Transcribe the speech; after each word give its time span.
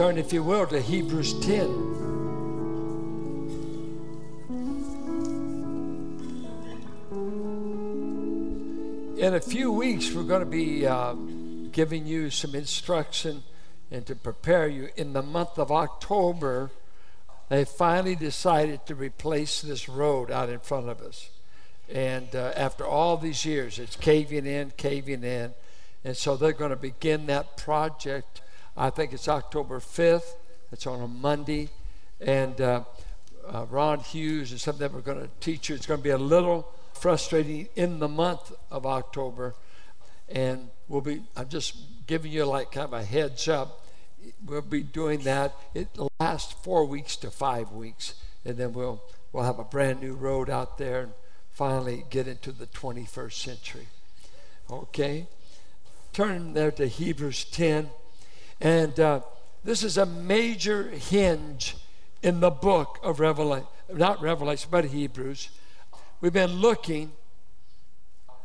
Turn, 0.00 0.16
if 0.16 0.32
you 0.32 0.42
will, 0.42 0.66
to 0.68 0.80
Hebrews 0.80 1.38
10. 1.40 1.60
In 9.18 9.34
a 9.34 9.40
few 9.42 9.70
weeks, 9.70 10.10
we're 10.14 10.22
going 10.22 10.40
to 10.40 10.46
be 10.46 10.86
uh, 10.86 11.12
giving 11.70 12.06
you 12.06 12.30
some 12.30 12.54
instruction 12.54 13.42
and 13.90 14.06
to 14.06 14.14
prepare 14.14 14.66
you. 14.68 14.88
In 14.96 15.12
the 15.12 15.20
month 15.20 15.58
of 15.58 15.70
October, 15.70 16.70
they 17.50 17.66
finally 17.66 18.16
decided 18.16 18.86
to 18.86 18.94
replace 18.94 19.60
this 19.60 19.86
road 19.86 20.30
out 20.30 20.48
in 20.48 20.60
front 20.60 20.88
of 20.88 21.02
us. 21.02 21.28
And 21.92 22.34
uh, 22.34 22.54
after 22.56 22.86
all 22.86 23.18
these 23.18 23.44
years, 23.44 23.78
it's 23.78 23.96
caving 23.96 24.46
in, 24.46 24.72
caving 24.78 25.24
in. 25.24 25.52
And 26.06 26.16
so 26.16 26.38
they're 26.38 26.52
going 26.52 26.70
to 26.70 26.76
begin 26.76 27.26
that 27.26 27.58
project. 27.58 28.40
I 28.76 28.90
think 28.90 29.12
it's 29.12 29.28
October 29.28 29.80
5th. 29.80 30.34
It's 30.72 30.86
on 30.86 31.00
a 31.00 31.08
Monday. 31.08 31.68
And 32.20 32.60
uh, 32.60 32.84
uh, 33.48 33.66
Ron 33.70 34.00
Hughes 34.00 34.52
is 34.52 34.62
something 34.62 34.80
that 34.80 34.92
we're 34.92 35.00
going 35.00 35.20
to 35.20 35.30
teach 35.40 35.68
you. 35.68 35.74
It's 35.74 35.86
going 35.86 36.00
to 36.00 36.04
be 36.04 36.10
a 36.10 36.18
little 36.18 36.68
frustrating 36.92 37.68
in 37.76 37.98
the 37.98 38.08
month 38.08 38.52
of 38.70 38.86
October. 38.86 39.54
And 40.28 40.70
we'll 40.88 41.00
be, 41.00 41.22
I'm 41.36 41.48
just 41.48 41.76
giving 42.06 42.30
you 42.30 42.44
like 42.44 42.72
kind 42.72 42.86
of 42.86 42.92
a 42.92 43.04
heads 43.04 43.48
up. 43.48 43.84
We'll 44.46 44.62
be 44.62 44.82
doing 44.82 45.20
that. 45.20 45.54
It 45.74 45.88
lasts 46.20 46.52
four 46.52 46.84
weeks 46.84 47.16
to 47.16 47.30
five 47.30 47.72
weeks. 47.72 48.14
And 48.44 48.56
then 48.56 48.72
we'll, 48.72 49.02
we'll 49.32 49.44
have 49.44 49.58
a 49.58 49.64
brand 49.64 50.00
new 50.00 50.14
road 50.14 50.48
out 50.48 50.78
there 50.78 51.00
and 51.00 51.12
finally 51.50 52.04
get 52.10 52.28
into 52.28 52.52
the 52.52 52.66
21st 52.66 53.32
century. 53.32 53.88
Okay? 54.70 55.26
Turn 56.12 56.54
there 56.54 56.70
to 56.72 56.86
Hebrews 56.86 57.44
10. 57.44 57.90
And 58.60 58.98
uh, 59.00 59.20
this 59.64 59.82
is 59.82 59.96
a 59.96 60.06
major 60.06 60.88
hinge 60.90 61.76
in 62.22 62.40
the 62.40 62.50
book 62.50 62.98
of 63.02 63.20
Revelation, 63.20 63.66
not 63.92 64.20
Revelation, 64.20 64.68
but 64.70 64.86
Hebrews. 64.86 65.48
We've 66.20 66.32
been 66.32 66.54
looking 66.54 67.12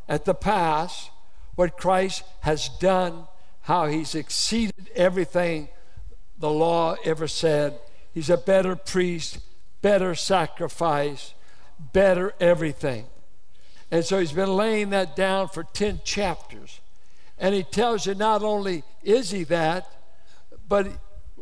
at 0.08 0.25
the 0.25 0.34
past, 0.34 1.09
what 1.56 1.78
Christ 1.78 2.23
has 2.42 2.70
done, 2.70 3.28
how 3.62 3.88
he's 3.88 4.16
exceeded 4.16 4.90
everything 4.95 5.70
the 6.38 6.50
law 6.50 6.95
ever 7.03 7.28
said. 7.28 7.80
He's 8.14 8.30
a 8.30 8.38
better 8.38 8.75
priest, 8.75 9.40
better 9.81 10.16
sacrifice, 10.16 11.34
better 11.92 12.34
everything. 12.40 13.06
And 13.92 14.06
so 14.06 14.20
he's 14.20 14.31
been 14.31 14.56
laying 14.56 14.92
that 14.92 15.16
down 15.16 15.50
for 15.50 15.64
10 15.64 16.02
chapters. 16.03 16.80
And 17.38 17.53
he 17.53 17.64
tells 17.64 18.06
you 18.06 18.16
not 18.16 18.44
only 18.44 18.84
is 19.03 19.31
he 19.31 19.44
that, 19.45 19.92
but, 20.68 20.88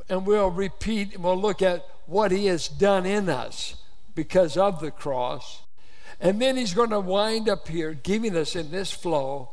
and 0.09 0.25
we'll 0.25 0.51
repeat 0.51 1.13
and 1.15 1.23
we'll 1.23 1.39
look 1.39 1.61
at 1.61 1.85
what 2.05 2.31
he 2.31 2.47
has 2.47 2.67
done 2.67 3.05
in 3.05 3.29
us 3.29 3.75
because 4.15 4.57
of 4.57 4.79
the 4.79 4.91
cross. 4.91 5.61
And 6.19 6.41
then 6.41 6.57
he's 6.57 6.73
going 6.73 6.91
to 6.91 6.99
wind 6.99 7.49
up 7.49 7.67
here 7.67 7.93
giving 7.93 8.35
us 8.35 8.55
in 8.55 8.71
this 8.71 8.91
flow 8.91 9.49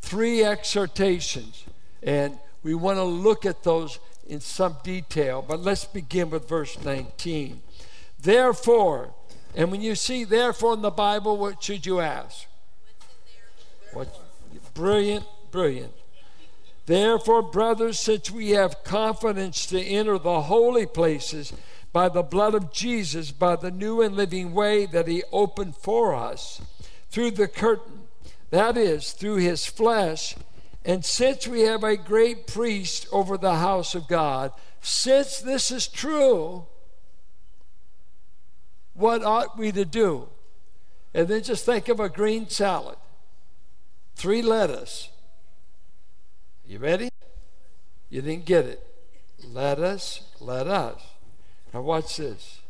three 0.00 0.44
exhortations. 0.44 1.64
And 2.02 2.38
we 2.62 2.74
want 2.74 2.98
to 2.98 3.04
look 3.04 3.46
at 3.46 3.62
those 3.62 3.98
in 4.26 4.40
some 4.40 4.76
detail. 4.84 5.44
But 5.46 5.60
let's 5.60 5.84
begin 5.84 6.30
with 6.30 6.48
verse 6.48 6.82
19. 6.82 7.60
Therefore, 8.20 9.14
and 9.54 9.70
when 9.70 9.80
you 9.82 9.94
see 9.94 10.24
therefore 10.24 10.74
in 10.74 10.82
the 10.82 10.90
Bible, 10.90 11.36
what 11.36 11.62
should 11.62 11.86
you 11.86 12.00
ask? 12.00 12.46
What? 13.92 14.08
Brilliant, 14.74 15.24
brilliant. 15.50 15.92
Therefore, 16.86 17.42
brothers, 17.42 18.00
since 18.00 18.30
we 18.30 18.50
have 18.50 18.82
confidence 18.82 19.66
to 19.66 19.80
enter 19.80 20.18
the 20.18 20.42
holy 20.42 20.86
places 20.86 21.52
by 21.92 22.08
the 22.08 22.22
blood 22.22 22.54
of 22.54 22.72
Jesus, 22.72 23.30
by 23.30 23.56
the 23.56 23.70
new 23.70 24.00
and 24.02 24.16
living 24.16 24.52
way 24.52 24.86
that 24.86 25.06
he 25.06 25.22
opened 25.30 25.76
for 25.76 26.14
us 26.14 26.60
through 27.10 27.32
the 27.32 27.46
curtain, 27.46 28.08
that 28.50 28.76
is, 28.76 29.12
through 29.12 29.36
his 29.36 29.66
flesh, 29.66 30.34
and 30.84 31.04
since 31.04 31.46
we 31.46 31.60
have 31.62 31.84
a 31.84 31.96
great 31.96 32.46
priest 32.46 33.06
over 33.12 33.36
the 33.36 33.56
house 33.56 33.94
of 33.94 34.08
God, 34.08 34.52
since 34.80 35.38
this 35.38 35.70
is 35.70 35.86
true, 35.86 36.66
what 38.94 39.22
ought 39.22 39.56
we 39.56 39.70
to 39.72 39.84
do? 39.84 40.28
And 41.14 41.28
then 41.28 41.42
just 41.42 41.64
think 41.64 41.88
of 41.88 42.00
a 42.00 42.08
green 42.08 42.48
salad, 42.48 42.96
three 44.16 44.42
lettuce. 44.42 45.10
You 46.72 46.78
ready? 46.78 47.10
You 48.08 48.22
didn't 48.22 48.46
get 48.46 48.64
it. 48.64 48.82
Let 49.46 49.78
us, 49.78 50.22
let 50.40 50.66
us. 50.66 51.02
Now, 51.74 51.82
watch 51.82 52.16
this. 52.16 52.62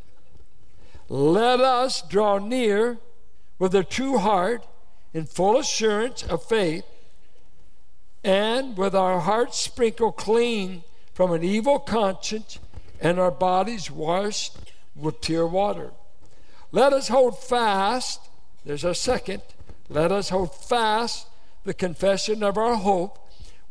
Let 1.08 1.60
us 1.60 2.02
draw 2.02 2.38
near 2.38 2.98
with 3.60 3.76
a 3.76 3.84
true 3.84 4.18
heart 4.18 4.66
in 5.14 5.26
full 5.26 5.56
assurance 5.56 6.24
of 6.24 6.42
faith 6.42 6.84
and 8.24 8.76
with 8.76 8.96
our 8.96 9.20
hearts 9.20 9.60
sprinkled 9.60 10.16
clean 10.16 10.82
from 11.14 11.30
an 11.30 11.44
evil 11.44 11.78
conscience 11.78 12.58
and 13.00 13.20
our 13.20 13.30
bodies 13.30 13.88
washed 13.88 14.56
with 14.96 15.20
pure 15.20 15.46
water. 15.46 15.92
Let 16.72 16.92
us 16.92 17.06
hold 17.06 17.38
fast, 17.38 18.18
there's 18.64 18.84
our 18.84 18.94
second, 18.94 19.42
let 19.88 20.10
us 20.10 20.30
hold 20.30 20.56
fast 20.56 21.28
the 21.62 21.72
confession 21.72 22.42
of 22.42 22.58
our 22.58 22.74
hope 22.74 23.20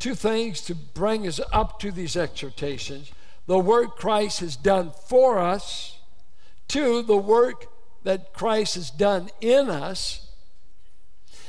two 0.00 0.14
things 0.14 0.62
to 0.62 0.74
bring 0.74 1.26
us 1.26 1.40
up 1.52 1.78
to 1.80 1.92
these 1.92 2.16
exhortations 2.16 3.12
the 3.46 3.58
work 3.58 3.96
Christ 3.96 4.40
has 4.40 4.54
done 4.54 4.92
for 5.08 5.40
us, 5.40 5.98
two, 6.68 7.02
the 7.02 7.16
work 7.16 7.66
that 8.04 8.32
Christ 8.32 8.76
has 8.76 8.92
done 8.92 9.28
in 9.40 9.68
us, 9.68 10.30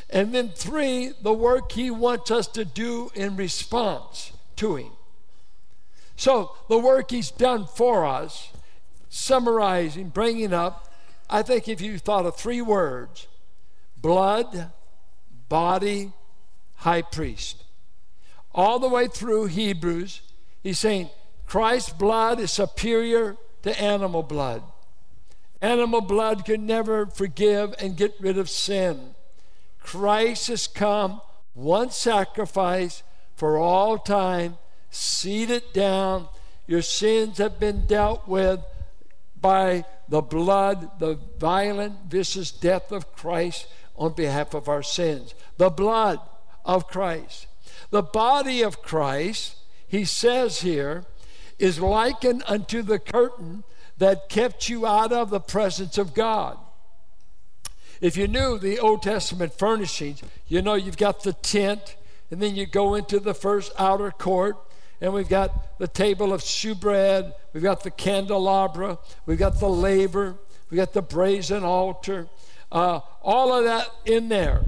and 0.10 0.34
then 0.34 0.50
three, 0.50 1.14
the 1.22 1.32
work 1.34 1.72
he 1.74 1.92
wants 1.92 2.32
us 2.32 2.48
to 2.48 2.66
do 2.66 3.12
in 3.14 3.36
response 3.36 4.32
to 4.56 4.78
him. 4.78 4.92
So, 6.16 6.56
the 6.70 6.80
work 6.80 7.12
he's 7.12 7.30
done 7.30 7.68
for 7.68 8.04
us, 8.04 8.52
summarizing, 9.10 10.10
bringing 10.10 10.54
up, 10.54 10.92
I 11.30 11.44
think 11.44 11.68
if 11.68 11.82
you 11.82 12.00
thought 12.00 12.26
of 12.26 12.36
three 12.36 12.64
words 12.64 13.28
blood, 13.96 14.72
body, 15.50 16.14
high 16.78 17.04
priest. 17.04 17.61
All 18.54 18.80
the 18.80 18.90
way 18.90 19.08
through 19.08 19.46
Hebrews, 19.46 20.22
he's 20.62 20.80
saying 20.80 21.10
Christ's 21.46 21.92
blood 21.92 22.40
is 22.40 22.52
superior 22.52 23.38
to 23.64 23.82
animal 23.82 24.24
blood. 24.24 24.64
Animal 25.62 26.02
blood 26.02 26.46
could 26.46 26.60
never 26.60 27.06
forgive 27.06 27.76
and 27.80 27.96
get 27.96 28.16
rid 28.20 28.38
of 28.38 28.50
sin. 28.50 29.16
Christ 29.80 30.48
has 30.48 30.68
come, 30.68 31.22
one 31.54 31.92
sacrifice 31.92 33.04
for 33.36 33.58
all 33.58 33.98
time, 33.98 34.58
seated 34.90 35.64
down. 35.74 36.28
Your 36.68 36.82
sins 36.82 37.38
have 37.38 37.60
been 37.60 37.86
dealt 37.86 38.28
with 38.28 38.60
by 39.40 39.86
the 40.10 40.22
blood, 40.22 41.00
the 41.00 41.18
violent, 41.40 41.96
vicious 42.08 42.52
death 42.52 42.92
of 42.92 43.16
Christ 43.16 43.68
on 43.96 44.14
behalf 44.14 44.54
of 44.54 44.68
our 44.68 44.84
sins. 44.84 45.34
The 45.58 45.70
blood 45.70 46.20
of 46.66 46.88
Christ. 46.88 47.48
The 47.92 48.02
body 48.02 48.62
of 48.62 48.82
Christ, 48.82 49.56
he 49.88 50.06
says 50.06 50.62
here, 50.62 51.06
is 51.60 51.80
likened 51.80 52.44
unto 52.48 52.82
the 52.82 52.98
curtain 52.98 53.64
that 53.98 54.30
kept 54.30 54.68
you 54.68 54.88
out 54.88 55.12
of 55.12 55.30
the 55.30 55.40
presence 55.40 55.98
of 55.98 56.14
God. 56.14 56.58
If 58.00 58.18
you 58.18 58.28
knew 58.28 58.58
the 58.58 58.80
Old 58.80 59.04
Testament 59.04 59.54
furnishings, 59.54 60.24
you 60.48 60.62
know 60.62 60.74
you've 60.74 60.98
got 60.98 61.22
the 61.22 61.34
tent, 61.34 61.98
and 62.32 62.42
then 62.42 62.56
you 62.56 62.66
go 62.66 62.96
into 62.96 63.20
the 63.20 63.36
first 63.36 63.72
outer 63.78 64.10
court, 64.10 64.58
and 65.00 65.14
we've 65.14 65.30
got 65.30 65.78
the 65.78 65.88
table 65.88 66.34
of 66.34 66.42
shewbread, 66.42 67.34
we've 67.54 67.62
got 67.62 67.84
the 67.84 67.92
candelabra, 67.92 68.98
we've 69.26 69.38
got 69.38 69.60
the 69.60 69.70
laver, 69.70 70.36
we've 70.70 70.78
got 70.78 70.94
the 70.94 71.02
brazen 71.02 71.64
altar, 71.64 72.28
uh, 72.72 73.02
all 73.22 73.54
of 73.54 73.66
that 73.66 73.88
in 74.06 74.30
there. 74.30 74.64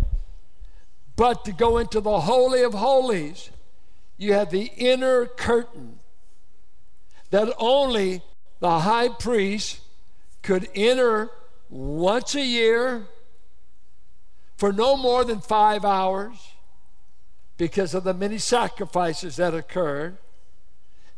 But 1.16 1.46
to 1.46 1.52
go 1.52 1.78
into 1.78 2.02
the 2.02 2.22
Holy 2.22 2.64
of 2.64 2.74
Holies, 2.74 3.50
you 4.18 4.34
have 4.34 4.50
the 4.50 4.72
inner 4.78 5.26
curtain 5.26 6.00
that 7.30 7.54
only 7.58 8.22
the 8.60 8.80
high 8.80 9.10
priest 9.10 9.82
could 10.42 10.70
enter 10.76 11.30
once 11.70 12.36
a 12.36 12.46
year 12.46 13.08
for 14.58 14.72
no 14.72 14.96
more 14.96 15.24
than 15.24 15.42
five 15.42 15.84
hours 15.84 16.54
because 17.58 17.94
of 17.94 18.04
the 18.04 18.14
many 18.14 18.38
sacrifices 18.38 19.36
that 19.38 19.54
occurred. 19.54 20.18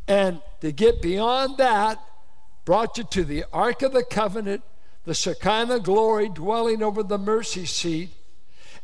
And 0.07 0.41
to 0.61 0.71
get 0.71 1.01
beyond 1.01 1.57
that, 1.57 1.99
brought 2.63 2.97
you 2.97 3.03
to 3.03 3.23
the 3.23 3.45
Ark 3.51 3.81
of 3.81 3.93
the 3.93 4.03
Covenant, 4.03 4.63
the 5.03 5.13
Shekinah 5.13 5.81
glory 5.81 6.29
dwelling 6.29 6.81
over 6.81 7.03
the 7.03 7.17
mercy 7.17 7.65
seat. 7.65 8.11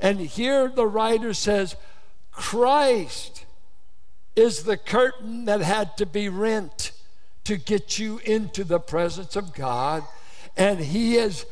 And 0.01 0.19
here 0.19 0.68
the 0.68 0.88
writer 0.88 1.33
says, 1.33 1.75
Christ 2.31 3.45
is 4.36 4.63
the 4.63 4.77
curtain 4.77 5.45
that 5.45 5.62
had 5.62 5.95
to 5.98 6.06
be 6.06 6.27
rent 6.27 6.92
to 7.44 7.56
get 7.57 8.00
you 8.00 8.19
into 8.25 8.63
the 8.63 8.80
presence 8.80 9.36
of 9.36 9.53
God. 9.53 10.03
And 10.57 10.80
he 10.80 11.15
has 11.15 11.45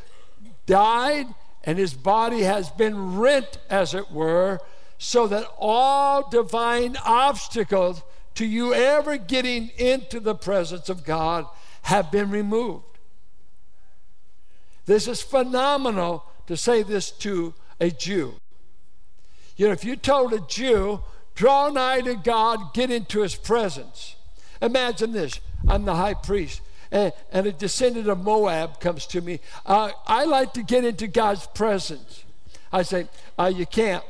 died, 0.66 1.28
and 1.64 1.78
his 1.78 1.94
body 1.94 2.42
has 2.42 2.70
been 2.72 3.18
rent, 3.18 3.60
as 3.70 3.94
it 3.94 4.12
were, 4.12 4.60
so 4.98 5.28
that 5.28 5.48
all 5.58 6.30
divine 6.30 6.98
obstacles 7.06 8.02
to 8.36 8.46
you 8.46 8.74
ever 8.74 9.18
getting 9.18 9.70
into 9.78 10.20
the 10.20 10.36
presence 10.36 10.90
of 10.90 11.06
God 11.06 11.46
have 11.84 12.12
been 12.12 12.30
removed. 12.30 12.86
This 14.86 15.08
is 15.08 15.22
phenomenal 15.22 16.26
to 16.48 16.58
say 16.58 16.82
this 16.82 17.12
to 17.12 17.54
a 17.80 17.90
Jew. 17.90 18.36
You 19.58 19.68
know, 19.68 19.74
if 19.74 19.84
you 19.84 19.96
told 19.96 20.34
a 20.34 20.40
Jew, 20.40 21.02
draw 21.36 21.70
nigh 21.70 22.02
to 22.02 22.16
God, 22.16 22.74
get 22.74 22.92
into 22.92 23.22
his 23.22 23.36
presence. 23.36 24.16
Imagine 24.62 25.12
this 25.12 25.40
I'm 25.68 25.86
the 25.86 25.96
high 25.96 26.14
priest, 26.14 26.62
and, 26.92 27.14
and 27.32 27.48
a 27.48 27.52
descendant 27.52 28.08
of 28.08 28.24
Moab 28.24 28.80
comes 28.80 29.06
to 29.08 29.22
me. 29.22 29.40
Uh, 29.66 29.92
I 30.08 30.26
like 30.26 30.54
to 30.54 30.64
get 30.64 30.86
into 30.86 31.08
God's 31.08 31.46
presence. 31.48 32.24
I 32.72 32.84
say, 32.84 33.08
uh, 33.38 33.52
You 33.54 33.66
can't. 33.66 34.04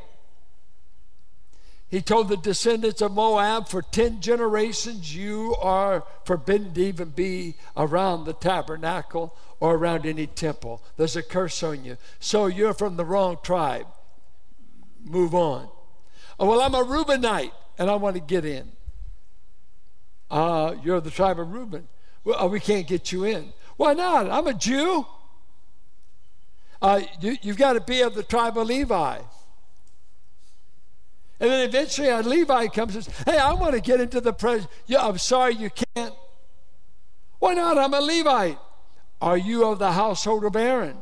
He 1.90 2.02
told 2.02 2.30
the 2.30 2.38
descendants 2.38 3.02
of 3.02 3.14
Moab, 3.14 3.68
for 3.68 3.82
10 3.82 4.22
generations, 4.22 5.16
you 5.16 5.56
are 5.60 6.04
forbidden 6.24 6.74
to 6.76 6.82
even 6.82 7.10
be 7.10 7.56
around 7.76 8.26
the 8.26 8.34
tabernacle 8.34 9.36
or 9.60 9.76
around 9.76 10.06
any 10.06 10.28
temple. 10.28 10.84
There's 10.98 11.16
a 11.16 11.24
curse 11.24 11.64
on 11.64 11.84
you. 11.84 11.98
So 12.20 12.46
you're 12.46 12.76
from 12.76 12.96
the 12.96 13.06
wrong 13.06 13.38
tribe. 13.42 13.88
Move 15.04 15.34
on. 15.34 15.68
Oh, 16.40 16.48
well, 16.48 16.62
I'm 16.62 16.76
a 16.76 16.84
Reubenite 16.84 17.52
and 17.80 17.90
I 17.90 17.96
want 17.96 18.16
to 18.16 18.22
get 18.22 18.46
in. 18.46 18.72
Uh, 20.30 20.76
you're 20.84 21.02
the 21.02 21.10
tribe 21.10 21.40
of 21.40 21.52
Reuben. 21.52 21.88
Well, 22.24 22.40
uh, 22.40 22.48
we 22.48 22.60
can't 22.60 22.88
get 22.88 23.12
you 23.12 23.24
in. 23.24 23.52
Why 23.78 23.94
not? 23.94 24.30
I'm 24.30 24.46
a 24.46 24.54
Jew. 24.54 25.08
Uh, 26.82 27.02
you, 27.20 27.38
you've 27.42 27.58
got 27.58 27.74
to 27.74 27.82
be 27.82 28.02
of 28.02 28.14
the 28.14 28.24
tribe 28.24 28.58
of 28.58 28.68
Levi. 28.68 29.20
And 31.40 31.50
then 31.50 31.68
eventually 31.68 32.10
a 32.10 32.22
Levi 32.22 32.68
comes 32.68 32.96
and 32.96 33.06
says, 33.06 33.24
Hey, 33.26 33.38
I 33.38 33.54
want 33.54 33.74
to 33.74 33.82
get 33.82 34.02
into 34.02 34.20
the 34.20 34.34
presence. 34.34 34.68
Yeah, 34.88 35.08
I'm 35.08 35.18
sorry 35.18 35.56
you 35.56 35.70
can't. 35.96 36.14
Why 37.40 37.54
not? 37.54 37.78
I'm 37.78 37.94
a 37.94 38.02
Levite. 38.02 38.58
Are 39.22 39.38
you 39.38 39.66
of 39.66 39.80
the 39.80 39.94
household 39.94 40.44
of 40.44 40.56
Aaron? 40.56 40.98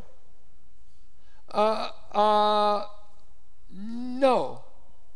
Uh, 1.51 1.89
uh, 2.13 2.85
no. 3.71 4.61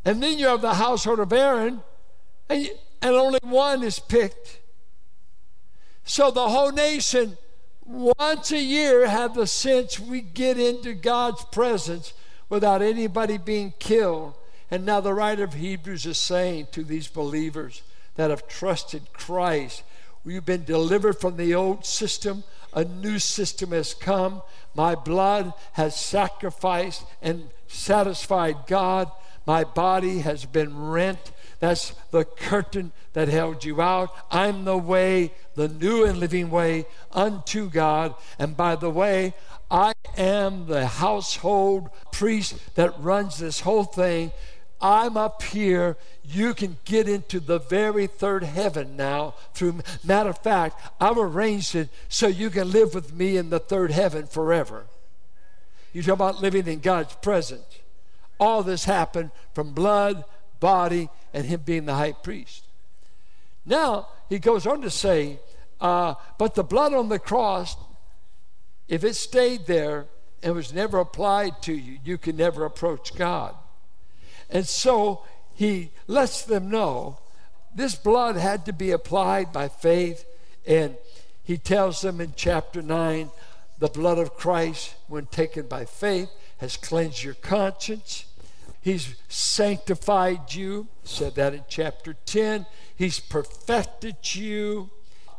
And 0.04 0.22
then 0.22 0.38
you're 0.38 0.54
of 0.54 0.62
the 0.62 0.74
household 0.74 1.20
of 1.20 1.32
Aaron, 1.32 1.82
and, 2.48 2.68
and 3.00 3.14
only 3.14 3.38
one 3.42 3.84
is 3.84 4.00
picked. 4.00 4.60
So 6.04 6.32
the 6.32 6.48
whole 6.48 6.72
nation, 6.72 7.38
once 7.84 8.50
a 8.50 8.60
year, 8.60 9.06
have 9.08 9.34
the 9.34 9.46
sense 9.46 10.00
we 10.00 10.20
get 10.20 10.58
into 10.58 10.94
God's 10.94 11.44
presence 11.46 12.12
without 12.48 12.82
anybody 12.82 13.38
being 13.38 13.72
killed 13.78 14.34
and 14.72 14.86
now 14.86 15.00
the 15.00 15.12
writer 15.12 15.44
of 15.44 15.52
Hebrews 15.52 16.06
is 16.06 16.16
saying 16.16 16.68
to 16.72 16.82
these 16.82 17.06
believers 17.06 17.82
that 18.14 18.30
have 18.30 18.48
trusted 18.48 19.12
Christ, 19.12 19.82
We've 20.24 20.44
been 20.44 20.64
delivered 20.64 21.18
from 21.18 21.36
the 21.36 21.54
old 21.54 21.84
system. 21.84 22.44
A 22.72 22.84
new 22.84 23.18
system 23.18 23.72
has 23.72 23.92
come. 23.92 24.42
My 24.74 24.94
blood 24.94 25.52
has 25.72 25.94
sacrificed 25.96 27.04
and 27.20 27.50
satisfied 27.66 28.66
God. 28.66 29.10
My 29.46 29.64
body 29.64 30.20
has 30.20 30.44
been 30.44 30.78
rent. 30.78 31.32
That's 31.58 31.90
the 32.10 32.24
curtain 32.24 32.92
that 33.12 33.28
held 33.28 33.64
you 33.64 33.80
out. 33.80 34.14
I'm 34.30 34.64
the 34.64 34.78
way, 34.78 35.32
the 35.54 35.68
new 35.68 36.04
and 36.04 36.18
living 36.18 36.50
way 36.50 36.86
unto 37.10 37.68
God. 37.68 38.14
And 38.38 38.56
by 38.56 38.76
the 38.76 38.90
way, 38.90 39.34
I 39.70 39.92
am 40.16 40.66
the 40.66 40.86
household 40.86 41.90
priest 42.12 42.74
that 42.74 42.98
runs 43.00 43.38
this 43.38 43.60
whole 43.60 43.84
thing 43.84 44.32
I'm 44.82 45.16
up 45.16 45.42
here. 45.42 45.96
You 46.24 46.54
can 46.54 46.76
get 46.84 47.08
into 47.08 47.38
the 47.38 47.60
very 47.60 48.08
third 48.08 48.42
heaven 48.42 48.96
now. 48.96 49.34
Through 49.54 49.80
matter 50.02 50.30
of 50.30 50.38
fact, 50.38 50.80
I've 51.00 51.18
arranged 51.18 51.74
it 51.74 51.88
so 52.08 52.26
you 52.26 52.50
can 52.50 52.70
live 52.70 52.94
with 52.94 53.14
me 53.14 53.36
in 53.36 53.50
the 53.50 53.60
third 53.60 53.92
heaven 53.92 54.26
forever. 54.26 54.84
You 55.92 56.02
talk 56.02 56.14
about 56.14 56.42
living 56.42 56.66
in 56.66 56.80
God's 56.80 57.14
presence. 57.14 57.78
All 58.40 58.62
this 58.62 58.84
happened 58.84 59.30
from 59.54 59.72
blood, 59.72 60.24
body, 60.58 61.08
and 61.32 61.46
Him 61.46 61.60
being 61.64 61.86
the 61.86 61.94
high 61.94 62.12
priest. 62.12 62.64
Now 63.64 64.08
he 64.28 64.38
goes 64.38 64.66
on 64.66 64.82
to 64.82 64.90
say, 64.90 65.38
uh, 65.80 66.14
but 66.38 66.54
the 66.54 66.64
blood 66.64 66.94
on 66.94 67.08
the 67.08 67.18
cross, 67.18 67.76
if 68.88 69.04
it 69.04 69.14
stayed 69.14 69.66
there 69.66 70.06
and 70.42 70.54
was 70.54 70.72
never 70.72 70.98
applied 70.98 71.62
to 71.62 71.72
you, 71.72 71.98
you 72.04 72.18
can 72.18 72.36
never 72.36 72.64
approach 72.64 73.14
God. 73.14 73.54
And 74.52 74.66
so 74.66 75.24
he 75.54 75.90
lets 76.06 76.42
them 76.42 76.70
know 76.70 77.18
this 77.74 77.94
blood 77.94 78.36
had 78.36 78.66
to 78.66 78.72
be 78.72 78.90
applied 78.90 79.52
by 79.52 79.68
faith. 79.68 80.24
And 80.66 80.96
he 81.42 81.58
tells 81.58 82.02
them 82.02 82.20
in 82.20 82.34
chapter 82.36 82.82
9 82.82 83.30
the 83.78 83.88
blood 83.88 84.18
of 84.18 84.36
Christ, 84.36 84.94
when 85.08 85.26
taken 85.26 85.66
by 85.66 85.86
faith, 85.86 86.30
has 86.58 86.76
cleansed 86.76 87.24
your 87.24 87.34
conscience. 87.34 88.26
He's 88.80 89.16
sanctified 89.28 90.54
you, 90.54 90.86
said 91.02 91.34
that 91.34 91.54
in 91.54 91.64
chapter 91.68 92.14
10. 92.26 92.66
He's 92.94 93.18
perfected 93.18 94.16
you. 94.34 94.90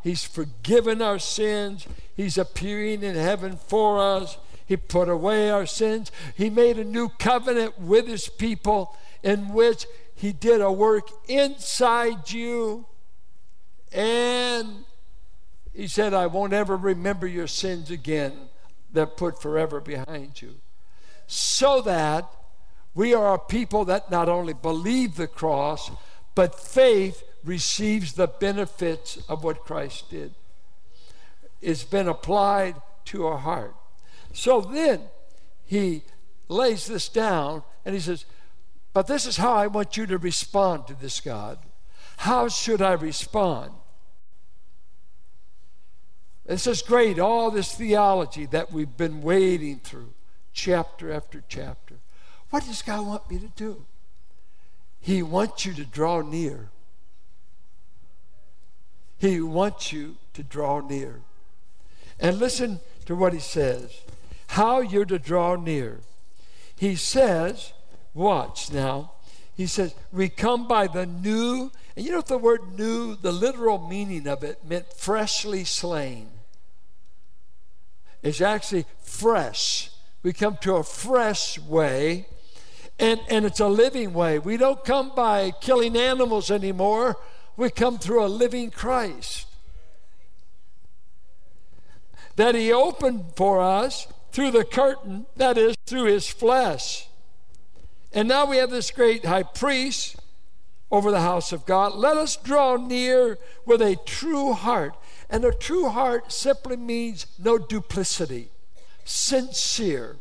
He's 0.01 0.25
forgiven 0.25 1.01
our 1.01 1.19
sins. 1.19 1.87
He's 2.15 2.37
appearing 2.37 3.03
in 3.03 3.15
heaven 3.15 3.55
for 3.55 3.99
us. 3.99 4.37
He 4.65 4.75
put 4.75 5.07
away 5.07 5.49
our 5.49 5.65
sins. 5.65 6.11
He 6.35 6.49
made 6.49 6.77
a 6.77 6.83
new 6.83 7.09
covenant 7.09 7.79
with 7.79 8.07
his 8.07 8.27
people 8.27 8.95
in 9.23 9.53
which 9.53 9.87
he 10.13 10.31
did 10.31 10.61
a 10.61 10.71
work 10.71 11.09
inside 11.27 12.31
you. 12.31 12.85
And 13.91 14.85
he 15.73 15.87
said, 15.87 16.13
I 16.13 16.27
won't 16.27 16.53
ever 16.53 16.75
remember 16.75 17.25
your 17.25 17.47
sins 17.47 17.89
again 17.89 18.33
that 18.91 19.17
put 19.17 19.41
forever 19.41 19.79
behind 19.79 20.41
you. 20.41 20.55
So 21.25 21.81
that 21.81 22.29
we 22.93 23.13
are 23.13 23.33
a 23.33 23.39
people 23.39 23.85
that 23.85 24.11
not 24.11 24.29
only 24.29 24.53
believe 24.53 25.15
the 25.15 25.27
cross, 25.27 25.89
but 26.35 26.59
faith 26.59 27.23
receives 27.43 28.13
the 28.13 28.27
benefits 28.27 29.17
of 29.27 29.43
what 29.43 29.65
Christ 29.65 30.09
did. 30.09 30.33
It's 31.61 31.83
been 31.83 32.07
applied 32.07 32.75
to 33.05 33.25
our 33.25 33.37
heart. 33.37 33.75
So 34.33 34.61
then 34.61 35.01
he 35.65 36.03
lays 36.47 36.87
this 36.87 37.09
down 37.09 37.63
and 37.85 37.95
he 37.95 38.01
says, 38.01 38.25
But 38.93 39.07
this 39.07 39.25
is 39.25 39.37
how 39.37 39.53
I 39.53 39.67
want 39.67 39.97
you 39.97 40.05
to 40.05 40.17
respond 40.17 40.87
to 40.87 40.93
this 40.93 41.19
God. 41.19 41.57
How 42.17 42.47
should 42.47 42.81
I 42.81 42.93
respond? 42.93 43.71
This 46.45 46.67
is 46.67 46.81
great, 46.81 47.19
all 47.19 47.49
this 47.49 47.73
theology 47.73 48.45
that 48.47 48.71
we've 48.71 48.97
been 48.97 49.21
wading 49.21 49.79
through, 49.79 50.13
chapter 50.51 51.11
after 51.11 51.43
chapter. 51.47 51.95
What 52.49 52.65
does 52.65 52.81
God 52.81 53.07
want 53.07 53.31
me 53.31 53.39
to 53.39 53.51
do? 53.55 53.85
He 54.99 55.23
wants 55.23 55.65
you 55.65 55.73
to 55.73 55.85
draw 55.85 56.21
near. 56.21 56.69
He 59.17 59.41
wants 59.41 59.91
you 59.91 60.17
to 60.33 60.43
draw 60.43 60.81
near. 60.81 61.21
And 62.19 62.39
listen 62.39 62.79
to 63.05 63.15
what 63.15 63.33
he 63.33 63.39
says 63.39 64.01
how 64.47 64.81
you're 64.81 65.05
to 65.05 65.17
draw 65.17 65.55
near. 65.55 66.01
He 66.75 66.95
says, 66.95 67.73
watch 68.13 68.71
now. 68.71 69.11
He 69.55 69.67
says, 69.67 69.93
we 70.11 70.29
come 70.29 70.67
by 70.67 70.87
the 70.87 71.05
new, 71.05 71.71
and 71.95 72.05
you 72.05 72.11
know 72.11 72.21
the 72.21 72.37
word 72.37 72.77
new, 72.77 73.15
the 73.15 73.31
literal 73.31 73.87
meaning 73.87 74.27
of 74.27 74.43
it 74.43 74.65
meant 74.65 74.91
freshly 74.93 75.63
slain. 75.63 76.29
It's 78.21 78.41
actually 78.41 78.85
fresh. 79.01 79.91
We 80.23 80.33
come 80.33 80.57
to 80.61 80.75
a 80.75 80.83
fresh 80.83 81.59
way, 81.59 82.27
and, 82.97 83.19
and 83.29 83.45
it's 83.45 83.59
a 83.59 83.67
living 83.67 84.13
way. 84.13 84.39
We 84.39 84.57
don't 84.57 84.83
come 84.83 85.13
by 85.15 85.51
killing 85.61 85.95
animals 85.95 86.49
anymore, 86.49 87.17
we 87.55 87.69
come 87.69 87.99
through 87.99 88.25
a 88.25 88.27
living 88.27 88.71
Christ. 88.71 89.47
that 92.35 92.55
he 92.55 92.71
opened 92.71 93.25
for 93.35 93.61
us 93.61 94.07
through 94.31 94.51
the 94.51 94.63
curtain, 94.63 95.25
that 95.35 95.57
is, 95.57 95.75
through 95.85 96.05
his 96.05 96.27
flesh. 96.27 97.07
And 98.13 98.27
now 98.27 98.45
we 98.45 98.57
have 98.57 98.69
this 98.69 98.91
great 98.91 99.25
high 99.25 99.43
priest 99.43 100.17
over 100.91 101.09
the 101.09 101.21
house 101.21 101.51
of 101.51 101.65
God. 101.65 101.95
Let 101.95 102.17
us 102.17 102.35
draw 102.35 102.75
near 102.75 103.39
with 103.65 103.81
a 103.81 103.95
true 104.05 104.53
heart. 104.53 104.95
And 105.29 105.43
a 105.43 105.51
true 105.51 105.89
heart 105.89 106.31
simply 106.31 106.77
means 106.77 107.25
no 107.39 107.57
duplicity, 107.57 108.51
sincere. 109.03 110.17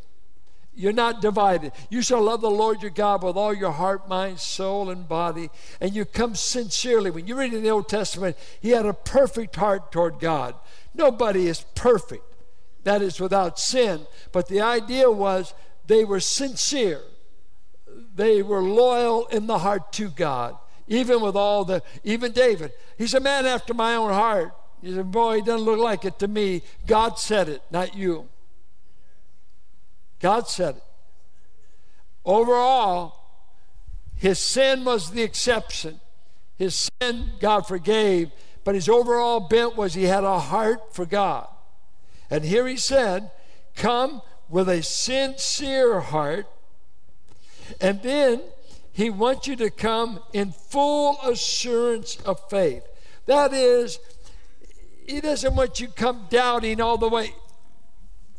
You're 0.74 0.94
not 0.94 1.20
divided. 1.20 1.72
You 1.90 2.00
shall 2.00 2.22
love 2.22 2.40
the 2.40 2.50
Lord 2.50 2.80
your 2.80 2.90
God 2.90 3.22
with 3.22 3.36
all 3.36 3.52
your 3.52 3.72
heart, 3.72 4.08
mind, 4.08 4.40
soul, 4.40 4.88
and 4.88 5.06
body. 5.06 5.50
And 5.82 5.94
you 5.94 6.06
come 6.06 6.34
sincerely. 6.34 7.10
When 7.10 7.26
you 7.26 7.38
read 7.38 7.52
in 7.52 7.62
the 7.62 7.68
Old 7.68 7.90
Testament, 7.90 8.38
he 8.58 8.70
had 8.70 8.86
a 8.86 8.94
perfect 8.94 9.56
heart 9.56 9.92
toward 9.92 10.18
God. 10.18 10.54
Nobody 10.94 11.46
is 11.46 11.66
perfect, 11.74 12.24
that 12.84 13.02
is 13.02 13.20
without 13.20 13.58
sin. 13.58 14.06
But 14.32 14.48
the 14.48 14.62
idea 14.62 15.10
was 15.10 15.52
they 15.86 16.04
were 16.04 16.20
sincere, 16.20 17.02
they 18.14 18.42
were 18.42 18.62
loyal 18.62 19.26
in 19.26 19.46
the 19.46 19.58
heart 19.58 19.92
to 19.94 20.08
God. 20.08 20.56
Even 20.88 21.20
with 21.20 21.36
all 21.36 21.64
the, 21.64 21.82
even 22.04 22.32
David, 22.32 22.72
he's 22.98 23.14
a 23.14 23.20
man 23.20 23.46
after 23.46 23.72
my 23.72 23.94
own 23.94 24.12
heart. 24.12 24.54
He 24.82 24.92
said, 24.92 25.10
Boy, 25.10 25.36
he 25.36 25.42
doesn't 25.42 25.64
look 25.64 25.78
like 25.78 26.04
it 26.04 26.18
to 26.18 26.28
me. 26.28 26.62
God 26.86 27.18
said 27.18 27.48
it, 27.48 27.62
not 27.70 27.94
you. 27.96 28.28
God 30.20 30.48
said 30.48 30.76
it. 30.76 30.82
Overall, 32.24 33.16
his 34.14 34.38
sin 34.38 34.84
was 34.84 35.10
the 35.10 35.22
exception. 35.22 36.00
His 36.56 36.90
sin, 37.00 37.32
God 37.40 37.66
forgave, 37.66 38.30
but 38.64 38.74
his 38.74 38.88
overall 38.88 39.40
bent 39.40 39.76
was 39.76 39.94
he 39.94 40.04
had 40.04 40.24
a 40.24 40.38
heart 40.38 40.94
for 40.94 41.06
God. 41.06 41.48
And 42.30 42.44
here 42.44 42.66
he 42.66 42.76
said, 42.76 43.30
Come 43.74 44.22
with 44.48 44.68
a 44.68 44.82
sincere 44.82 46.00
heart. 46.00 46.46
And 47.80 48.02
then 48.02 48.40
he 48.92 49.10
wants 49.10 49.46
you 49.46 49.56
to 49.56 49.70
come 49.70 50.20
in 50.32 50.52
full 50.52 51.18
assurance 51.24 52.16
of 52.26 52.40
faith. 52.50 52.82
That 53.26 53.52
is, 53.52 53.98
he 55.06 55.20
doesn't 55.20 55.54
want 55.54 55.80
you 55.80 55.88
come 55.88 56.26
doubting 56.28 56.80
all 56.80 56.98
the 56.98 57.08
way. 57.08 57.34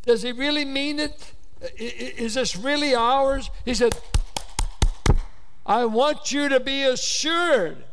Does 0.05 0.21
he 0.21 0.31
really 0.31 0.65
mean 0.65 0.99
it? 0.99 1.33
Is 1.77 2.33
this 2.33 2.55
really 2.55 2.93
ours? 2.93 3.49
He 3.63 3.73
said, 3.73 3.97
I 5.65 5.85
want 5.85 6.31
you 6.31 6.49
to 6.49 6.59
be 6.59 6.83
assured 6.83 7.85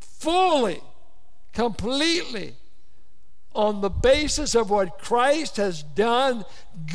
fully, 0.00 0.80
completely, 1.52 2.54
on 3.52 3.80
the 3.80 3.90
basis 3.90 4.54
of 4.54 4.70
what 4.70 4.98
Christ 4.98 5.56
has 5.56 5.82
done. 5.82 6.44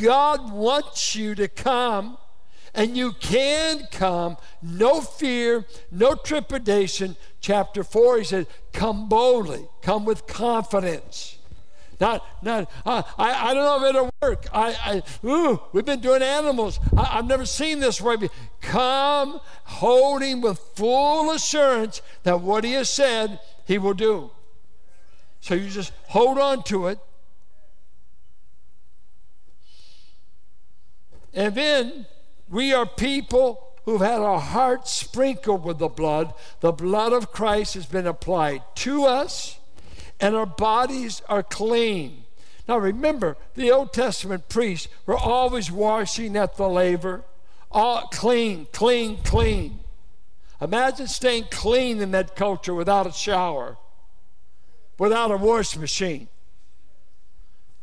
God 0.00 0.50
wants 0.50 1.14
you 1.14 1.34
to 1.34 1.48
come, 1.48 2.16
and 2.74 2.96
you 2.96 3.12
can 3.12 3.86
come. 3.90 4.36
No 4.62 5.00
fear, 5.00 5.64
no 5.90 6.14
trepidation. 6.14 7.16
Chapter 7.40 7.84
4, 7.84 8.18
he 8.18 8.24
said, 8.24 8.46
Come 8.72 9.08
boldly, 9.08 9.66
come 9.82 10.04
with 10.04 10.26
confidence. 10.26 11.38
Not, 12.00 12.24
not, 12.42 12.70
uh, 12.86 13.02
I, 13.18 13.50
I 13.50 13.54
don't 13.54 13.64
know 13.64 13.84
if 13.84 13.94
it'll 13.94 14.14
work. 14.22 14.46
I, 14.52 15.02
I, 15.24 15.26
ooh, 15.26 15.60
we've 15.72 15.84
been 15.84 16.00
doing 16.00 16.22
animals. 16.22 16.78
I, 16.96 17.04
have 17.06 17.26
never 17.26 17.44
seen 17.44 17.80
this 17.80 18.00
way. 18.00 18.16
Come 18.60 19.40
holding 19.64 20.40
with 20.40 20.58
full 20.76 21.32
assurance 21.32 22.00
that 22.22 22.40
what 22.40 22.62
he 22.62 22.74
has 22.74 22.88
said, 22.88 23.40
he 23.64 23.78
will 23.78 23.94
do. 23.94 24.30
So 25.40 25.54
you 25.54 25.68
just 25.68 25.92
hold 26.06 26.38
on 26.38 26.62
to 26.64 26.86
it. 26.86 27.00
And 31.34 31.54
then 31.54 32.06
we 32.50 32.72
are 32.72 32.86
people 32.86 33.64
who've 33.84 34.00
had 34.00 34.20
our 34.20 34.40
hearts 34.40 34.90
sprinkled 34.90 35.64
with 35.64 35.78
the 35.78 35.88
blood. 35.88 36.34
The 36.60 36.72
blood 36.72 37.12
of 37.12 37.32
Christ 37.32 37.74
has 37.74 37.86
been 37.86 38.06
applied 38.06 38.62
to 38.76 39.04
us 39.04 39.58
and 40.20 40.34
our 40.34 40.46
bodies 40.46 41.22
are 41.28 41.42
clean. 41.42 42.24
Now 42.66 42.78
remember, 42.78 43.36
the 43.54 43.70
Old 43.70 43.92
Testament 43.92 44.48
priests 44.48 44.88
were 45.06 45.16
always 45.16 45.70
washing 45.70 46.36
at 46.36 46.56
the 46.56 46.68
laver, 46.68 47.24
all 47.70 48.08
clean, 48.08 48.66
clean, 48.72 49.22
clean. 49.22 49.80
Imagine 50.60 51.06
staying 51.06 51.46
clean 51.50 52.00
in 52.00 52.10
that 52.10 52.36
culture 52.36 52.74
without 52.74 53.06
a 53.06 53.12
shower, 53.12 53.78
without 54.98 55.30
a 55.30 55.36
wash 55.36 55.76
machine. 55.76 56.28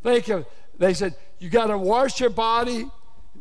Think 0.03 0.27
of, 0.27 0.45
they 0.77 0.93
said, 0.93 1.15
you 1.39 1.49
got 1.49 1.67
to 1.67 1.77
wash 1.77 2.19
your 2.19 2.29
body. 2.29 2.89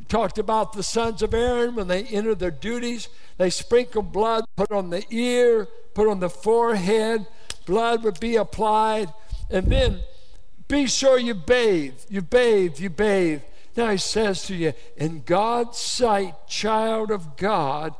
Talked 0.08 0.38
about 0.38 0.72
the 0.72 0.82
sons 0.82 1.22
of 1.22 1.34
Aaron 1.34 1.74
when 1.74 1.88
they 1.88 2.04
entered 2.04 2.38
their 2.38 2.50
duties. 2.50 3.08
They 3.38 3.50
sprinkled 3.50 4.12
blood, 4.12 4.44
put 4.56 4.70
on 4.70 4.90
the 4.90 5.04
ear, 5.10 5.68
put 5.94 6.08
on 6.08 6.20
the 6.20 6.30
forehead, 6.30 7.26
blood 7.66 8.04
would 8.04 8.20
be 8.20 8.36
applied, 8.36 9.12
and 9.50 9.66
then 9.66 10.00
be 10.68 10.86
sure 10.86 11.18
you 11.18 11.34
bathe, 11.34 11.94
you 12.08 12.22
bathe, 12.22 12.78
you 12.78 12.90
bathe. 12.90 13.42
Now 13.76 13.90
he 13.90 13.98
says 13.98 14.44
to 14.46 14.54
you, 14.54 14.72
in 14.96 15.22
God's 15.24 15.78
sight, 15.78 16.46
child 16.48 17.10
of 17.10 17.36
God, 17.36 17.94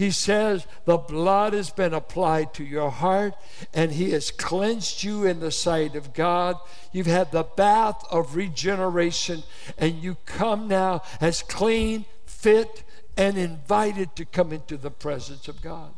he 0.00 0.10
says 0.10 0.66
the 0.86 0.96
blood 0.96 1.52
has 1.52 1.68
been 1.68 1.92
applied 1.92 2.54
to 2.54 2.64
your 2.64 2.90
heart 2.90 3.34
and 3.74 3.92
he 3.92 4.12
has 4.12 4.30
cleansed 4.30 5.04
you 5.04 5.26
in 5.26 5.40
the 5.40 5.50
sight 5.50 5.94
of 5.94 6.14
God. 6.14 6.56
You've 6.90 7.06
had 7.06 7.32
the 7.32 7.42
bath 7.42 8.02
of 8.10 8.34
regeneration 8.34 9.42
and 9.76 10.02
you 10.02 10.16
come 10.24 10.68
now 10.68 11.02
as 11.20 11.42
clean, 11.42 12.06
fit, 12.24 12.82
and 13.14 13.36
invited 13.36 14.16
to 14.16 14.24
come 14.24 14.54
into 14.54 14.78
the 14.78 14.90
presence 14.90 15.48
of 15.48 15.60
God. 15.60 15.92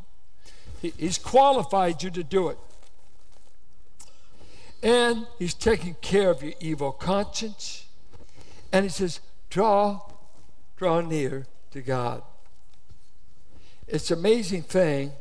He's 0.81 1.17
qualified 1.17 2.03
you 2.03 2.11
to 2.11 2.25
do 2.25 2.49
it. 2.49 2.59
And 4.83 5.29
he's 5.39 5.55
taking 5.55 5.95
care 6.01 6.31
of 6.31 6.43
your 6.43 6.55
evil 6.59 6.91
conscience. 6.91 7.87
And 8.73 8.85
he 8.85 8.89
says, 8.89 9.21
draw, 9.49 10.01
draw 10.77 11.03
near 11.03 11.47
to 11.71 11.81
God. 11.83 12.25
It's 13.93 14.11
an 14.11 14.21
amazing 14.21 14.63
thing 14.63 15.13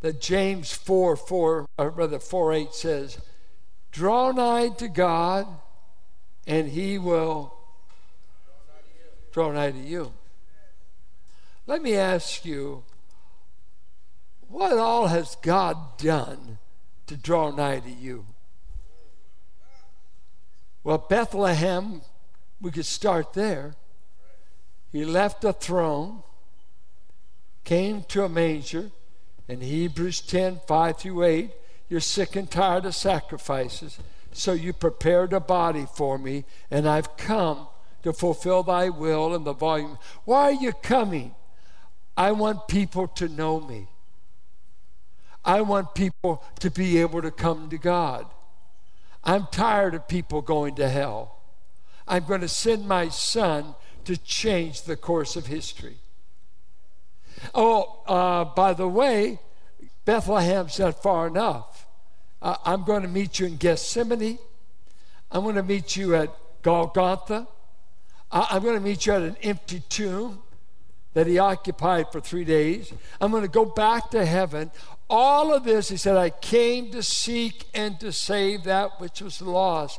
that 0.00 0.20
James 0.20 0.72
4 0.72 1.14
4, 1.14 1.66
or 1.78 1.90
rather 1.90 2.18
4 2.18 2.52
8 2.52 2.74
says, 2.74 3.18
Draw 3.92 4.32
nigh 4.32 4.70
to 4.78 4.88
God, 4.88 5.46
and 6.48 6.68
he 6.68 6.98
will 6.98 7.54
draw 9.32 9.52
nigh 9.52 9.70
to 9.70 9.78
you. 9.78 10.12
Let 11.68 11.80
me 11.80 11.94
ask 11.94 12.44
you, 12.44 12.82
what 14.48 14.76
all 14.76 15.06
has 15.06 15.36
God 15.42 15.98
done 15.98 16.58
to 17.06 17.16
draw 17.16 17.52
nigh 17.52 17.78
to 17.78 17.90
you. 17.90 18.26
Well, 20.82 20.98
Bethlehem, 20.98 22.02
we 22.60 22.72
could 22.72 22.86
start 22.86 23.32
there. 23.32 23.76
He 24.90 25.04
left 25.04 25.44
a 25.44 25.52
throne, 25.52 26.22
came 27.66 28.04
to 28.04 28.24
a 28.24 28.28
manger, 28.28 28.90
in 29.48 29.60
Hebrews 29.60 30.22
10 30.22 30.60
5 30.66 30.96
through 30.96 31.22
8. 31.24 31.50
You're 31.88 32.00
sick 32.00 32.34
and 32.34 32.50
tired 32.50 32.86
of 32.86 32.94
sacrifices, 32.94 33.98
so 34.32 34.52
you 34.52 34.72
prepared 34.72 35.32
a 35.32 35.40
body 35.40 35.86
for 35.94 36.16
me, 36.16 36.44
and 36.70 36.88
I've 36.88 37.16
come 37.16 37.68
to 38.02 38.12
fulfill 38.12 38.62
thy 38.62 38.88
will 38.88 39.34
in 39.34 39.44
the 39.44 39.52
volume. 39.52 39.98
Why 40.24 40.44
are 40.44 40.52
you 40.52 40.72
coming? 40.72 41.34
I 42.16 42.32
want 42.32 42.68
people 42.68 43.08
to 43.08 43.28
know 43.28 43.60
me. 43.60 43.88
I 45.44 45.60
want 45.60 45.94
people 45.94 46.42
to 46.60 46.70
be 46.70 46.98
able 46.98 47.22
to 47.22 47.30
come 47.30 47.68
to 47.70 47.78
God. 47.78 48.26
I'm 49.22 49.48
tired 49.50 49.94
of 49.94 50.08
people 50.08 50.40
going 50.40 50.76
to 50.76 50.88
hell. 50.88 51.40
I'm 52.08 52.24
going 52.24 52.40
to 52.40 52.48
send 52.48 52.86
my 52.86 53.08
son 53.08 53.74
to 54.04 54.16
change 54.16 54.82
the 54.82 54.96
course 54.96 55.34
of 55.36 55.46
history. 55.46 55.98
Oh, 57.54 58.02
uh, 58.06 58.44
by 58.44 58.72
the 58.72 58.88
way, 58.88 59.38
Bethlehem's 60.04 60.78
not 60.78 61.02
far 61.02 61.26
enough. 61.26 61.86
Uh, 62.40 62.56
I'm 62.64 62.84
going 62.84 63.02
to 63.02 63.08
meet 63.08 63.40
you 63.40 63.46
in 63.46 63.56
Gethsemane. 63.56 64.38
I'm 65.30 65.42
going 65.42 65.56
to 65.56 65.62
meet 65.62 65.96
you 65.96 66.14
at 66.14 66.34
Golgotha. 66.62 67.48
I'm 68.30 68.62
going 68.62 68.74
to 68.74 68.80
meet 68.80 69.06
you 69.06 69.12
at 69.12 69.22
an 69.22 69.36
empty 69.42 69.80
tomb 69.88 70.42
that 71.14 71.26
he 71.26 71.38
occupied 71.38 72.12
for 72.12 72.20
three 72.20 72.44
days. 72.44 72.92
I'm 73.20 73.30
going 73.30 73.42
to 73.42 73.48
go 73.48 73.64
back 73.64 74.10
to 74.10 74.26
heaven. 74.26 74.70
All 75.08 75.54
of 75.54 75.64
this, 75.64 75.88
he 75.88 75.96
said, 75.96 76.16
I 76.16 76.30
came 76.30 76.90
to 76.90 77.02
seek 77.02 77.64
and 77.72 77.98
to 78.00 78.12
save 78.12 78.64
that 78.64 79.00
which 79.00 79.22
was 79.22 79.40
lost. 79.40 79.98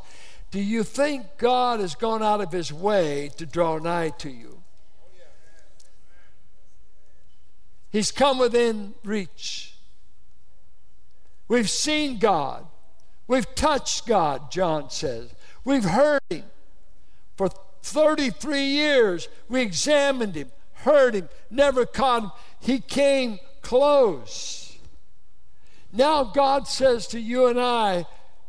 Do 0.51 0.59
you 0.59 0.83
think 0.83 1.25
God 1.37 1.79
has 1.79 1.95
gone 1.95 2.21
out 2.21 2.41
of 2.41 2.51
his 2.51 2.71
way 2.71 3.31
to 3.37 3.45
draw 3.45 3.77
nigh 3.77 4.09
to 4.19 4.29
you? 4.29 4.56
He's 7.89 8.11
come 8.11 8.39
within 8.39 8.93
reach. 9.03 9.73
We've 11.47 11.69
seen 11.69 12.19
God. 12.19 12.65
We've 13.27 13.53
touched 13.55 14.05
God, 14.05 14.51
John 14.51 14.89
says. 14.89 15.33
We've 15.63 15.83
heard 15.83 16.21
Him. 16.29 16.43
For 17.35 17.49
33 17.83 18.61
years, 18.61 19.27
we 19.49 19.61
examined 19.61 20.35
Him, 20.35 20.51
heard 20.73 21.13
Him, 21.13 21.29
never 21.49 21.85
caught 21.85 22.23
Him. 22.23 22.31
He 22.59 22.79
came 22.79 23.39
close. 23.61 24.77
Now 25.93 26.23
God 26.23 26.67
says 26.67 27.07
to 27.07 27.19
you 27.19 27.47
and 27.47 27.59
I, 27.59 28.05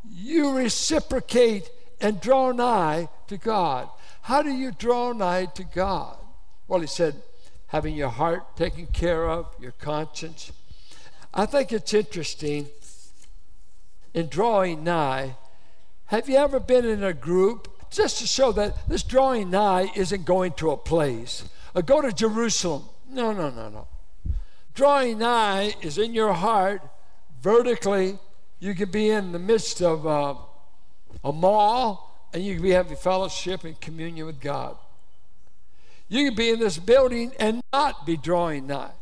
you 0.08 0.56
reciprocate 0.56 1.70
and 2.00 2.20
draw 2.20 2.52
nigh 2.52 3.08
to 3.28 3.36
God. 3.36 3.88
How 4.22 4.42
do 4.42 4.50
you 4.50 4.72
draw 4.72 5.12
nigh 5.12 5.46
to 5.46 5.64
God? 5.64 6.16
Well, 6.66 6.80
He 6.80 6.86
said, 6.86 7.22
having 7.68 7.94
your 7.94 8.08
heart 8.08 8.56
taken 8.56 8.86
care 8.86 9.28
of, 9.28 9.46
your 9.60 9.72
conscience. 9.72 10.52
I 11.32 11.46
think 11.46 11.72
it's 11.72 11.94
interesting 11.94 12.68
in 14.14 14.28
drawing 14.28 14.84
nigh. 14.84 15.36
Have 16.06 16.28
you 16.28 16.36
ever 16.36 16.60
been 16.60 16.84
in 16.84 17.04
a 17.04 17.12
group? 17.12 17.68
Just 17.90 18.18
to 18.18 18.26
show 18.26 18.52
that 18.52 18.88
this 18.88 19.02
drawing 19.02 19.50
nigh 19.50 19.90
isn't 19.94 20.24
going 20.24 20.52
to 20.54 20.70
a 20.70 20.76
place. 20.76 21.44
Or 21.74 21.82
go 21.82 22.00
to 22.00 22.12
Jerusalem. 22.12 22.84
No, 23.08 23.32
no, 23.32 23.50
no, 23.50 23.68
no. 23.68 23.88
Drawing 24.74 25.18
nigh 25.18 25.74
is 25.82 25.98
in 25.98 26.14
your 26.14 26.32
heart 26.32 26.82
vertically. 27.42 28.18
You 28.60 28.74
could 28.74 28.92
be 28.92 29.10
in 29.10 29.32
the 29.32 29.38
midst 29.38 29.82
of 29.82 30.06
uh, 30.06 30.34
a 31.24 31.32
mall 31.32 32.28
and 32.32 32.42
you 32.42 32.54
could 32.54 32.62
be 32.62 32.70
having 32.70 32.96
fellowship 32.96 33.64
and 33.64 33.80
communion 33.80 34.26
with 34.26 34.40
God. 34.40 34.76
You 36.08 36.26
can 36.26 36.34
be 36.34 36.50
in 36.50 36.58
this 36.58 36.78
building 36.78 37.32
and 37.38 37.62
not 37.72 38.06
be 38.06 38.16
drawing 38.16 38.66
nigh. 38.66 38.92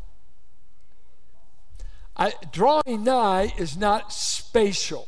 I, 2.17 2.33
drawing 2.53 3.05
nigh 3.05 3.53
is 3.59 3.77
not 3.77 4.13
spatial. 4.13 5.07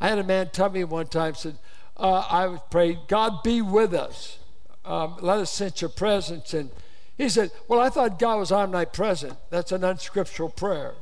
I 0.00 0.08
had 0.08 0.18
a 0.18 0.24
man 0.24 0.50
tell 0.52 0.70
me 0.70 0.84
one 0.84 1.06
time, 1.06 1.34
said, 1.34 1.58
uh, 1.96 2.24
I 2.28 2.58
prayed, 2.70 3.00
God 3.06 3.42
be 3.44 3.62
with 3.62 3.94
us. 3.94 4.38
Um, 4.84 5.16
let 5.20 5.38
us 5.38 5.52
sense 5.52 5.80
your 5.80 5.90
presence. 5.90 6.54
And 6.54 6.70
he 7.16 7.28
said, 7.28 7.52
Well, 7.68 7.78
I 7.78 7.88
thought 7.88 8.18
God 8.18 8.38
was 8.38 8.50
omnipresent. 8.50 9.34
That's 9.50 9.70
an 9.70 9.84
unscriptural 9.84 10.48
prayer. 10.48 10.94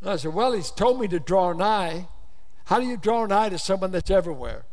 And 0.00 0.10
I 0.10 0.16
said, 0.16 0.34
Well, 0.34 0.52
he's 0.52 0.70
told 0.70 1.00
me 1.00 1.08
to 1.08 1.18
draw 1.18 1.52
nigh. 1.52 2.06
How 2.66 2.78
do 2.78 2.86
you 2.86 2.96
draw 2.96 3.26
nigh 3.26 3.48
to 3.48 3.58
someone 3.58 3.90
that's 3.90 4.10
everywhere? 4.10 4.64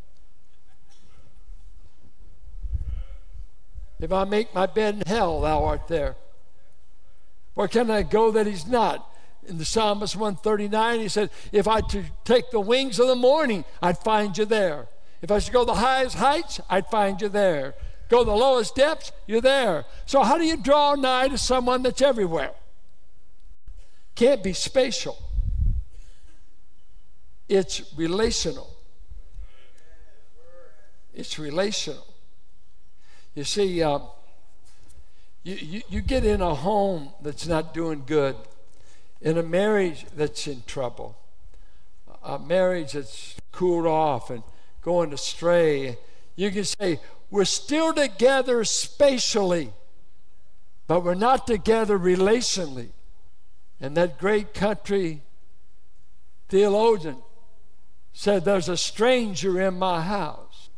If 4.00 4.12
I 4.12 4.26
make 4.26 4.54
my 4.54 4.66
bed 4.66 4.96
in 4.96 5.02
hell, 5.08 5.42
thou 5.42 5.64
art 5.64 5.88
there. 5.88 6.16
Where 7.56 7.68
can 7.68 7.90
I 7.90 8.04
go 8.04 8.32
that 8.32 8.46
he's 8.46 8.68
not? 8.68 9.12
In 9.48 9.58
the 9.58 9.66
Psalmist 9.66 10.16
139, 10.16 11.00
he 11.00 11.08
said, 11.08 11.32
If 11.52 11.68
I 11.68 11.82
to 11.82 12.04
take 12.24 12.52
the 12.52 12.60
wings 12.60 13.00
of 13.00 13.08
the 13.08 13.16
morning, 13.16 13.66
I'd 13.82 13.98
find 13.98 14.38
you 14.38 14.46
there. 14.46 14.88
If 15.22 15.32
I 15.32 15.40
should 15.40 15.54
go 15.54 15.66
the 15.66 15.74
highest 15.74 16.18
heights, 16.18 16.60
I'd 16.70 16.88
find 16.88 17.20
you 17.20 17.30
there. 17.30 17.74
Go 18.10 18.24
the 18.24 18.32
lowest 18.32 18.76
depths, 18.76 19.12
you're 19.26 19.42
there. 19.42 19.86
So, 20.06 20.24
how 20.24 20.38
do 20.38 20.46
you 20.46 20.58
draw 20.58 20.96
nigh 20.96 21.30
to 21.30 21.38
someone 21.38 21.82
that's 21.84 22.02
everywhere? 22.02 22.52
Can't 24.16 24.44
be 24.44 24.54
spatial, 24.54 25.18
it's 27.50 27.94
relational. 27.96 28.74
It's 31.14 31.40
relational. 31.40 32.07
You 33.38 33.44
see, 33.44 33.84
um, 33.84 34.02
you, 35.44 35.54
you, 35.54 35.82
you 35.90 36.02
get 36.02 36.26
in 36.26 36.42
a 36.42 36.56
home 36.56 37.10
that's 37.22 37.46
not 37.46 37.72
doing 37.72 38.02
good, 38.04 38.36
in 39.22 39.38
a 39.38 39.44
marriage 39.44 40.08
that's 40.16 40.48
in 40.48 40.64
trouble, 40.66 41.16
a 42.24 42.40
marriage 42.40 42.94
that's 42.94 43.36
cooled 43.52 43.86
off 43.86 44.32
and 44.32 44.42
going 44.82 45.14
astray. 45.14 46.00
You 46.36 46.50
can 46.50 46.64
say, 46.64 47.00
We're 47.30 47.46
still 47.46 47.94
together 47.94 48.64
spatially, 48.64 49.72
but 50.88 51.04
we're 51.04 51.14
not 51.14 51.46
together 51.46 52.00
relationally. 52.00 52.90
And 53.80 53.96
that 53.98 54.18
great 54.18 54.56
country 54.56 55.22
theologian 56.50 57.18
said, 58.14 58.46
There's 58.46 58.68
a 58.68 58.78
stranger 58.78 59.62
in 59.62 59.78
my 59.78 60.02
house. 60.02 60.70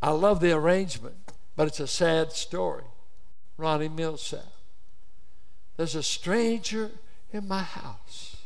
I 0.00 0.12
love 0.12 0.40
the 0.40 0.52
arrangement. 0.52 1.16
But 1.56 1.68
it's 1.68 1.80
a 1.80 1.86
sad 1.86 2.32
story. 2.32 2.84
Ronnie 3.56 3.88
Milsap. 3.88 4.44
There's 5.76 5.94
a 5.94 6.02
stranger 6.02 6.90
in 7.32 7.48
my 7.48 7.62
house. 7.62 8.36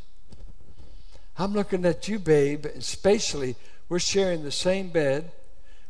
I'm 1.39 1.53
looking 1.53 1.85
at 1.85 2.09
you, 2.09 2.19
babe, 2.19 2.67
and 2.67 2.83
spatially, 2.83 3.57
we're 3.89 3.99
sharing 3.99 4.43
the 4.43 4.51
same 4.51 4.89
bed, 4.89 5.31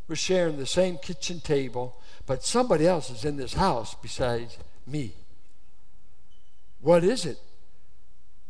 we're 0.09 0.17
sharing 0.17 0.57
the 0.57 0.67
same 0.67 0.99
kitchen 0.99 1.41
table, 1.41 1.97
but 2.27 2.45
somebody 2.45 2.87
else 2.87 3.11
is 3.11 3.25
in 3.25 3.37
this 3.37 3.55
house 3.55 3.95
besides 4.03 4.59
me. 4.87 5.13
What 6.81 7.05
is 7.05 7.25
it? 7.25 7.39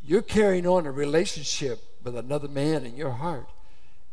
You're 0.02 0.22
carrying 0.22 0.66
on 0.66 0.86
a 0.86 0.92
relationship 0.92 1.80
with 2.02 2.16
another 2.16 2.48
man 2.48 2.84
in 2.84 2.96
your 2.96 3.10
heart, 3.10 3.48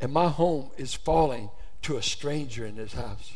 and 0.01 0.11
my 0.11 0.27
home 0.27 0.69
is 0.77 0.93
falling 0.93 1.49
to 1.83 1.97
a 1.97 2.03
stranger 2.03 2.65
in 2.65 2.75
this 2.75 2.93
house. 2.93 3.33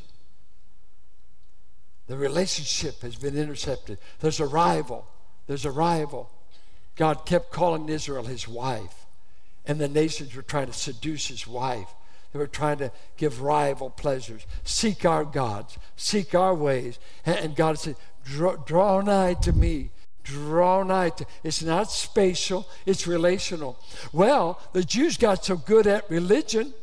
The 2.07 2.17
relationship 2.17 3.01
has 3.01 3.15
been 3.15 3.37
intercepted. 3.37 3.97
There's 4.19 4.39
a 4.39 4.45
rival. 4.45 5.05
There's 5.47 5.65
a 5.65 5.71
rival. 5.71 6.29
God 6.95 7.25
kept 7.25 7.51
calling 7.51 7.89
Israel 7.89 8.23
his 8.23 8.47
wife, 8.47 9.05
and 9.65 9.79
the 9.79 9.87
nations 9.87 10.35
were 10.35 10.41
trying 10.41 10.67
to 10.67 10.73
seduce 10.73 11.27
his 11.27 11.45
wife. 11.45 11.87
They 12.33 12.39
were 12.39 12.47
trying 12.47 12.79
to 12.79 12.91
give 13.17 13.41
rival 13.41 13.89
pleasures. 13.89 14.45
Seek 14.63 15.05
our 15.05 15.23
gods, 15.23 15.77
seek 15.95 16.33
our 16.33 16.55
ways. 16.55 16.99
And 17.25 17.55
God 17.55 17.79
said, 17.79 17.95
Draw, 18.25 18.57
draw 18.57 19.01
nigh 19.01 19.35
to 19.35 19.53
me. 19.53 19.91
Draw 20.23 20.83
nigh 20.83 21.11
to. 21.11 21.25
It's 21.43 21.63
not 21.63 21.89
spatial, 21.91 22.67
it's 22.85 23.07
relational. 23.07 23.79
Well, 24.11 24.59
the 24.73 24.83
Jews 24.83 25.15
got 25.15 25.45
so 25.45 25.55
good 25.55 25.87
at 25.87 26.09
religion 26.09 26.73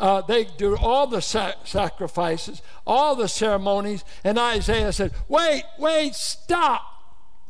uh, 0.00 0.22
they 0.22 0.44
do 0.44 0.76
all 0.76 1.06
the 1.06 1.20
sacrifices, 1.20 2.62
all 2.86 3.14
the 3.14 3.28
ceremonies. 3.28 4.02
And 4.24 4.38
Isaiah 4.38 4.92
said, 4.92 5.12
Wait, 5.28 5.62
wait, 5.78 6.14
stop, 6.14 6.82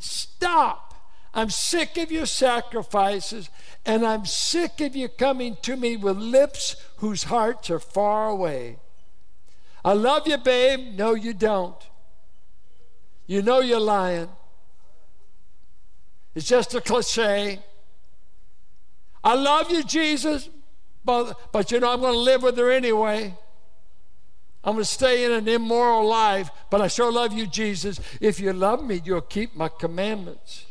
stop. 0.01 0.95
I'm 1.33 1.49
sick 1.49 1.97
of 1.97 2.11
your 2.11 2.27
sacrifices, 2.27 3.51
and 3.87 4.05
I'm 4.05 4.27
sick 4.27 4.81
of 4.81 4.97
you 4.97 5.09
coming 5.09 5.59
to 5.63 5.77
me 5.77 5.97
with 5.97 6.17
lips 6.17 6.75
whose 6.97 7.23
hearts 7.23 7.71
are 7.71 7.79
far 7.79 8.29
away. 8.29 8.79
I 9.85 9.93
love 9.93 10.27
you, 10.27 10.37
babe. 10.37 10.97
No, 10.97 11.15
you 11.15 11.33
don't. 11.33 11.77
You 13.29 13.43
know 13.43 13.61
you're 13.61 13.79
lying. 13.79 14.29
It's 16.35 16.49
just 16.49 16.75
a 16.75 16.81
cliche. 16.81 17.61
I 19.23 19.35
love 19.35 19.71
you, 19.71 19.85
Jesus, 19.85 20.49
but, 21.05 21.53
but 21.53 21.71
you 21.73 21.81
know, 21.81 21.93
I'm 21.93 22.01
going 22.01 22.13
to 22.13 22.19
live 22.19 22.43
with 22.43 22.57
her 22.59 22.71
anyway. 22.71 23.35
I'm 24.63 24.75
going 24.75 24.85
to 24.85 24.91
stay 24.91 25.25
in 25.25 25.33
an 25.33 25.49
immoral 25.49 26.07
life, 26.07 26.51
but 26.69 26.83
I 26.83 26.89
sure 26.89 27.11
love 27.11 27.33
you, 27.33 27.47
Jesus. 27.47 27.99
If 28.21 28.39
you 28.41 28.53
love 28.53 28.85
me, 28.85 29.01
you'll 29.05 29.23
keep 29.23 29.57
my 29.57 29.69
commandments. 29.69 30.67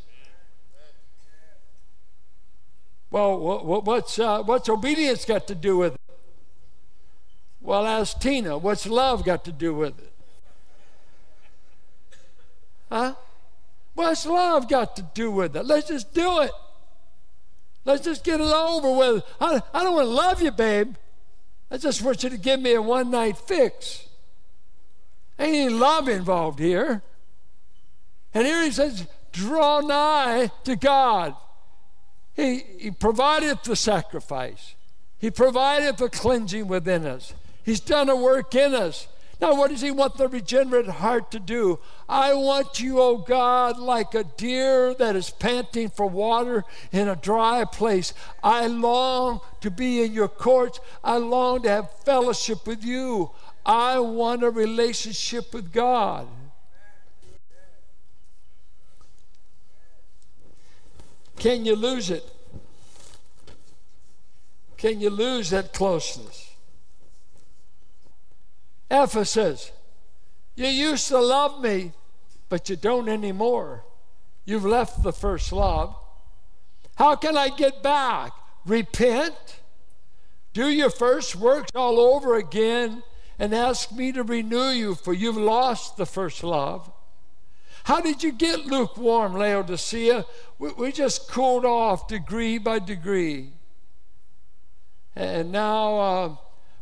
Well, 3.12 3.40
what's, 3.82 4.20
uh, 4.20 4.44
what's 4.44 4.70
obedience 4.70 5.26
got 5.26 5.48
to 5.48 5.56
do 5.56 5.80
with 5.80 5.96
it? 5.96 6.02
Well, 7.62 7.88
ask 7.88 8.20
Tina, 8.20 8.58
what's 8.58 8.86
love 8.86 9.26
got 9.26 9.44
to 9.46 9.52
do 9.52 9.74
with 9.74 9.98
it? 9.98 10.14
Huh? 12.92 13.16
What's 13.96 14.26
love 14.26 14.70
got 14.70 14.96
to 14.96 15.02
do 15.02 15.32
with 15.32 15.56
it? 15.56 15.66
Let's 15.66 15.88
just 15.88 16.14
do 16.14 16.42
it. 16.42 16.52
Let's 17.90 18.06
just 18.06 18.24
get 18.24 18.40
it 18.40 18.46
over 18.46 18.96
with. 18.96 19.24
I, 19.42 19.64
I 19.74 19.84
don't 19.84 19.96
want 19.96 20.06
to 20.06 20.14
love 20.14 20.44
you, 20.44 20.52
babe. 20.52 20.94
I 21.72 21.78
just 21.78 22.04
want 22.04 22.22
you 22.22 22.30
to 22.30 22.38
give 22.38 22.60
me 22.60 22.76
a 22.76 22.82
one 22.84 23.10
night 23.10 23.36
fix. 23.36 24.08
Ain't 25.40 25.56
any 25.56 25.70
love 25.70 26.08
involved 26.08 26.60
here. 26.60 27.02
And 28.32 28.46
here 28.46 28.64
he 28.64 28.70
says, 28.70 29.08
draw 29.32 29.80
nigh 29.80 30.52
to 30.66 30.76
God. 30.76 31.36
He, 32.36 32.60
he 32.78 32.92
provided 32.92 33.58
the 33.64 33.76
sacrifice, 33.76 34.76
He 35.18 35.32
provided 35.32 35.98
the 35.98 36.10
cleansing 36.10 36.68
within 36.68 37.08
us. 37.08 37.34
He's 37.64 37.80
done 37.80 38.08
a 38.08 38.16
work 38.16 38.54
in 38.54 38.76
us. 38.76 39.08
Now, 39.42 39.56
what 39.56 39.72
does 39.72 39.82
he 39.82 39.92
want 39.92 40.18
the 40.18 40.28
regenerate 40.28 40.88
heart 40.88 41.32
to 41.32 41.40
do? 41.40 41.80
I 42.10 42.34
want 42.34 42.80
you, 42.80 43.00
O 43.00 43.04
oh 43.04 43.18
God, 43.18 43.78
like 43.78 44.14
a 44.14 44.26
deer 44.26 44.94
that 44.96 45.16
is 45.16 45.30
panting 45.30 45.90
for 45.90 46.06
water 46.06 46.66
in 46.92 47.08
a 47.08 47.16
dry 47.16 47.64
place. 47.64 48.14
I 48.44 48.68
long 48.68 49.40
to 49.62 49.72
be 49.72 50.04
in 50.04 50.12
your 50.12 50.28
courts. 50.28 50.82
I 51.04 51.18
long 51.18 51.62
to 51.64 51.70
have 51.70 51.92
fellowship 52.04 52.68
with 52.68 52.84
you. 52.84 53.32
I 53.66 54.00
want 54.00 54.44
a 54.44 54.50
relationship 54.50 55.54
with 55.54 55.72
God. 55.72 56.28
Can 61.38 61.66
you 61.66 61.76
lose 61.78 62.10
it? 62.10 62.30
can 64.80 65.02
you 65.02 65.10
lose 65.10 65.50
that 65.50 65.74
closeness? 65.74 66.49
Ephesus, 68.90 69.72
you 70.56 70.68
used 70.68 71.08
to 71.10 71.20
love 71.20 71.62
me, 71.62 71.92
but 72.50 72.70
you 72.70 72.76
don't 72.76 73.08
anymore. 73.08 73.84
You've 74.46 74.66
left 74.66 75.04
the 75.04 75.14
first 75.14 75.52
love. 75.52 75.96
How 76.96 77.16
can 77.16 77.38
I 77.38 77.50
get 77.50 77.84
back? 77.84 78.34
Repent, 78.66 79.60
do 80.54 80.70
your 80.70 80.90
first 80.90 81.36
works 81.36 81.72
all 81.76 82.00
over 82.00 82.36
again, 82.36 83.04
and 83.38 83.54
ask 83.54 83.92
me 83.92 84.12
to 84.12 84.24
renew 84.24 84.70
you, 84.70 84.96
for 84.96 85.14
you've 85.14 85.38
lost 85.38 85.96
the 85.96 86.06
first 86.06 86.44
love. 86.44 86.92
How 87.86 88.02
did 88.02 88.24
you 88.24 88.32
get 88.32 88.66
lukewarm, 88.66 89.34
Laodicea? 89.34 90.26
We, 90.58 90.72
we 90.74 90.92
just 90.92 91.30
cooled 91.30 91.66
off 91.66 92.08
degree 92.08 92.58
by 92.58 92.80
degree. 92.80 93.54
And 95.16 95.52
now, 95.52 96.00
uh, 96.00 96.36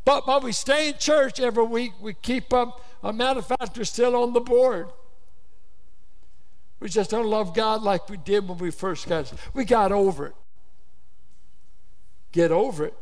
but, 0.08 0.26
but 0.26 0.42
we 0.42 0.54
stay 0.54 0.88
in 0.88 0.98
church 0.98 1.38
every 1.42 1.66
week. 1.66 1.92
We 2.00 2.14
keep 2.14 2.54
up. 2.54 2.82
A 3.04 3.12
matter 3.12 3.40
of 3.40 3.46
fact, 3.46 3.78
we're 3.78 3.84
still 3.84 4.16
on 4.16 4.32
the 4.32 4.40
board. 4.40 4.88
We 6.80 6.88
just 6.88 7.10
don't 7.10 7.26
love 7.26 7.54
God 7.54 7.82
like 7.82 8.08
we 8.08 8.16
did 8.16 8.48
when 8.48 8.58
we 8.58 8.72
first 8.72 9.10
got. 9.10 9.34
We 9.54 9.66
got 9.66 9.92
over 9.92 10.28
it. 10.28 10.36
Get 12.32 12.54
over 12.54 12.86
it. 12.86 12.94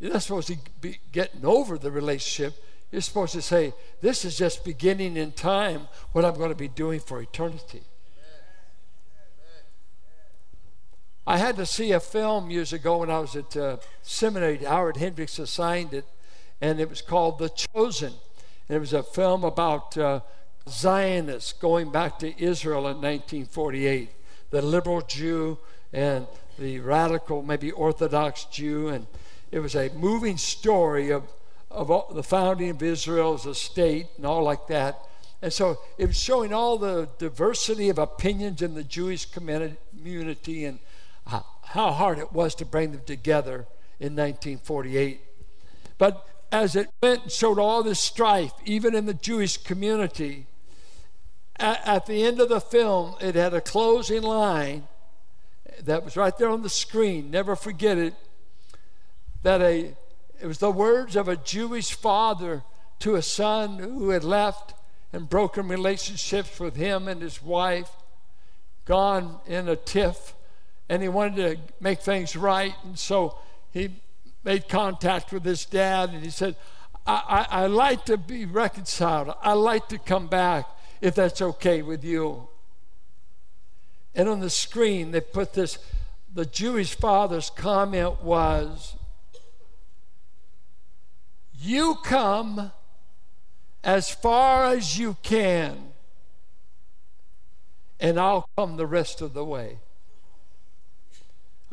You're 0.00 0.14
not 0.14 0.22
supposed 0.22 0.48
to 0.48 0.56
be 0.80 0.98
getting 1.12 1.44
over 1.44 1.76
the 1.76 1.90
relationship. 1.90 2.54
You're 2.90 3.02
supposed 3.02 3.34
to 3.34 3.42
say, 3.42 3.74
This 4.00 4.24
is 4.24 4.38
just 4.38 4.64
beginning 4.64 5.18
in 5.18 5.32
time 5.32 5.88
what 6.12 6.24
I'm 6.24 6.36
going 6.36 6.52
to 6.52 6.54
be 6.54 6.68
doing 6.68 7.00
for 7.00 7.20
eternity. 7.20 7.82
I 11.26 11.38
had 11.38 11.56
to 11.56 11.64
see 11.64 11.92
a 11.92 12.00
film 12.00 12.50
years 12.50 12.74
ago 12.74 12.98
when 12.98 13.10
I 13.10 13.18
was 13.18 13.34
at 13.34 13.56
uh, 13.56 13.78
seminary. 14.02 14.58
Howard 14.58 14.98
Hendricks 14.98 15.38
assigned 15.38 15.94
it, 15.94 16.04
and 16.60 16.78
it 16.78 16.90
was 16.90 17.00
called 17.00 17.38
The 17.38 17.48
Chosen. 17.48 18.12
And 18.68 18.76
it 18.76 18.78
was 18.78 18.92
a 18.92 19.02
film 19.02 19.42
about 19.42 19.96
uh, 19.96 20.20
Zionists 20.68 21.54
going 21.54 21.90
back 21.90 22.18
to 22.18 22.42
Israel 22.42 22.80
in 22.88 23.00
1948, 23.00 24.10
the 24.50 24.60
liberal 24.60 25.00
Jew 25.00 25.58
and 25.94 26.26
the 26.58 26.80
radical, 26.80 27.42
maybe 27.42 27.72
Orthodox 27.72 28.44
Jew. 28.44 28.88
And 28.88 29.06
it 29.50 29.60
was 29.60 29.74
a 29.74 29.88
moving 29.94 30.36
story 30.36 31.10
of, 31.10 31.22
of 31.70 32.14
the 32.14 32.22
founding 32.22 32.70
of 32.70 32.82
Israel 32.82 33.32
as 33.32 33.46
a 33.46 33.54
state 33.54 34.08
and 34.18 34.26
all 34.26 34.42
like 34.42 34.66
that. 34.66 34.98
And 35.40 35.52
so 35.52 35.78
it 35.96 36.06
was 36.06 36.18
showing 36.18 36.52
all 36.52 36.76
the 36.76 37.08
diversity 37.18 37.88
of 37.88 37.98
opinions 37.98 38.60
in 38.60 38.74
the 38.74 38.84
Jewish 38.84 39.24
community 39.26 40.66
and 40.66 40.78
how 41.26 41.92
hard 41.92 42.18
it 42.18 42.32
was 42.32 42.54
to 42.56 42.64
bring 42.64 42.92
them 42.92 43.02
together 43.04 43.66
in 43.98 44.14
1948. 44.14 45.20
But 45.98 46.26
as 46.52 46.76
it 46.76 46.88
went 47.02 47.22
and 47.22 47.32
showed 47.32 47.58
all 47.58 47.82
this 47.82 48.00
strife, 48.00 48.52
even 48.64 48.94
in 48.94 49.06
the 49.06 49.14
Jewish 49.14 49.56
community, 49.56 50.46
at, 51.56 51.80
at 51.86 52.06
the 52.06 52.22
end 52.24 52.40
of 52.40 52.48
the 52.48 52.60
film, 52.60 53.14
it 53.20 53.34
had 53.34 53.54
a 53.54 53.60
closing 53.60 54.22
line 54.22 54.84
that 55.82 56.04
was 56.04 56.16
right 56.16 56.36
there 56.38 56.48
on 56.48 56.62
the 56.62 56.68
screen. 56.68 57.30
Never 57.30 57.56
forget 57.56 57.98
it. 57.98 58.14
That 59.42 59.60
a 59.60 59.96
it 60.40 60.46
was 60.46 60.58
the 60.58 60.70
words 60.70 61.16
of 61.16 61.28
a 61.28 61.36
Jewish 61.36 61.92
father 61.92 62.62
to 63.00 63.14
a 63.14 63.22
son 63.22 63.78
who 63.78 64.10
had 64.10 64.24
left 64.24 64.74
and 65.12 65.28
broken 65.28 65.68
relationships 65.68 66.58
with 66.58 66.76
him 66.76 67.08
and 67.08 67.22
his 67.22 67.42
wife, 67.42 67.90
gone 68.84 69.38
in 69.46 69.68
a 69.68 69.76
tiff 69.76 70.34
and 70.88 71.02
he 71.02 71.08
wanted 71.08 71.36
to 71.36 71.74
make 71.80 72.00
things 72.00 72.36
right. 72.36 72.74
And 72.84 72.98
so 72.98 73.38
he 73.72 73.90
made 74.42 74.68
contact 74.68 75.32
with 75.32 75.44
his 75.44 75.64
dad 75.64 76.10
and 76.10 76.22
he 76.22 76.30
said, 76.30 76.56
I, 77.06 77.46
I, 77.50 77.62
I 77.62 77.66
like 77.66 78.04
to 78.06 78.16
be 78.16 78.44
reconciled. 78.44 79.34
I 79.42 79.52
like 79.54 79.88
to 79.88 79.98
come 79.98 80.26
back 80.26 80.68
if 81.00 81.14
that's 81.14 81.40
okay 81.42 81.82
with 81.82 82.04
you. 82.04 82.48
And 84.14 84.28
on 84.28 84.40
the 84.40 84.50
screen, 84.50 85.10
they 85.10 85.20
put 85.20 85.54
this 85.54 85.78
the 86.34 86.44
Jewish 86.44 86.96
father's 86.96 87.48
comment 87.48 88.22
was, 88.22 88.96
You 91.52 91.94
come 92.02 92.72
as 93.84 94.10
far 94.10 94.66
as 94.66 94.98
you 94.98 95.16
can, 95.22 95.92
and 98.00 98.18
I'll 98.18 98.48
come 98.56 98.76
the 98.76 98.86
rest 98.86 99.20
of 99.20 99.32
the 99.32 99.44
way. 99.44 99.78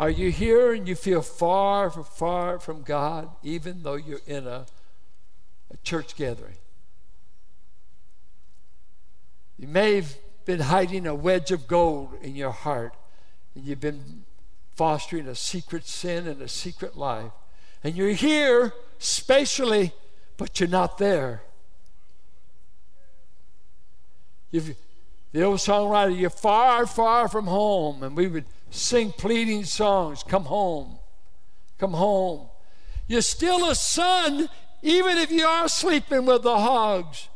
Are 0.01 0.09
you 0.09 0.31
here 0.31 0.73
and 0.73 0.87
you 0.87 0.95
feel 0.95 1.21
far, 1.21 1.91
far 1.91 2.57
from 2.57 2.81
God, 2.81 3.29
even 3.43 3.83
though 3.83 3.93
you're 3.93 4.21
in 4.25 4.47
a, 4.47 4.65
a 5.71 5.77
church 5.83 6.15
gathering? 6.15 6.55
You 9.59 9.67
may 9.67 9.97
have 9.97 10.15
been 10.43 10.61
hiding 10.61 11.05
a 11.05 11.13
wedge 11.13 11.51
of 11.51 11.67
gold 11.67 12.15
in 12.19 12.35
your 12.35 12.49
heart, 12.49 12.95
and 13.53 13.63
you've 13.63 13.79
been 13.79 14.23
fostering 14.75 15.27
a 15.27 15.35
secret 15.35 15.85
sin 15.85 16.27
and 16.27 16.41
a 16.41 16.47
secret 16.47 16.97
life. 16.97 17.31
And 17.83 17.95
you're 17.95 18.09
here 18.09 18.73
spatially, 18.97 19.93
but 20.35 20.59
you're 20.59 20.67
not 20.67 20.97
there. 20.97 21.43
You've, 24.49 24.75
the 25.31 25.43
old 25.43 25.59
songwriter, 25.59 26.19
you're 26.19 26.31
far, 26.31 26.87
far 26.87 27.27
from 27.27 27.45
home, 27.45 28.01
and 28.01 28.17
we 28.17 28.25
would 28.25 28.45
sing 28.71 29.12
pleading 29.12 29.65
songs 29.65 30.23
Come 30.23 30.45
home, 30.45 30.97
come 31.77 31.93
home. 31.93 32.49
You're 33.07 33.21
still 33.21 33.69
a 33.69 33.75
son, 33.75 34.49
even 34.81 35.17
if 35.17 35.29
you 35.31 35.45
are 35.45 35.67
sleeping 35.67 36.25
with 36.25 36.43
the 36.43 36.57
hogs. 36.57 37.27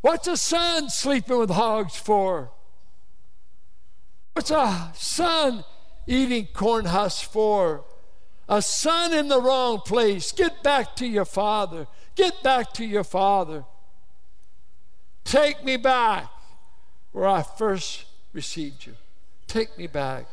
What's 0.00 0.26
a 0.26 0.36
son 0.36 0.88
sleeping 0.88 1.38
with 1.38 1.50
hogs 1.50 1.94
for? 1.94 2.50
What's 4.32 4.50
a 4.50 4.90
son 4.94 5.64
eating 6.06 6.48
corn 6.54 6.86
husks 6.86 7.22
for? 7.22 7.84
A 8.48 8.62
son 8.62 9.12
in 9.12 9.28
the 9.28 9.40
wrong 9.40 9.80
place. 9.80 10.32
Get 10.32 10.62
back 10.62 10.96
to 10.96 11.06
your 11.06 11.26
father. 11.26 11.86
Get 12.16 12.42
back 12.42 12.72
to 12.74 12.84
your 12.86 13.04
father. 13.04 13.64
Take 15.24 15.62
me 15.64 15.76
back 15.76 16.30
where 17.12 17.26
I 17.26 17.42
first 17.42 18.06
received 18.32 18.86
you. 18.86 18.94
Take 19.46 19.76
me 19.76 19.86
back. 19.86 20.26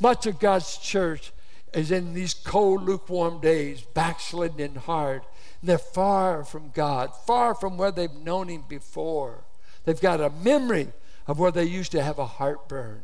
Much 0.00 0.26
of 0.26 0.38
God's 0.38 0.76
church 0.76 1.32
is 1.72 1.90
in 1.90 2.14
these 2.14 2.34
cold, 2.34 2.82
lukewarm 2.82 3.40
days, 3.40 3.82
backslidden 3.82 4.60
and 4.60 4.76
hard. 4.76 5.22
And 5.60 5.68
they're 5.68 5.78
far 5.78 6.44
from 6.44 6.70
God, 6.70 7.10
far 7.26 7.54
from 7.54 7.76
where 7.76 7.92
they've 7.92 8.12
known 8.12 8.48
Him 8.48 8.64
before. 8.68 9.44
They've 9.84 10.00
got 10.00 10.20
a 10.20 10.30
memory 10.30 10.88
of 11.26 11.38
where 11.38 11.52
they 11.52 11.64
used 11.64 11.92
to 11.92 12.02
have 12.02 12.18
a 12.18 12.26
heartburn. 12.26 13.02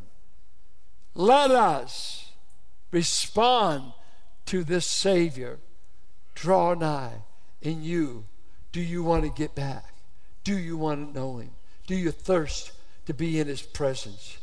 Let 1.15 1.51
us 1.51 2.31
respond 2.91 3.93
to 4.47 4.63
this 4.63 4.85
Savior. 4.85 5.59
Draw 6.35 6.75
nigh 6.75 7.21
in 7.61 7.83
you. 7.83 8.25
Do 8.71 8.81
you 8.81 9.03
want 9.03 9.23
to 9.23 9.29
get 9.29 9.55
back? 9.55 9.93
Do 10.43 10.57
you 10.57 10.77
want 10.77 11.13
to 11.13 11.19
know 11.19 11.37
Him? 11.37 11.51
Do 11.87 11.95
you 11.95 12.11
thirst 12.11 12.71
to 13.07 13.13
be 13.13 13.39
in 13.39 13.47
his 13.47 13.61
presence? 13.61 14.37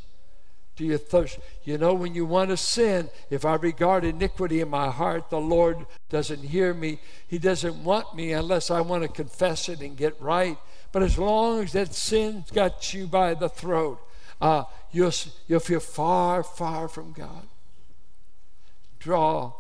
Do 0.77 0.85
you 0.85 0.99
thirst? 0.99 1.39
You 1.63 1.79
know, 1.79 1.95
when 1.95 2.15
you 2.15 2.27
want 2.27 2.51
to 2.51 2.57
sin, 2.57 3.09
if 3.31 3.45
I 3.45 3.55
regard 3.55 4.05
iniquity 4.05 4.61
in 4.61 4.69
my 4.69 4.91
heart, 4.91 5.31
the 5.31 5.39
Lord 5.39 5.87
doesn't 6.09 6.43
hear 6.43 6.75
me. 6.75 6.99
He 7.29 7.39
doesn't 7.39 7.85
want 7.85 8.17
me 8.17 8.33
unless 8.33 8.71
I 8.71 8.81
want 8.81 9.03
to 9.05 9.09
confess 9.09 9.69
it 9.69 9.81
and 9.81 9.97
get 9.97 10.21
right. 10.21 10.59
But 10.91 11.03
as 11.03 11.17
long 11.17 11.63
as 11.63 11.73
that 11.73 11.95
sin's 11.95 12.51
got 12.51 12.93
you 12.93 13.07
by 13.07 13.35
the 13.35 13.49
throat, 13.49 14.01
uh, 14.41 14.65
you'll, 14.91 15.13
you'll 15.47 15.61
feel 15.61 15.81
far, 15.81 16.43
far 16.43 16.89
from 16.89 17.13
God. 17.13 17.47
Draw, 18.99 19.53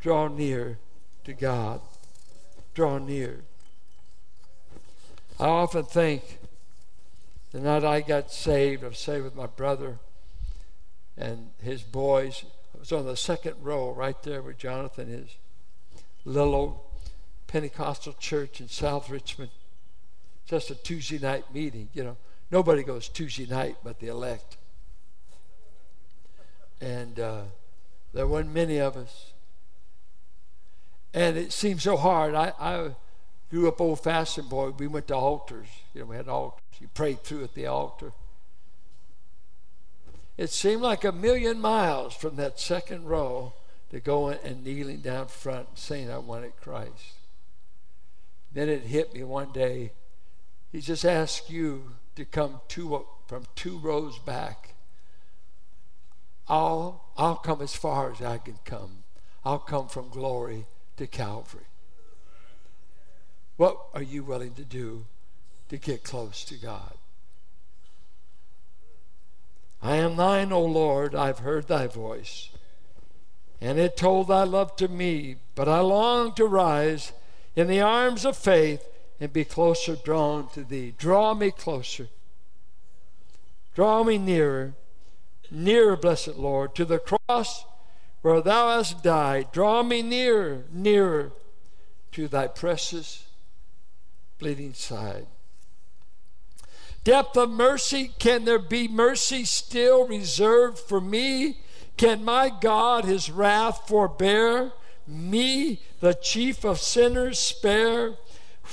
draw 0.00 0.28
near 0.28 0.78
to 1.24 1.34
God. 1.34 1.80
Draw 2.74 2.98
near. 2.98 3.40
I 5.38 5.46
often 5.46 5.84
think 5.84 6.38
the 7.56 7.62
night 7.62 7.84
I 7.84 8.02
got 8.02 8.30
saved, 8.30 8.84
I 8.84 8.88
was 8.88 8.98
saved 8.98 9.24
with 9.24 9.34
my 9.34 9.46
brother 9.46 9.98
and 11.16 11.52
his 11.62 11.82
boys. 11.82 12.44
I 12.74 12.80
was 12.80 12.92
on 12.92 13.06
the 13.06 13.16
second 13.16 13.54
row 13.62 13.92
right 13.92 14.22
there 14.24 14.42
where 14.42 14.52
Jonathan 14.52 15.08
is. 15.10 15.36
Little 16.26 16.54
old 16.54 16.80
Pentecostal 17.46 18.12
church 18.12 18.60
in 18.60 18.68
South 18.68 19.08
Richmond. 19.08 19.52
Just 20.44 20.70
a 20.70 20.74
Tuesday 20.74 21.18
night 21.18 21.44
meeting, 21.54 21.88
you 21.94 22.04
know. 22.04 22.18
Nobody 22.50 22.82
goes 22.82 23.08
Tuesday 23.08 23.46
night 23.46 23.78
but 23.82 24.00
the 24.00 24.08
elect. 24.08 24.58
And 26.82 27.18
uh, 27.18 27.42
there 28.12 28.26
weren't 28.26 28.52
many 28.52 28.76
of 28.76 28.98
us. 28.98 29.32
And 31.14 31.38
it 31.38 31.54
seemed 31.54 31.80
so 31.80 31.96
hard. 31.96 32.34
I, 32.34 32.52
I 32.60 32.90
grew 33.50 33.68
up 33.68 33.80
old 33.80 34.00
fashioned 34.00 34.48
boy. 34.48 34.70
We 34.70 34.86
went 34.86 35.08
to 35.08 35.16
altars. 35.16 35.68
You 35.94 36.00
know, 36.00 36.06
we 36.06 36.16
had 36.16 36.28
altars. 36.28 36.60
You 36.80 36.88
prayed 36.88 37.22
through 37.22 37.44
at 37.44 37.54
the 37.54 37.66
altar. 37.66 38.12
It 40.36 40.50
seemed 40.50 40.82
like 40.82 41.04
a 41.04 41.12
million 41.12 41.60
miles 41.60 42.14
from 42.14 42.36
that 42.36 42.60
second 42.60 43.06
row 43.06 43.54
to 43.90 44.00
going 44.00 44.38
and 44.44 44.64
kneeling 44.64 45.00
down 45.00 45.28
front 45.28 45.68
and 45.68 45.78
saying 45.78 46.10
I 46.10 46.18
wanted 46.18 46.56
Christ. 46.60 47.14
Then 48.52 48.68
it 48.68 48.82
hit 48.82 49.14
me 49.14 49.22
one 49.22 49.52
day. 49.52 49.92
He 50.72 50.80
just 50.80 51.04
asked 51.04 51.50
you 51.50 51.92
to 52.16 52.24
come 52.24 52.60
two, 52.68 53.06
from 53.26 53.44
two 53.54 53.78
rows 53.78 54.18
back. 54.18 54.74
I'll, 56.48 57.04
I'll 57.16 57.36
come 57.36 57.62
as 57.62 57.74
far 57.74 58.12
as 58.12 58.20
I 58.20 58.38
can 58.38 58.58
come. 58.64 59.04
I'll 59.44 59.58
come 59.58 59.88
from 59.88 60.08
glory 60.08 60.66
to 60.96 61.06
Calvary. 61.06 61.64
What 63.56 63.78
are 63.94 64.02
you 64.02 64.22
willing 64.22 64.54
to 64.54 64.64
do 64.64 65.06
to 65.68 65.76
get 65.78 66.04
close 66.04 66.44
to 66.44 66.54
God? 66.56 66.94
I 69.82 69.96
am 69.96 70.16
thine, 70.16 70.52
O 70.52 70.64
Lord, 70.64 71.14
I've 71.14 71.40
heard 71.40 71.68
thy 71.68 71.86
voice. 71.86 72.50
And 73.60 73.78
it 73.78 73.96
told 73.96 74.28
thy 74.28 74.42
love 74.42 74.76
to 74.76 74.88
me, 74.88 75.36
but 75.54 75.68
I 75.68 75.80
long 75.80 76.32
to 76.34 76.44
rise 76.44 77.12
in 77.54 77.68
the 77.68 77.80
arms 77.80 78.24
of 78.24 78.36
faith 78.36 78.86
and 79.18 79.32
be 79.32 79.44
closer 79.44 79.96
drawn 79.96 80.48
to 80.50 80.62
thee. 80.62 80.94
Draw 80.98 81.34
me 81.34 81.50
closer. 81.50 82.08
Draw 83.74 84.04
me 84.04 84.18
nearer, 84.18 84.74
nearer, 85.50 85.96
blessed 85.96 86.36
Lord, 86.36 86.74
to 86.74 86.84
the 86.84 86.98
cross 86.98 87.64
where 88.22 88.40
thou 88.40 88.76
hast 88.76 89.02
died. 89.02 89.52
Draw 89.52 89.82
me 89.82 90.02
nearer, 90.02 90.64
nearer 90.70 91.32
to 92.12 92.28
thy 92.28 92.46
precious 92.48 93.25
bleeding 94.38 94.74
side. 94.74 95.26
Depth 97.04 97.36
of 97.36 97.50
mercy, 97.50 98.10
can 98.18 98.44
there 98.44 98.58
be 98.58 98.88
mercy 98.88 99.44
still 99.44 100.06
reserved 100.08 100.78
for 100.78 101.00
me? 101.00 101.60
Can 101.96 102.24
my 102.24 102.50
God 102.60 103.04
his 103.04 103.30
wrath 103.30 103.86
forbear? 103.86 104.72
Me, 105.06 105.80
the 106.00 106.14
chief 106.14 106.64
of 106.64 106.80
sinners, 106.80 107.38
spare? 107.38 108.14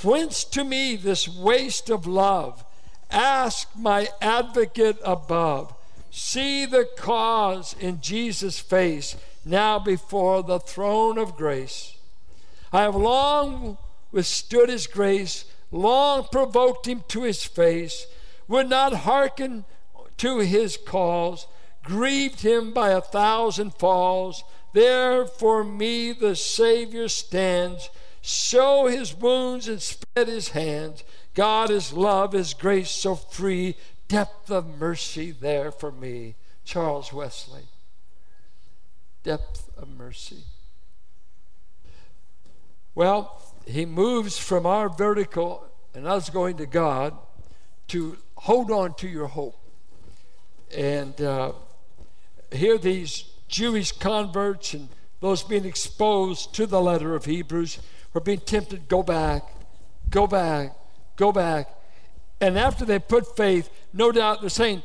Whence 0.02 0.42
to 0.44 0.64
me 0.64 0.96
this 0.96 1.28
waste 1.28 1.88
of 1.88 2.06
love? 2.06 2.64
Ask 3.10 3.68
my 3.76 4.08
advocate 4.20 4.98
above. 5.04 5.72
See 6.10 6.66
the 6.66 6.88
cause 6.96 7.76
in 7.78 8.00
Jesus' 8.00 8.58
face, 8.58 9.16
now 9.44 9.78
before 9.78 10.42
the 10.42 10.58
throne 10.58 11.18
of 11.18 11.36
grace. 11.36 11.96
I 12.72 12.82
have 12.82 12.96
long 12.96 13.78
withstood 14.10 14.68
his 14.68 14.86
grace, 14.86 15.44
long 15.74 16.24
provoked 16.30 16.86
him 16.86 17.02
to 17.08 17.22
his 17.24 17.44
face, 17.44 18.06
would 18.46 18.68
not 18.68 18.92
hearken 18.92 19.64
to 20.18 20.38
his 20.38 20.76
calls, 20.76 21.46
grieved 21.82 22.40
him 22.40 22.72
by 22.72 22.90
a 22.90 23.00
thousand 23.00 23.74
falls. 23.74 24.44
There 24.72 25.26
for 25.26 25.64
me 25.64 26.12
the 26.12 26.36
Savior 26.36 27.08
stands. 27.08 27.90
Show 28.22 28.86
his 28.86 29.14
wounds 29.14 29.68
and 29.68 29.82
spread 29.82 30.28
his 30.28 30.50
hands. 30.50 31.04
God 31.34 31.70
is 31.70 31.92
love, 31.92 32.32
his 32.32 32.54
grace 32.54 32.90
so 32.90 33.16
free, 33.16 33.76
depth 34.08 34.50
of 34.50 34.78
mercy 34.78 35.32
there 35.32 35.70
for 35.72 35.90
me. 35.90 36.36
Charles 36.64 37.12
Wesley. 37.12 37.64
Depth 39.24 39.68
of 39.76 39.88
mercy. 39.88 40.44
Well, 42.94 43.42
he 43.66 43.86
moves 43.86 44.38
from 44.38 44.66
our 44.66 44.88
vertical 44.88 45.66
and 45.94 46.06
us 46.06 46.30
going 46.30 46.56
to 46.58 46.66
God 46.66 47.16
to 47.88 48.16
hold 48.36 48.70
on 48.70 48.94
to 48.94 49.08
your 49.08 49.26
hope. 49.26 49.58
And 50.76 51.18
uh, 51.20 51.52
here, 52.52 52.78
these 52.78 53.24
Jewish 53.48 53.92
converts 53.92 54.74
and 54.74 54.88
those 55.20 55.42
being 55.42 55.64
exposed 55.64 56.54
to 56.54 56.66
the 56.66 56.80
letter 56.80 57.14
of 57.14 57.24
Hebrews 57.24 57.78
were 58.12 58.20
being 58.20 58.40
tempted 58.40 58.88
go 58.88 59.02
back, 59.02 59.42
go 60.10 60.26
back, 60.26 60.76
go 61.16 61.32
back. 61.32 61.68
And 62.40 62.58
after 62.58 62.84
they 62.84 62.98
put 62.98 63.36
faith, 63.36 63.70
no 63.92 64.12
doubt 64.12 64.40
they're 64.40 64.50
saying, 64.50 64.82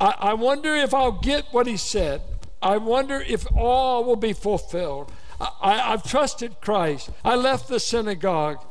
I, 0.00 0.14
I 0.18 0.34
wonder 0.34 0.74
if 0.74 0.94
I'll 0.94 1.20
get 1.20 1.44
what 1.52 1.66
he 1.66 1.76
said. 1.76 2.22
I 2.62 2.78
wonder 2.78 3.20
if 3.20 3.46
all 3.54 4.04
will 4.04 4.16
be 4.16 4.32
fulfilled. 4.32 5.12
I, 5.40 5.90
have 5.90 6.02
trusted 6.02 6.60
Christ. 6.60 7.10
I 7.24 7.34
left 7.34 7.68
the 7.68 7.80
synagogue. 7.80 8.64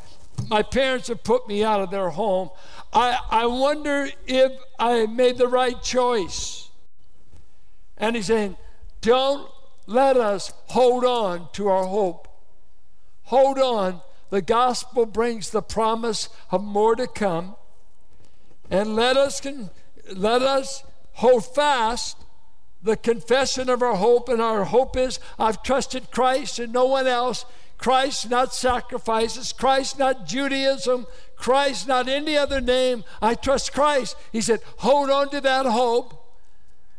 My 0.49 0.61
parents 0.61 1.07
have 1.07 1.23
put 1.23 1.47
me 1.47 1.63
out 1.63 1.81
of 1.81 1.91
their 1.91 2.09
home. 2.09 2.49
I, 2.91 3.19
I 3.29 3.45
wonder 3.45 4.09
if 4.27 4.51
I 4.79 5.05
made 5.05 5.37
the 5.37 5.47
right 5.47 5.81
choice. 5.81 6.69
And 7.97 8.15
he's 8.15 8.27
saying, 8.27 8.57
Don't 9.01 9.49
let 9.85 10.17
us 10.17 10.51
hold 10.67 11.05
on 11.05 11.49
to 11.53 11.67
our 11.69 11.85
hope. 11.85 12.27
Hold 13.23 13.59
on. 13.59 14.01
The 14.29 14.41
gospel 14.41 15.05
brings 15.05 15.51
the 15.51 15.61
promise 15.61 16.29
of 16.51 16.63
more 16.63 16.95
to 16.95 17.07
come. 17.07 17.55
And 18.69 18.95
let 18.95 19.15
us, 19.15 19.41
let 20.13 20.41
us 20.41 20.83
hold 21.13 21.45
fast 21.53 22.17
the 22.81 22.97
confession 22.97 23.69
of 23.69 23.81
our 23.81 23.95
hope. 23.95 24.29
And 24.29 24.41
our 24.41 24.65
hope 24.65 24.95
is 24.97 25.19
I've 25.39 25.63
trusted 25.63 26.11
Christ 26.11 26.59
and 26.59 26.73
no 26.73 26.85
one 26.85 27.07
else. 27.07 27.45
Christ, 27.77 28.29
not 28.29 28.53
sacrifices. 28.53 29.51
Christ, 29.51 29.99
not 29.99 30.25
Judaism. 30.25 31.07
Christ, 31.35 31.87
not 31.87 32.07
any 32.07 32.37
other 32.37 32.61
name. 32.61 33.03
I 33.21 33.35
trust 33.35 33.73
Christ. 33.73 34.15
He 34.31 34.41
said, 34.41 34.61
hold 34.77 35.09
on 35.09 35.29
to 35.29 35.41
that 35.41 35.65
hope, 35.65 36.37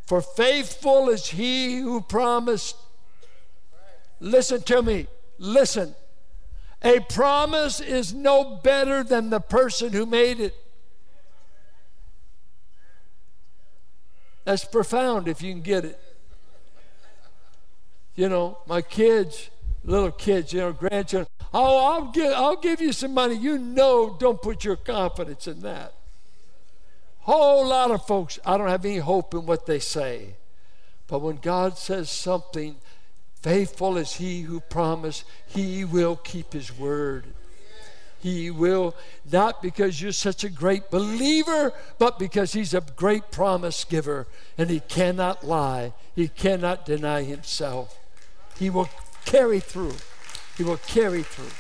for 0.06 0.20
faithful 0.20 1.08
is 1.08 1.28
he 1.28 1.78
who 1.78 2.00
promised. 2.00 2.76
Listen 4.20 4.62
to 4.62 4.82
me. 4.82 5.06
Listen. 5.38 5.94
A 6.82 7.00
promise 7.00 7.80
is 7.80 8.12
no 8.12 8.60
better 8.62 9.02
than 9.02 9.30
the 9.30 9.40
person 9.40 9.92
who 9.92 10.06
made 10.06 10.40
it. 10.40 10.54
That's 14.46 14.64
profound 14.64 15.26
if 15.26 15.42
you 15.42 15.52
can 15.52 15.60
get 15.60 15.84
it. 15.84 16.00
You 18.14 18.28
know, 18.28 18.58
my 18.68 18.80
kids, 18.80 19.50
little 19.82 20.12
kids, 20.12 20.52
you 20.52 20.60
know, 20.60 20.72
grandchildren. 20.72 21.26
Oh, 21.52 21.92
I'll 21.92 22.12
give, 22.12 22.32
I'll 22.32 22.56
give 22.56 22.80
you 22.80 22.92
some 22.92 23.12
money. 23.12 23.34
You 23.34 23.58
know, 23.58 24.16
don't 24.20 24.40
put 24.40 24.64
your 24.64 24.76
confidence 24.76 25.48
in 25.48 25.62
that. 25.62 25.94
Whole 27.22 27.66
lot 27.66 27.90
of 27.90 28.06
folks, 28.06 28.38
I 28.46 28.56
don't 28.56 28.68
have 28.68 28.84
any 28.84 28.98
hope 28.98 29.34
in 29.34 29.46
what 29.46 29.66
they 29.66 29.80
say. 29.80 30.36
But 31.08 31.22
when 31.22 31.36
God 31.38 31.76
says 31.76 32.08
something, 32.08 32.76
faithful 33.42 33.96
is 33.96 34.14
He 34.14 34.42
who 34.42 34.60
promised, 34.60 35.24
He 35.48 35.84
will 35.84 36.14
keep 36.14 36.52
His 36.52 36.72
word. 36.78 37.24
He 38.26 38.50
will, 38.50 38.96
not 39.30 39.62
because 39.62 40.02
you're 40.02 40.10
such 40.10 40.42
a 40.42 40.48
great 40.48 40.90
believer, 40.90 41.72
but 41.96 42.18
because 42.18 42.54
He's 42.54 42.74
a 42.74 42.80
great 42.80 43.30
promise 43.30 43.84
giver 43.84 44.26
and 44.58 44.68
He 44.68 44.80
cannot 44.80 45.46
lie. 45.46 45.94
He 46.16 46.26
cannot 46.26 46.84
deny 46.84 47.22
Himself. 47.22 47.96
He 48.58 48.68
will 48.68 48.90
carry 49.24 49.60
through. 49.60 49.94
He 50.56 50.64
will 50.64 50.78
carry 50.78 51.22
through. 51.22 51.54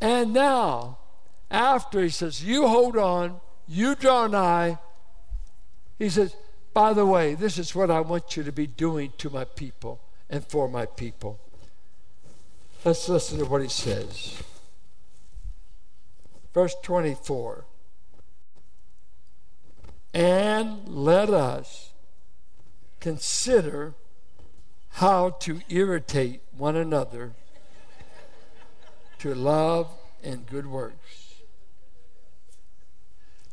And 0.00 0.32
now, 0.32 0.98
after 1.48 2.02
he 2.02 2.08
says, 2.08 2.42
You 2.42 2.66
hold 2.66 2.96
on, 2.96 3.40
you 3.68 3.94
draw 3.94 4.26
nigh, 4.26 4.80
he 6.00 6.08
says, 6.08 6.34
By 6.74 6.94
the 6.94 7.06
way, 7.06 7.36
this 7.36 7.58
is 7.58 7.76
what 7.76 7.92
I 7.92 8.00
want 8.00 8.36
you 8.36 8.42
to 8.42 8.50
be 8.50 8.66
doing 8.66 9.12
to 9.18 9.30
my 9.30 9.44
people 9.44 10.00
and 10.28 10.44
for 10.44 10.66
my 10.68 10.84
people. 10.84 11.38
Let's 12.86 13.08
listen 13.08 13.40
to 13.40 13.44
what 13.44 13.62
he 13.62 13.68
says. 13.68 14.40
Verse 16.54 16.76
24. 16.84 17.64
And 20.14 20.86
let 20.86 21.28
us 21.28 21.90
consider 23.00 23.94
how 24.90 25.30
to 25.30 25.62
irritate 25.68 26.42
one 26.56 26.76
another 26.76 27.32
to 29.18 29.34
love 29.34 29.90
and 30.22 30.46
good 30.46 30.68
works. 30.68 31.34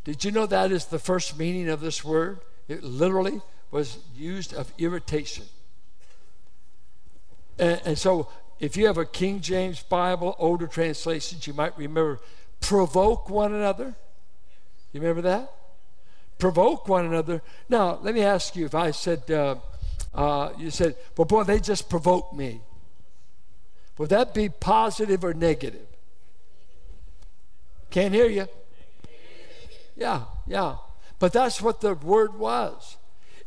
Did 0.04 0.24
you 0.24 0.30
know 0.30 0.46
that 0.46 0.72
is 0.72 0.86
the 0.86 1.00
first 1.00 1.40
meaning 1.40 1.70
of 1.70 1.82
this 1.82 2.04
word? 2.04 2.38
It 2.68 2.84
literally 2.84 3.42
was 3.72 3.98
used 4.16 4.54
of 4.54 4.72
irritation. 4.78 5.46
And, 7.58 7.82
and, 7.86 7.98
so, 7.98 8.30
if 8.64 8.78
you 8.78 8.88
have 8.88 8.98
a 8.98 9.06
King 9.06 9.42
James 9.42 9.84
Bible, 9.84 10.38
older 10.40 10.68
translations, 10.68 11.46
you 11.46 11.54
might 11.54 11.78
remember 11.78 12.22
provoke 12.62 13.30
one 13.30 13.54
another. 13.54 13.94
You 14.94 15.02
remember 15.02 15.22
that? 15.24 15.52
Provoke 16.40 16.88
one 16.88 17.06
another. 17.06 17.42
Now, 17.68 18.00
let 18.02 18.16
me 18.16 18.22
ask 18.22 18.56
you 18.56 18.66
if 18.66 18.74
I 18.74 18.92
said, 18.92 19.30
uh, 19.30 19.56
uh, 20.14 20.52
you 20.58 20.72
said, 20.72 20.96
well, 21.18 21.26
boy, 21.26 21.44
they 21.44 21.60
just 21.60 21.90
provoked 21.90 22.34
me. 22.34 22.62
Would 23.98 24.12
that 24.12 24.34
be 24.34 24.48
positive 24.48 25.26
or 25.26 25.34
negative? 25.34 25.86
Can't 27.90 28.14
hear 28.14 28.28
you. 28.28 28.48
Yeah, 29.98 30.24
yeah. 30.48 30.78
but 31.20 31.34
that's 31.34 31.62
what 31.62 31.82
the 31.82 31.96
word 31.96 32.40
was. 32.40 32.96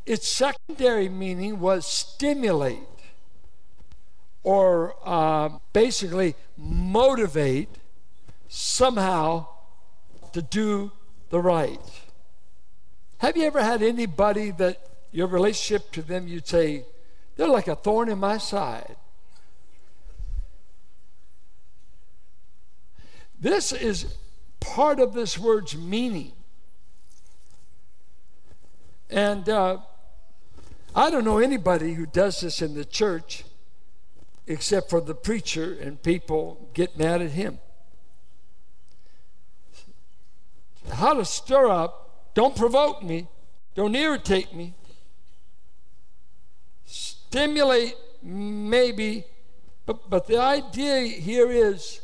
Its 0.04 0.28
secondary 0.28 1.08
meaning 1.08 1.58
was 1.58 1.86
stimulate 1.86 2.86
or 4.46 4.94
uh, 5.04 5.48
basically 5.72 6.36
motivate 6.56 7.68
somehow 8.48 9.44
to 10.32 10.40
do 10.40 10.92
the 11.30 11.40
right. 11.40 11.80
Have 13.18 13.36
you 13.36 13.42
ever 13.42 13.60
had 13.60 13.82
anybody 13.82 14.52
that 14.52 14.78
your 15.10 15.26
relationship 15.26 15.90
to 15.90 16.00
them, 16.00 16.28
you'd 16.28 16.46
say, 16.46 16.84
they're 17.34 17.48
like 17.48 17.66
a 17.66 17.74
thorn 17.74 18.08
in 18.08 18.18
my 18.18 18.38
side? 18.38 18.94
This 23.40 23.72
is 23.72 24.14
part 24.60 25.00
of 25.00 25.12
this 25.12 25.36
word's 25.36 25.76
meaning. 25.76 26.30
And 29.10 29.48
uh, 29.48 29.78
I 30.94 31.10
don't 31.10 31.24
know 31.24 31.38
anybody 31.38 31.94
who 31.94 32.06
does 32.06 32.42
this 32.42 32.62
in 32.62 32.74
the 32.74 32.84
church 32.84 33.42
except 34.46 34.90
for 34.90 35.00
the 35.00 35.14
preacher, 35.14 35.76
and 35.80 36.02
people 36.02 36.70
get 36.72 36.98
mad 36.98 37.20
at 37.20 37.30
him. 37.30 37.58
How 40.92 41.14
to 41.14 41.24
stir 41.24 41.68
up, 41.68 42.32
don't 42.34 42.54
provoke 42.56 43.02
me, 43.02 43.26
don't 43.74 43.94
irritate 43.94 44.54
me, 44.54 44.74
stimulate 46.84 47.94
maybe, 48.22 49.24
but, 49.84 50.08
but 50.08 50.26
the 50.26 50.38
idea 50.38 51.00
here 51.00 51.50
is 51.50 52.00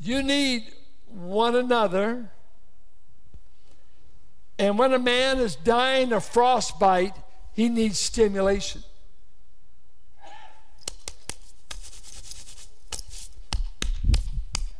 you 0.00 0.22
need 0.22 0.72
one 1.06 1.56
another. 1.56 2.30
And 4.58 4.78
when 4.78 4.92
a 4.92 4.98
man 4.98 5.38
is 5.38 5.54
dying 5.56 6.12
of 6.12 6.24
frostbite, 6.24 7.16
he 7.52 7.68
needs 7.68 7.98
stimulation. 7.98 8.82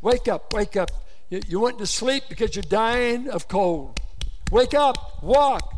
Wake 0.09 0.27
up, 0.27 0.55
wake 0.55 0.75
up. 0.75 0.91
You, 1.29 1.43
you 1.47 1.61
went 1.61 1.77
to 1.81 1.87
sleep 1.87 2.25
because 2.31 2.57
you're 2.57 2.63
dying 2.63 3.29
of 3.29 3.47
cold. 3.47 4.01
Wake 4.51 4.73
up, 4.73 5.23
walk, 5.23 5.71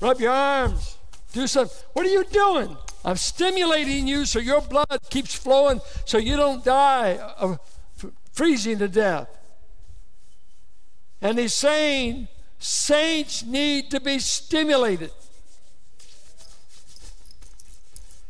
rub 0.00 0.18
your 0.18 0.32
arms, 0.32 0.96
do 1.34 1.46
something. 1.46 1.76
What 1.92 2.06
are 2.06 2.08
you 2.08 2.24
doing? 2.24 2.74
I'm 3.04 3.16
stimulating 3.16 4.06
you 4.06 4.24
so 4.24 4.38
your 4.38 4.62
blood 4.62 4.98
keeps 5.10 5.34
flowing 5.34 5.82
so 6.06 6.16
you 6.16 6.36
don't 6.36 6.64
die 6.64 7.18
of 7.36 7.58
freezing 8.32 8.78
to 8.78 8.88
death. 8.88 9.28
And 11.20 11.38
he's 11.38 11.52
saying 11.52 12.28
saints 12.58 13.44
need 13.44 13.90
to 13.90 14.00
be 14.00 14.20
stimulated 14.20 15.10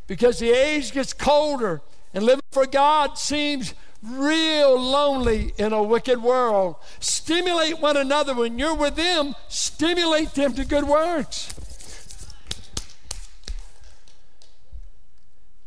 because 0.08 0.40
the 0.40 0.50
age 0.50 0.90
gets 0.90 1.12
colder 1.12 1.82
and 2.12 2.24
living 2.24 2.42
for 2.50 2.66
God 2.66 3.16
seems 3.16 3.74
real 4.02 4.80
lonely 4.80 5.52
in 5.58 5.72
a 5.72 5.82
wicked 5.82 6.22
world. 6.22 6.76
Stimulate 7.00 7.80
one 7.80 7.96
another 7.96 8.34
when 8.34 8.58
you're 8.58 8.74
with 8.74 8.96
them, 8.96 9.34
stimulate 9.48 10.32
them 10.34 10.54
to 10.54 10.64
good 10.64 10.84
works. 10.84 11.54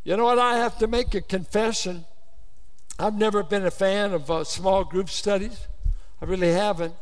You 0.04 0.17
know 0.17 0.24
what? 0.24 0.39
I 0.39 0.58
have 0.58 0.78
to 0.80 0.88
make 0.88 1.13
a 1.13 1.22
confession. 1.22 2.06
I've 2.98 3.15
never 3.15 3.44
been 3.44 3.65
a 3.65 3.72
fan 3.72 4.13
of 4.13 4.32
uh, 4.32 4.44
small 4.44 4.84
group 4.84 5.10
studies. 5.10 5.67
I 6.22 6.26
really 6.26 6.52
haven't. 6.52 6.96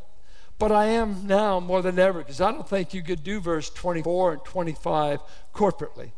But 0.57 0.73
I 0.73 0.87
am 0.87 1.25
now 1.25 1.61
more 1.61 1.81
than 1.81 1.97
ever 1.97 2.19
because 2.19 2.41
I 2.41 2.51
don't 2.51 2.67
think 2.67 2.93
you 2.93 3.01
could 3.01 3.23
do 3.23 3.39
verse 3.39 3.69
24 3.69 4.33
and 4.33 4.43
25 4.43 5.21
corporately. 5.55 6.11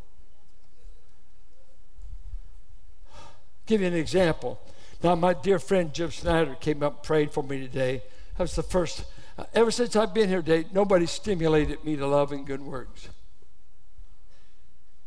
Give 3.66 3.80
you 3.80 3.86
an 3.86 3.94
example. 3.94 4.60
Now, 5.02 5.16
my 5.16 5.34
dear 5.34 5.58
friend 5.58 5.92
Jim 5.92 6.10
Snyder 6.10 6.54
came 6.54 6.82
up 6.82 6.94
and 6.94 7.02
prayed 7.02 7.32
for 7.32 7.42
me 7.42 7.58
today. 7.58 8.02
That 8.36 8.44
was 8.44 8.54
the 8.54 8.62
first, 8.62 9.04
uh, 9.36 9.44
ever 9.52 9.70
since 9.70 9.96
I've 9.96 10.14
been 10.14 10.28
here 10.28 10.42
today, 10.42 10.68
nobody 10.72 11.06
stimulated 11.06 11.84
me 11.84 11.96
to 11.96 12.06
love 12.06 12.30
and 12.30 12.46
good 12.46 12.62
works. 12.62 13.08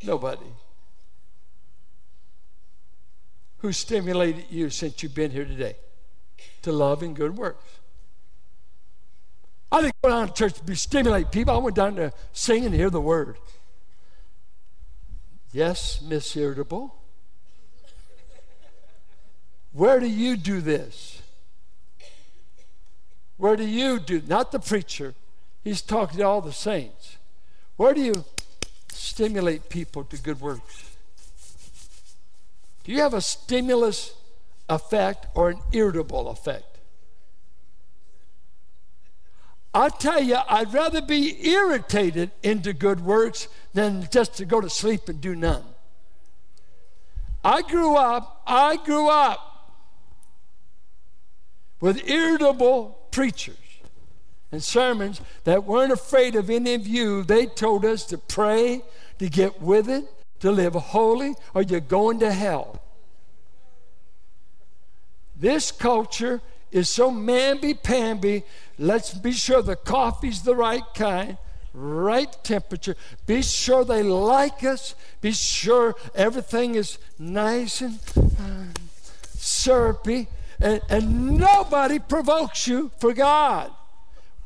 Nobody. 0.04 0.46
Who 3.60 3.72
stimulated 3.72 4.46
you 4.50 4.70
since 4.70 5.02
you've 5.02 5.16
been 5.16 5.32
here 5.32 5.46
today 5.46 5.78
to 6.64 6.72
love 6.72 7.02
and 7.02 7.16
good 7.16 7.38
works? 7.38 7.64
I 9.72 9.82
didn't 9.82 9.96
go 10.04 10.10
down 10.10 10.28
to 10.28 10.34
church 10.34 10.54
to 10.66 10.76
stimulate 10.76 11.32
people. 11.32 11.56
I 11.56 11.58
went 11.58 11.76
down 11.76 11.96
to 11.96 12.12
sing 12.34 12.66
and 12.66 12.76
hear 12.76 12.90
the 12.90 13.02
word. 13.02 13.38
Yes, 15.52 16.02
Miss 16.02 16.36
Irritable. 16.36 16.96
Where 19.76 20.00
do 20.00 20.08
you 20.08 20.38
do 20.38 20.62
this? 20.62 21.22
Where 23.36 23.58
do 23.58 23.68
you 23.68 24.00
do, 24.00 24.22
not 24.26 24.54
the 24.54 24.60
preacher, 24.60 25.14
he's 25.66 25.82
talking 25.82 26.20
to 26.20 26.24
all 26.24 26.40
the 26.40 26.54
saints. 26.54 27.18
Where 27.76 27.94
do 27.94 28.00
you 28.00 28.24
stimulate 28.88 29.68
people 29.68 30.06
to 30.06 30.18
good 30.18 30.40
works? 30.40 30.96
Do 32.86 32.94
you 32.94 33.02
have 33.02 33.14
a 33.14 33.20
stimulus 33.20 34.14
effect 34.70 35.26
or 35.36 35.50
an 35.50 35.60
irritable 35.74 36.30
effect? 36.30 36.78
I 39.74 39.90
tell 39.90 40.24
you, 40.24 40.38
I'd 40.48 40.74
rather 40.74 41.02
be 41.02 41.50
irritated 41.50 42.32
into 42.44 42.72
good 42.72 43.02
works 43.02 43.50
than 43.74 44.08
just 44.10 44.36
to 44.38 44.46
go 44.46 44.62
to 44.62 44.70
sleep 44.70 45.10
and 45.10 45.20
do 45.20 45.36
none. 45.36 45.66
I 47.44 47.62
grew 47.62 47.98
up, 47.98 48.42
I 48.48 48.78
grew 48.78 49.10
up 49.10 49.52
with 51.80 52.08
irritable 52.08 52.98
preachers 53.12 53.58
and 54.52 54.64
sermons 54.64 55.22
that 55.44 55.66
weren't 55.66 55.92
afraid 55.92 56.36
of 56.36 56.50
any 56.50 56.74
of 56.74 56.88
you. 56.88 57.24
They 57.24 57.46
told 57.46 57.86
us 57.86 58.06
to 58.06 58.18
pray, 58.18 58.82
to 59.20 59.30
get 59.30 59.62
with 59.62 59.90
it, 59.90 60.06
to 60.40 60.52
live 60.52 60.74
holy, 60.74 61.36
or 61.54 61.62
you're 61.62 61.80
going 61.80 62.20
to 62.20 62.32
hell. 62.32 62.82
This 65.36 65.72
culture 65.72 66.42
is 66.72 66.90
so 66.90 67.12
mamby-pamby. 67.12 68.44
Let's 68.80 69.14
be 69.14 69.32
sure 69.32 69.62
the 69.62 69.76
coffee's 69.76 70.44
the 70.44 70.56
right 70.56 70.84
kind, 70.94 71.38
right 71.74 72.36
temperature. 72.44 72.96
Be 73.26 73.42
sure 73.42 73.84
they 73.84 74.04
like 74.04 74.64
us. 74.64 74.96
Be 75.22 75.32
sure 75.32 75.96
everything 76.14 76.76
is 76.76 76.98
nice 77.20 77.82
and 77.82 78.00
uh, 78.18 78.80
syrupy 79.34 80.28
and, 80.60 80.82
and 80.90 81.38
nobody 81.38 82.00
provokes 82.00 82.68
you 82.68 82.92
for 83.00 83.14
God 83.14 83.72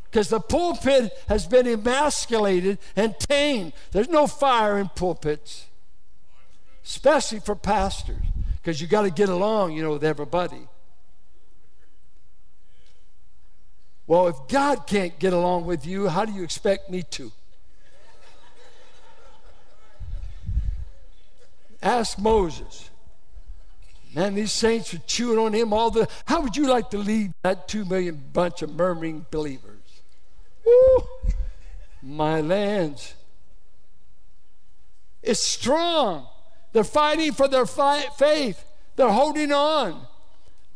because 0.09 0.29
the 0.29 0.39
pulpit 0.39 1.11
has 1.27 1.45
been 1.45 1.67
emasculated 1.67 2.79
and 2.95 3.17
tamed. 3.19 3.73
There's 3.91 4.09
no 4.09 4.25
fire 4.27 4.77
in 4.79 4.89
pulpits, 4.89 5.67
especially 6.83 7.39
for 7.39 7.55
pastors, 7.55 8.23
because 8.57 8.81
you 8.81 8.87
got 8.87 9.03
to 9.03 9.11
get 9.11 9.29
along, 9.29 9.73
you 9.73 9.83
know, 9.83 9.91
with 9.91 10.03
everybody. 10.03 10.67
Well, 14.07 14.27
if 14.27 14.35
God 14.47 14.87
can't 14.87 15.19
get 15.19 15.33
along 15.33 15.65
with 15.65 15.85
you, 15.85 16.07
how 16.07 16.25
do 16.25 16.33
you 16.33 16.43
expect 16.43 16.89
me 16.89 17.03
to? 17.11 17.31
Ask 21.81 22.17
Moses. 22.17 22.89
Man, 24.15 24.33
these 24.33 24.51
saints 24.51 24.93
are 24.93 25.01
chewing 25.05 25.37
on 25.37 25.53
him 25.53 25.71
all 25.71 25.91
the. 25.91 26.07
How 26.25 26.41
would 26.41 26.57
you 26.57 26.67
like 26.67 26.89
to 26.91 26.97
lead 26.97 27.33
that 27.43 27.67
two 27.67 27.85
million 27.85 28.23
bunch 28.33 28.61
of 28.61 28.73
murmuring 28.73 29.25
believers? 29.29 30.01
Woo! 30.65 31.03
My 32.01 32.41
lands. 32.41 33.13
It's 35.21 35.39
strong. 35.39 36.27
They're 36.71 36.83
fighting 36.83 37.33
for 37.33 37.47
their 37.47 37.65
fi- 37.65 38.07
faith. 38.17 38.63
They're 38.95 39.09
holding 39.09 39.51
on. 39.51 40.07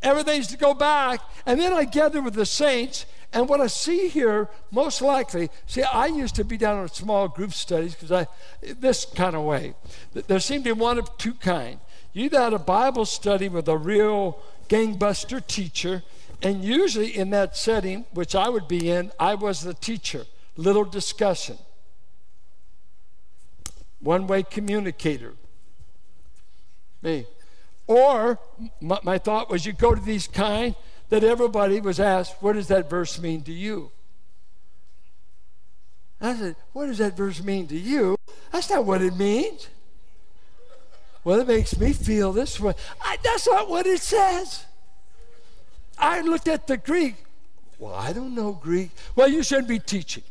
Everything's 0.01 0.47
to 0.47 0.57
go 0.57 0.73
back. 0.73 1.21
And 1.45 1.59
then 1.59 1.73
I 1.73 1.85
gather 1.85 2.21
with 2.21 2.33
the 2.33 2.45
saints, 2.45 3.05
and 3.31 3.47
what 3.49 3.61
I 3.61 3.67
see 3.67 4.09
here, 4.09 4.49
most 4.69 5.01
likely, 5.01 5.49
see, 5.65 5.81
I 5.81 6.07
used 6.07 6.35
to 6.35 6.43
be 6.43 6.57
down 6.57 6.81
in 6.81 6.89
small 6.89 7.27
group 7.27 7.53
studies 7.53 7.95
because 7.95 8.11
I, 8.11 8.27
this 8.61 9.05
kind 9.05 9.35
of 9.35 9.43
way. 9.43 9.73
There 10.13 10.39
seemed 10.39 10.65
to 10.65 10.75
be 10.75 10.79
one 10.79 10.99
of 10.99 11.17
two 11.17 11.33
kind. 11.33 11.79
You 12.13 12.29
had 12.29 12.53
a 12.53 12.59
Bible 12.59 13.05
study 13.05 13.49
with 13.49 13.67
a 13.67 13.77
real 13.77 14.39
gangbuster 14.69 15.45
teacher, 15.45 16.03
and 16.41 16.63
usually 16.63 17.17
in 17.17 17.31
that 17.31 17.57
setting, 17.57 18.05
which 18.13 18.35
I 18.35 18.49
would 18.49 18.67
be 18.67 18.89
in, 18.89 19.11
I 19.19 19.35
was 19.35 19.61
the 19.61 19.73
teacher. 19.73 20.25
Little 20.55 20.85
discussion. 20.85 21.57
One 23.99 24.27
way 24.27 24.43
communicator. 24.43 25.33
Me. 27.01 27.25
Or 27.87 28.39
my, 28.79 28.99
my, 29.03 29.17
thought 29.17 29.49
was 29.49 29.65
you 29.65 29.73
go 29.73 29.95
to 29.95 30.01
these 30.01 30.27
kind 30.27 30.75
that 31.09 31.23
everybody 31.23 31.81
was 31.81 31.99
asked, 31.99 32.35
what 32.41 32.53
does 32.53 32.67
that 32.67 32.89
verse 32.89 33.19
mean 33.19 33.41
to 33.43 33.51
you? 33.51 33.91
I 36.23 36.35
said, 36.35 36.55
What 36.71 36.85
does 36.85 36.99
that 36.99 37.17
verse 37.17 37.43
mean 37.43 37.67
to 37.67 37.77
you? 37.77 38.15
That's 38.51 38.69
not 38.69 38.85
what 38.85 39.01
it 39.01 39.15
means. 39.17 39.67
Well, 41.23 41.39
it 41.39 41.47
makes 41.47 41.77
me 41.77 41.93
feel 41.93 42.33
this 42.33 42.59
way. 42.59 42.73
I, 43.01 43.17
that's 43.23 43.47
not 43.47 43.69
what 43.69 43.85
it 43.85 44.01
says. 44.01 44.65
I 45.97 46.21
looked 46.21 46.47
at 46.47 46.67
the 46.67 46.77
Greek. 46.77 47.15
Well, 47.79 47.93
I 47.93 48.13
don't 48.13 48.35
know 48.35 48.51
Greek. 48.53 48.91
Well, 49.15 49.29
you 49.29 49.43
shouldn't 49.43 49.67
be 49.67 49.79
teaching. 49.79 50.23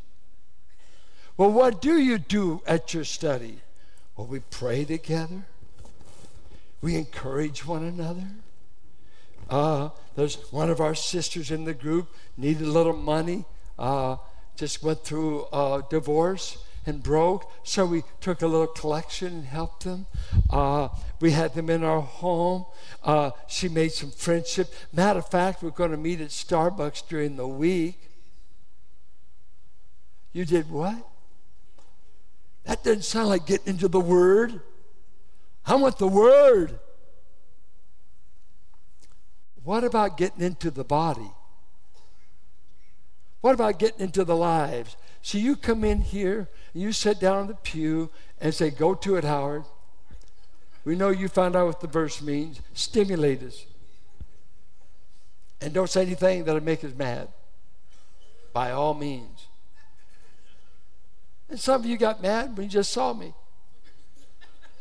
Well, 1.37 1.51
what 1.51 1.81
do 1.81 1.99
you 1.99 2.19
do 2.19 2.63
at 2.67 2.93
your 2.93 3.05
study? 3.05 3.59
Well, 4.17 4.27
we 4.27 4.41
pray 4.41 4.85
together. 4.85 5.45
We 6.83 6.97
encourage 6.97 7.65
one 7.65 7.85
another. 7.85 8.27
Uh, 9.49 9.91
there's 10.15 10.37
one 10.53 10.69
of 10.69 10.81
our 10.81 10.95
sisters 10.95 11.51
in 11.51 11.65
the 11.65 11.75
group 11.75 12.09
needed 12.37 12.63
a 12.63 12.71
little 12.71 12.97
money. 12.97 13.45
Uh, 13.79 14.17
just 14.57 14.83
went 14.83 15.05
through 15.05 15.47
a 15.53 15.83
divorce 15.89 16.59
and 16.87 17.03
broke. 17.03 17.51
So 17.63 17.87
we 17.87 18.03
took 18.21 18.43
a 18.43 18.47
little 18.47 18.67
collection 18.67 19.29
and 19.29 19.45
helped 19.45 19.85
them. 19.85 20.07
Uh, 20.51 20.89
we 21.21 21.31
had 21.31 21.55
them 21.55 21.71
in 21.71 21.85
our 21.85 22.01
home. 22.01 22.67
Uh, 23.03 23.31
she 23.49 23.69
made 23.69 23.93
some 23.93 24.11
friendship. 24.11 24.73
Matter 24.93 25.21
of 25.21 25.29
fact, 25.29 25.63
we're 25.63 25.71
going 25.71 25.91
to 25.93 25.97
meet 25.97 26.21
at 26.21 26.29
Starbucks 26.29 27.09
during 27.09 27.37
the 27.37 27.49
week. 27.49 27.99
You 30.33 30.45
did 30.45 30.71
what? 30.71 30.97
That 32.65 32.83
doesn't 32.85 33.05
sound 33.05 33.29
like 33.29 33.47
getting 33.47 33.75
into 33.75 33.89
the 33.89 34.01
Word. 34.01 34.61
I 35.67 35.75
want 35.75 35.99
the 35.99 36.09
Word. 36.09 36.79
What 39.65 39.85
about 39.85 40.17
getting 40.17 40.43
into 40.43 40.71
the 40.71 40.85
body? 40.85 41.31
What 43.41 43.55
about 43.55 43.79
getting 43.79 44.01
into 44.01 44.25
the 44.25 44.37
lives? 44.37 44.97
So 45.23 45.39
you 45.39 45.57
come 45.57 45.85
in 45.85 46.01
here, 46.01 46.49
and 46.75 46.83
you 46.83 46.93
sit 46.93 47.21
down 47.21 47.43
in 47.43 47.47
the 47.47 47.55
pew 47.55 48.11
and 48.41 48.53
say, 48.53 48.71
Go 48.71 48.95
to 48.95 49.17
it, 49.17 49.25
Howard. 49.25 49.65
We 50.85 50.97
know 50.97 51.11
you 51.11 51.29
found 51.29 51.55
out 51.55 51.67
what 51.67 51.81
the 51.81 51.87
verse 51.87 52.21
means. 52.21 52.61
Stimulate 52.75 53.43
us. 53.43 53.65
And 55.61 55.73
don't 55.73 55.89
say 55.89 56.03
anything 56.03 56.45
that'll 56.45 56.63
make 56.63 56.83
us 56.83 56.93
mad. 56.93 57.29
By 58.53 58.73
all 58.73 58.95
means. 58.95 59.47
And 61.49 61.61
some 61.61 61.81
of 61.81 61.87
you 61.87 61.97
got 61.97 62.21
mad 62.21 62.57
when 62.57 62.65
you 62.65 62.71
just 62.71 62.93
saw 62.93 63.13
me. 63.13 63.33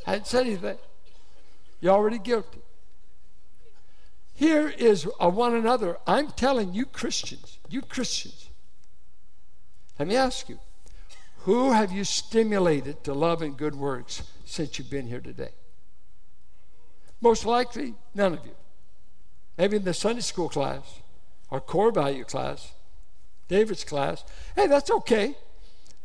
I 0.07 0.11
hadn't 0.11 0.27
said 0.27 0.47
anything. 0.47 0.77
You're 1.81 1.93
already 1.93 2.17
guilty. 2.17 2.61
Here 4.33 4.69
is 4.69 5.07
a 5.19 5.29
one 5.29 5.53
another. 5.53 5.97
I'm 6.07 6.29
telling 6.29 6.73
you, 6.73 6.85
Christians, 6.85 7.59
you 7.69 7.81
Christians, 7.81 8.40
let 10.01 10.07
me 10.07 10.15
ask 10.15 10.49
you, 10.49 10.57
who 11.41 11.73
have 11.73 11.91
you 11.91 12.03
stimulated 12.03 13.03
to 13.03 13.13
love 13.13 13.43
and 13.43 13.55
good 13.55 13.75
works 13.75 14.23
since 14.45 14.79
you've 14.79 14.89
been 14.89 15.05
here 15.05 15.19
today? 15.19 15.51
Most 17.21 17.45
likely, 17.45 17.93
none 18.15 18.33
of 18.33 18.43
you. 18.43 18.53
Maybe 19.59 19.77
in 19.77 19.83
the 19.83 19.93
Sunday 19.93 20.23
school 20.23 20.49
class 20.49 21.01
or 21.51 21.61
core 21.61 21.91
value 21.91 22.23
class, 22.23 22.71
David's 23.47 23.83
class. 23.83 24.23
Hey, 24.55 24.65
that's 24.65 24.89
okay. 24.89 25.35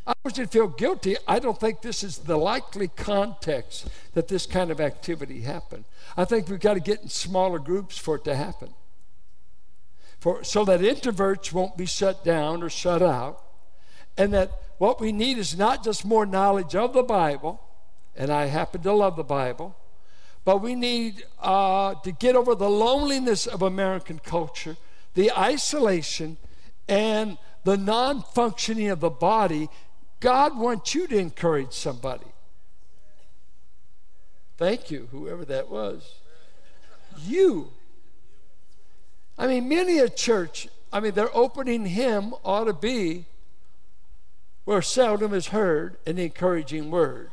I 0.07 0.13
want 0.23 0.37
you 0.37 0.45
to 0.45 0.51
feel 0.51 0.69
guilty. 0.69 1.17
I 1.27 1.39
don't 1.39 1.59
think 1.59 1.81
this 1.81 2.03
is 2.03 2.19
the 2.19 2.37
likely 2.37 2.89
context 2.89 3.89
that 4.13 4.29
this 4.29 4.45
kind 4.45 4.71
of 4.71 4.79
activity 4.79 5.41
happened. 5.41 5.87
I 6.19 6.27
think 6.27 6.51
we've 6.51 6.61
got 6.61 6.75
to 6.75 6.81
get 6.81 7.01
in 7.01 7.09
smaller 7.09 7.59
groups 7.59 7.97
for 7.97 8.17
it 8.17 8.25
to 8.25 8.37
happen. 8.37 8.75
For, 10.19 10.45
so 10.45 10.67
that 10.67 10.81
introverts 10.81 11.51
won't 11.51 11.79
be 11.79 11.87
shut 11.87 12.27
down 12.27 12.63
or 12.63 12.69
shut 12.69 13.01
out, 13.01 13.41
and 14.17 14.33
that 14.33 14.51
what 14.79 15.01
we 15.01 15.13
need 15.13 15.39
is 15.39 15.57
not 15.57 15.85
just 15.85 16.05
more 16.05 16.27
knowledge 16.27 16.75
of 16.75 16.93
the 16.93 17.03
Bible, 17.03 17.61
and 18.15 18.31
I 18.31 18.47
happen 18.47 18.83
to 18.83 18.93
love 18.93 19.17
the 19.17 19.25
Bible, 19.25 19.77
but 20.45 20.63
we 20.63 20.75
need 20.75 21.25
uh, 21.41 21.95
to 21.97 22.13
get 22.13 22.37
over 22.37 22.55
the 22.55 22.71
loneliness 22.71 23.47
of 23.47 23.63
American 23.63 24.19
culture, 24.19 24.77
the 25.15 25.33
isolation, 25.33 26.37
and 26.89 27.39
the 27.65 27.77
non 27.77 28.23
functioning 28.23 28.89
of 28.91 29.01
the 29.01 29.11
body 29.11 29.69
God 30.21 30.57
wants 30.57 30.95
you 30.95 31.07
to 31.09 31.19
encourage 31.19 31.73
somebody. 31.73 32.27
Thank 34.57 34.91
you, 34.91 35.09
whoever 35.11 35.45
that 35.45 35.71
was. 35.71 36.21
You. 37.23 37.73
I 39.37 39.47
mean, 39.47 39.69
many 39.69 39.99
a 39.99 40.09
church, 40.09 40.69
I 40.93 41.01
mean, 41.01 41.13
their 41.13 41.35
opening 41.37 41.87
hymn 41.87 42.35
ought 42.43 42.65
to 42.65 42.73
be 42.73 43.27
where 44.67 44.83
seldom 44.83 45.33
is 45.33 45.47
heard 45.49 45.97
an 46.07 46.19
encouraging 46.19 46.91
word. 46.91 47.31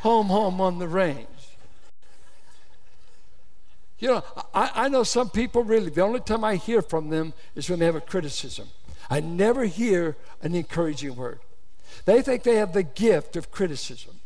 home, 0.00 0.26
home 0.26 0.60
on 0.60 0.78
the 0.78 0.88
range. 0.88 1.26
You 4.00 4.08
know, 4.08 4.24
I, 4.52 4.70
I 4.74 4.88
know 4.88 5.04
some 5.04 5.30
people 5.30 5.62
really, 5.62 5.90
the 5.90 6.00
only 6.00 6.20
time 6.20 6.42
I 6.42 6.56
hear 6.56 6.82
from 6.82 7.08
them 7.10 7.34
is 7.54 7.70
when 7.70 7.78
they 7.78 7.86
have 7.86 7.94
a 7.94 8.00
criticism. 8.00 8.68
I 9.08 9.20
never 9.20 9.64
hear 9.64 10.16
an 10.42 10.54
encouraging 10.54 11.14
word. 11.14 11.38
They 12.04 12.20
think 12.20 12.42
they 12.42 12.56
have 12.56 12.72
the 12.72 12.82
gift 12.82 13.36
of 13.36 13.52
criticism. 13.52 14.16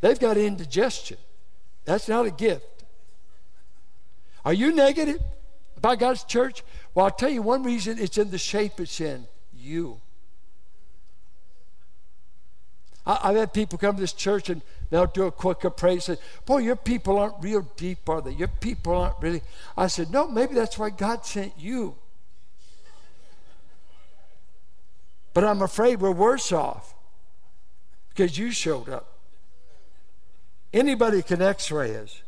They've 0.00 0.18
got 0.18 0.36
indigestion. 0.36 1.18
That's 1.84 2.08
not 2.08 2.26
a 2.26 2.30
gift. 2.30 2.84
Are 4.44 4.52
you 4.52 4.72
negative 4.72 5.20
about 5.76 6.00
God's 6.00 6.24
church? 6.24 6.64
Well, 6.94 7.04
I'll 7.04 7.12
tell 7.12 7.30
you 7.30 7.42
one 7.42 7.62
reason 7.62 7.98
it's 7.98 8.18
in 8.18 8.30
the 8.30 8.38
shape 8.38 8.80
it's 8.80 9.00
in 9.00 9.26
you. 9.68 10.00
I, 13.06 13.28
have 13.28 13.36
had 13.36 13.52
people 13.54 13.78
come 13.78 13.94
to 13.94 14.00
this 14.00 14.12
church 14.12 14.50
and 14.50 14.60
they'll 14.90 15.06
do 15.06 15.24
a 15.24 15.32
quick 15.32 15.64
appraise 15.64 16.08
and 16.10 16.18
say, 16.18 16.24
Boy, 16.44 16.58
your 16.58 16.76
people 16.76 17.18
aren't 17.18 17.36
real 17.40 17.66
deep, 17.76 18.06
are 18.06 18.20
they? 18.20 18.32
Your 18.32 18.48
people 18.48 18.94
aren't 18.94 19.16
really. 19.20 19.42
I 19.78 19.86
said, 19.86 20.10
No, 20.10 20.28
maybe 20.28 20.54
that's 20.54 20.78
why 20.78 20.90
God 20.90 21.24
sent 21.24 21.54
you. 21.58 21.96
But 25.32 25.44
I'm 25.44 25.62
afraid 25.62 26.00
we're 26.00 26.10
worse 26.10 26.52
off 26.52 26.94
because 28.10 28.36
you 28.36 28.50
showed 28.50 28.90
up. 28.90 29.18
Anybody 30.72 31.22
can 31.22 31.40
x 31.40 31.70
ray 31.70 31.96
us. 31.96 32.20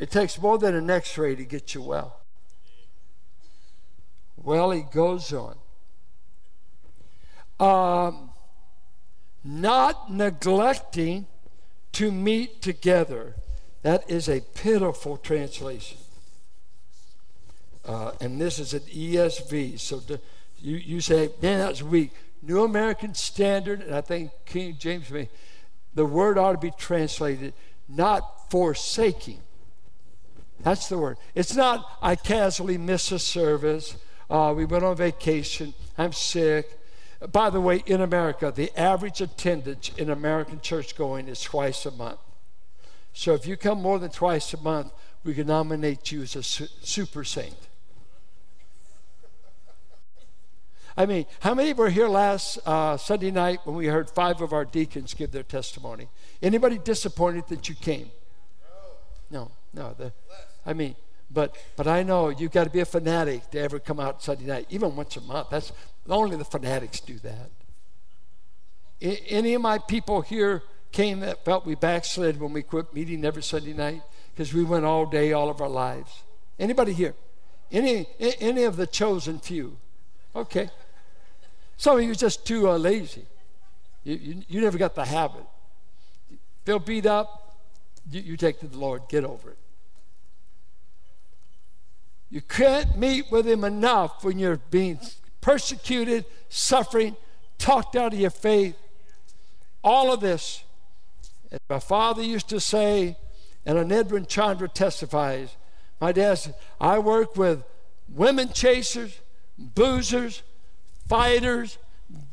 It 0.00 0.10
takes 0.10 0.40
more 0.40 0.58
than 0.58 0.74
an 0.74 0.90
x 0.90 1.16
ray 1.16 1.36
to 1.36 1.44
get 1.44 1.74
you 1.74 1.82
well. 1.82 2.20
Well, 4.48 4.70
he 4.70 4.80
goes 4.80 5.30
on. 5.34 5.58
Um, 7.60 8.30
not 9.44 10.10
neglecting 10.10 11.26
to 11.92 12.10
meet 12.10 12.62
together. 12.62 13.34
That 13.82 14.10
is 14.10 14.26
a 14.26 14.40
pitiful 14.40 15.18
translation. 15.18 15.98
Uh, 17.84 18.12
and 18.22 18.40
this 18.40 18.58
is 18.58 18.72
an 18.72 18.80
ESV. 18.80 19.78
So 19.80 20.00
you, 20.58 20.76
you 20.76 21.02
say, 21.02 21.28
man, 21.42 21.58
that's 21.58 21.82
weak. 21.82 22.12
New 22.40 22.64
American 22.64 23.12
Standard, 23.12 23.82
and 23.82 23.94
I 23.94 24.00
think 24.00 24.30
King 24.46 24.76
James, 24.78 25.10
may, 25.10 25.28
the 25.92 26.06
word 26.06 26.38
ought 26.38 26.52
to 26.52 26.58
be 26.58 26.72
translated 26.78 27.52
not 27.86 28.50
forsaking. 28.50 29.40
That's 30.60 30.88
the 30.88 30.96
word. 30.96 31.18
It's 31.34 31.54
not, 31.54 31.84
I 32.00 32.16
casually 32.16 32.78
miss 32.78 33.12
a 33.12 33.18
service. 33.18 33.94
Uh, 34.30 34.52
we 34.56 34.64
went 34.64 34.84
on 34.84 34.96
vacation. 34.96 35.74
I'm 35.96 36.12
sick. 36.12 36.78
By 37.32 37.50
the 37.50 37.60
way, 37.60 37.82
in 37.86 38.00
America, 38.00 38.52
the 38.54 38.76
average 38.78 39.20
attendance 39.20 39.90
in 39.96 40.10
American 40.10 40.60
church 40.60 40.96
going 40.96 41.28
is 41.28 41.40
twice 41.40 41.84
a 41.86 41.90
month. 41.90 42.20
So 43.12 43.34
if 43.34 43.46
you 43.46 43.56
come 43.56 43.82
more 43.82 43.98
than 43.98 44.10
twice 44.10 44.54
a 44.54 44.58
month, 44.58 44.92
we 45.24 45.34
can 45.34 45.48
nominate 45.48 46.12
you 46.12 46.22
as 46.22 46.36
a 46.36 46.42
su- 46.42 46.68
super 46.82 47.24
saint. 47.24 47.56
I 50.96 51.06
mean, 51.06 51.26
how 51.40 51.54
many 51.54 51.72
were 51.72 51.90
here 51.90 52.08
last 52.08 52.58
uh, 52.66 52.96
Sunday 52.96 53.30
night 53.30 53.60
when 53.64 53.76
we 53.76 53.86
heard 53.86 54.10
five 54.10 54.40
of 54.40 54.52
our 54.52 54.64
deacons 54.64 55.14
give 55.14 55.30
their 55.30 55.44
testimony? 55.44 56.08
Anybody 56.42 56.78
disappointed 56.78 57.46
that 57.48 57.68
you 57.68 57.74
came? 57.76 58.10
No, 59.30 59.50
no. 59.72 59.94
The, 59.96 60.12
I 60.66 60.72
mean, 60.72 60.96
but 61.30 61.56
but 61.76 61.86
I 61.86 62.02
know 62.02 62.28
you've 62.30 62.52
got 62.52 62.64
to 62.64 62.70
be 62.70 62.80
a 62.80 62.84
fanatic 62.84 63.50
to 63.50 63.60
ever 63.60 63.78
come 63.78 64.00
out 64.00 64.22
Sunday 64.22 64.46
night, 64.46 64.66
even 64.70 64.96
once 64.96 65.16
a 65.16 65.20
month. 65.20 65.50
That's 65.50 65.72
only 66.08 66.36
the 66.36 66.44
fanatics 66.44 67.00
do 67.00 67.18
that. 67.18 67.50
I, 69.02 69.20
any 69.28 69.54
of 69.54 69.62
my 69.62 69.78
people 69.78 70.22
here 70.22 70.62
came 70.92 71.20
that 71.20 71.44
felt 71.44 71.66
we 71.66 71.74
backslid 71.74 72.40
when 72.40 72.52
we 72.52 72.62
quit 72.62 72.94
meeting 72.94 73.24
every 73.24 73.42
Sunday 73.42 73.74
night 73.74 74.02
because 74.34 74.54
we 74.54 74.64
went 74.64 74.84
all 74.84 75.06
day, 75.06 75.32
all 75.32 75.50
of 75.50 75.60
our 75.60 75.68
lives. 75.68 76.22
Anybody 76.58 76.92
here? 76.92 77.14
Any 77.70 78.06
any 78.18 78.64
of 78.64 78.76
the 78.76 78.86
chosen 78.86 79.38
few? 79.38 79.76
Okay. 80.34 80.70
Some 81.76 81.98
of 81.98 82.04
you 82.04 82.14
just 82.14 82.46
too 82.46 82.68
uh, 82.68 82.76
lazy. 82.76 83.26
You, 84.02 84.16
you, 84.16 84.42
you, 84.48 84.60
never 84.60 84.78
got 84.78 84.94
the 84.94 85.04
habit. 85.04 85.44
Feel 86.64 86.78
beat 86.78 87.06
up, 87.06 87.56
you, 88.10 88.20
you 88.20 88.36
take 88.36 88.58
to 88.60 88.66
the 88.66 88.78
Lord, 88.78 89.02
get 89.08 89.24
over 89.24 89.50
it. 89.50 89.58
You 92.30 92.40
can't 92.40 92.98
meet 92.98 93.30
with 93.30 93.46
Him 93.46 93.64
enough 93.64 94.24
when 94.24 94.38
you're 94.38 94.60
being 94.70 95.00
persecuted, 95.40 96.24
suffering, 96.48 97.16
talked 97.58 97.96
out 97.96 98.12
of 98.12 98.18
your 98.18 98.30
faith. 98.30 98.76
All 99.82 100.12
of 100.12 100.20
this. 100.20 100.62
And 101.50 101.60
my 101.70 101.78
father 101.78 102.22
used 102.22 102.48
to 102.50 102.60
say, 102.60 103.16
and 103.64 103.78
an 103.78 103.90
Edwin 103.90 104.26
Chandra 104.26 104.68
testifies, 104.68 105.56
my 106.00 106.12
dad 106.12 106.34
said, 106.34 106.54
I 106.80 106.98
work 106.98 107.36
with 107.36 107.64
women 108.08 108.52
chasers, 108.52 109.20
boozers, 109.58 110.42
fighters, 111.08 111.78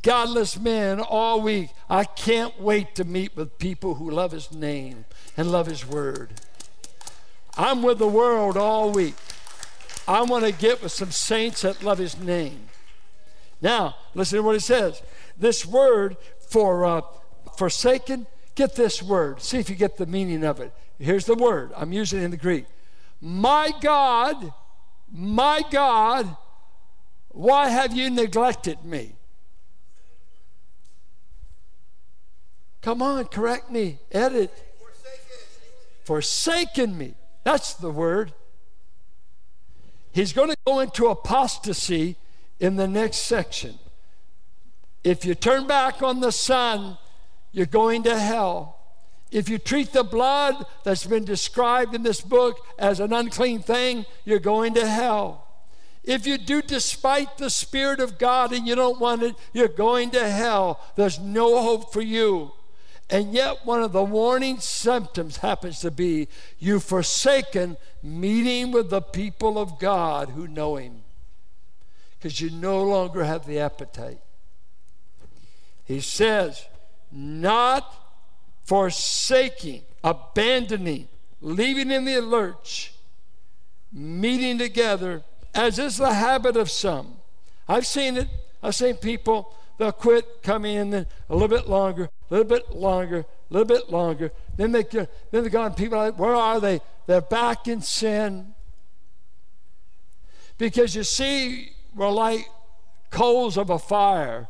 godless 0.02 0.58
men 0.58 1.00
all 1.00 1.40
week. 1.40 1.70
I 1.88 2.04
can't 2.04 2.60
wait 2.60 2.94
to 2.96 3.04
meet 3.04 3.36
with 3.36 3.58
people 3.58 3.94
who 3.96 4.10
love 4.10 4.32
his 4.32 4.52
name 4.52 5.04
and 5.36 5.50
love 5.50 5.66
his 5.66 5.86
word. 5.86 6.30
I'm 7.56 7.82
with 7.82 7.98
the 7.98 8.06
world 8.06 8.56
all 8.56 8.92
week. 8.92 9.14
I 10.08 10.22
want 10.22 10.44
to 10.44 10.52
get 10.52 10.82
with 10.82 10.92
some 10.92 11.10
saints 11.10 11.62
that 11.62 11.82
love 11.82 11.98
his 11.98 12.18
name. 12.18 12.68
Now, 13.60 13.96
listen 14.14 14.38
to 14.38 14.42
what 14.42 14.54
he 14.54 14.60
says. 14.60 15.02
This 15.36 15.66
word 15.66 16.16
for 16.48 16.84
uh, 16.84 17.02
forsaken, 17.56 18.26
get 18.54 18.76
this 18.76 19.02
word. 19.02 19.40
See 19.40 19.58
if 19.58 19.68
you 19.68 19.76
get 19.76 19.96
the 19.96 20.06
meaning 20.06 20.44
of 20.44 20.60
it. 20.60 20.72
Here's 20.98 21.26
the 21.26 21.34
word. 21.34 21.72
I'm 21.76 21.92
using 21.92 22.20
it 22.20 22.24
in 22.24 22.30
the 22.30 22.36
Greek. 22.36 22.66
My 23.20 23.72
God, 23.80 24.52
my 25.12 25.62
God, 25.70 26.36
why 27.28 27.68
have 27.68 27.92
you 27.92 28.10
neglected 28.10 28.84
me? 28.84 29.14
Come 32.82 33.02
on, 33.02 33.24
correct 33.24 33.70
me, 33.70 33.98
edit. 34.12 34.52
Forsaken, 34.78 35.36
Forsaken 36.04 36.98
me. 36.98 37.14
That's 37.42 37.74
the 37.74 37.90
word. 37.90 38.32
He's 40.16 40.32
going 40.32 40.48
to 40.48 40.56
go 40.66 40.80
into 40.80 41.08
apostasy 41.08 42.16
in 42.58 42.76
the 42.76 42.88
next 42.88 43.18
section. 43.18 43.78
If 45.04 45.26
you 45.26 45.34
turn 45.34 45.66
back 45.66 46.02
on 46.02 46.20
the 46.20 46.32
Son, 46.32 46.96
you're 47.52 47.66
going 47.66 48.02
to 48.04 48.18
hell. 48.18 48.78
If 49.30 49.50
you 49.50 49.58
treat 49.58 49.92
the 49.92 50.04
blood 50.04 50.64
that's 50.84 51.06
been 51.06 51.26
described 51.26 51.94
in 51.94 52.02
this 52.02 52.22
book 52.22 52.56
as 52.78 52.98
an 52.98 53.12
unclean 53.12 53.60
thing, 53.60 54.06
you're 54.24 54.38
going 54.38 54.72
to 54.72 54.88
hell. 54.88 55.46
If 56.02 56.26
you 56.26 56.38
do 56.38 56.62
despite 56.62 57.36
the 57.36 57.50
Spirit 57.50 58.00
of 58.00 58.16
God 58.16 58.54
and 58.54 58.66
you 58.66 58.74
don't 58.74 58.98
want 58.98 59.22
it, 59.22 59.36
you're 59.52 59.68
going 59.68 60.12
to 60.12 60.30
hell. 60.30 60.80
There's 60.96 61.18
no 61.18 61.60
hope 61.60 61.92
for 61.92 62.00
you. 62.00 62.52
And 63.08 63.32
yet, 63.32 63.64
one 63.64 63.82
of 63.82 63.92
the 63.92 64.02
warning 64.02 64.58
symptoms 64.58 65.36
happens 65.36 65.78
to 65.80 65.90
be 65.90 66.28
you've 66.58 66.82
forsaken 66.82 67.76
meeting 68.02 68.72
with 68.72 68.90
the 68.90 69.00
people 69.00 69.58
of 69.58 69.78
God 69.78 70.30
who 70.30 70.48
know 70.48 70.76
Him 70.76 71.02
because 72.18 72.40
you 72.40 72.50
no 72.50 72.82
longer 72.82 73.22
have 73.22 73.46
the 73.46 73.60
appetite. 73.60 74.18
He 75.84 76.00
says, 76.00 76.66
not 77.12 77.94
forsaking, 78.64 79.82
abandoning, 80.02 81.06
leaving 81.40 81.92
in 81.92 82.04
the 82.04 82.20
lurch, 82.20 82.92
meeting 83.92 84.58
together, 84.58 85.22
as 85.54 85.78
is 85.78 85.98
the 85.98 86.14
habit 86.14 86.56
of 86.56 86.70
some. 86.70 87.18
I've 87.68 87.86
seen 87.86 88.16
it. 88.16 88.28
I've 88.62 88.74
seen 88.74 88.96
people, 88.96 89.54
they'll 89.78 89.92
quit 89.92 90.42
coming 90.42 90.76
in 90.76 90.94
a 90.94 91.06
little 91.28 91.48
bit 91.48 91.68
longer, 91.68 92.04
a 92.04 92.34
little 92.34 92.48
bit 92.48 92.74
longer, 92.74 93.18
a 93.18 93.26
little 93.50 93.66
bit 93.66 93.90
longer. 93.90 94.32
Then 94.56 94.72
they 94.72 94.82
get, 94.82 95.10
then 95.30 95.44
they 95.44 95.50
go 95.50 95.62
and 95.64 95.76
people 95.76 95.98
are 95.98 96.06
like, 96.06 96.18
where 96.18 96.34
are 96.34 96.60
they? 96.60 96.80
They're 97.06 97.20
back 97.20 97.68
in 97.68 97.82
sin. 97.82 98.54
Because 100.58 100.94
you 100.94 101.02
see, 101.02 101.72
we're 101.94 102.10
like 102.10 102.48
coals 103.10 103.56
of 103.56 103.70
a 103.70 103.78
fire. 103.78 104.48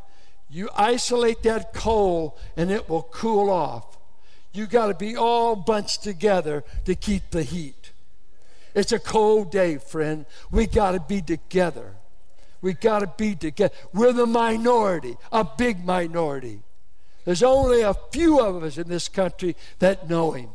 You 0.49 0.68
isolate 0.77 1.43
that 1.43 1.72
coal 1.72 2.39
and 2.57 2.70
it 2.70 2.89
will 2.89 3.03
cool 3.03 3.51
off. 3.51 3.99
You 4.53 4.66
got 4.66 4.87
to 4.87 4.95
be 4.95 5.16
all 5.16 5.57
bunched 5.57 6.03
together 6.03 6.64
to 6.85 6.95
keep 6.95 7.31
the 7.31 7.43
heat. 7.43 7.93
It's 8.74 8.93
a 8.93 8.99
cold 8.99 9.51
day, 9.51 9.79
friend. 9.79 10.27
We 10.51 10.66
got 10.66 10.93
to 10.93 11.01
be 11.01 11.20
together. 11.20 11.95
We 12.67 12.75
got 12.75 12.99
to 12.99 13.07
be 13.07 13.37
together. 13.37 13.73
We're 13.93 14.12
the 14.12 14.27
minority, 14.27 15.17
a 15.31 15.45
big 15.45 15.85
minority. 15.85 16.62
There's 17.25 17.45
only 17.45 17.83
a 17.83 17.95
few 18.11 18.41
of 18.41 18.64
us 18.64 18.77
in 18.77 18.89
this 18.89 19.07
country 19.07 19.55
that 19.79 20.11
know 20.11 20.33
him. 20.33 20.49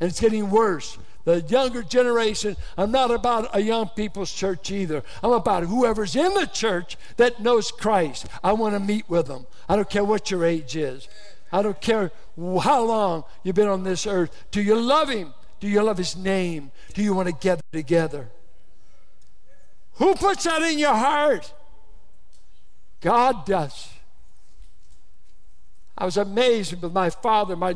And 0.00 0.10
it's 0.10 0.20
getting 0.20 0.50
worse. 0.50 0.98
The 1.24 1.40
younger 1.40 1.82
generation, 1.82 2.58
I'm 2.76 2.90
not 2.90 3.10
about 3.10 3.56
a 3.56 3.62
young 3.62 3.88
people's 3.88 4.30
church 4.30 4.70
either. 4.70 5.02
I'm 5.22 5.32
about 5.32 5.62
whoever's 5.62 6.14
in 6.14 6.34
the 6.34 6.44
church 6.44 6.98
that 7.16 7.40
knows 7.40 7.70
Christ. 7.70 8.26
I 8.44 8.52
want 8.52 8.74
to 8.74 8.78
meet 8.80 9.08
with 9.08 9.28
them. 9.28 9.46
I 9.66 9.76
don't 9.76 9.88
care 9.88 10.04
what 10.04 10.30
your 10.30 10.44
age 10.44 10.76
is. 10.76 11.08
I 11.50 11.62
don't 11.62 11.80
care 11.80 12.12
how 12.36 12.82
long 12.82 13.24
you've 13.44 13.56
been 13.56 13.66
on 13.68 13.82
this 13.82 14.06
earth. 14.06 14.30
Do 14.50 14.60
you 14.60 14.78
love 14.78 15.08
him? 15.08 15.32
Do 15.58 15.68
you 15.68 15.82
love 15.82 15.96
his 15.96 16.16
name? 16.16 16.70
Do 16.92 17.02
you 17.02 17.14
want 17.14 17.28
to 17.28 17.34
gather 17.34 17.62
together? 17.72 18.28
Who 19.98 20.14
puts 20.14 20.44
that 20.44 20.62
in 20.62 20.78
your 20.78 20.94
heart? 20.94 21.52
God 23.00 23.44
does. 23.44 23.90
I 25.96 26.04
was 26.04 26.16
amazed 26.16 26.80
with 26.80 26.92
my 26.92 27.10
father. 27.10 27.56
My, 27.56 27.74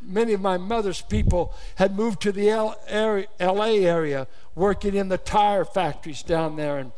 many 0.00 0.32
of 0.32 0.40
my 0.40 0.56
mother's 0.56 1.02
people 1.02 1.54
had 1.74 1.94
moved 1.94 2.22
to 2.22 2.32
the 2.32 2.48
L, 2.48 2.74
area, 2.88 3.26
LA 3.38 3.74
area, 3.84 4.26
working 4.54 4.94
in 4.94 5.08
the 5.08 5.18
tire 5.18 5.66
factories 5.66 6.22
down 6.22 6.56
there. 6.56 6.78
And 6.78 6.92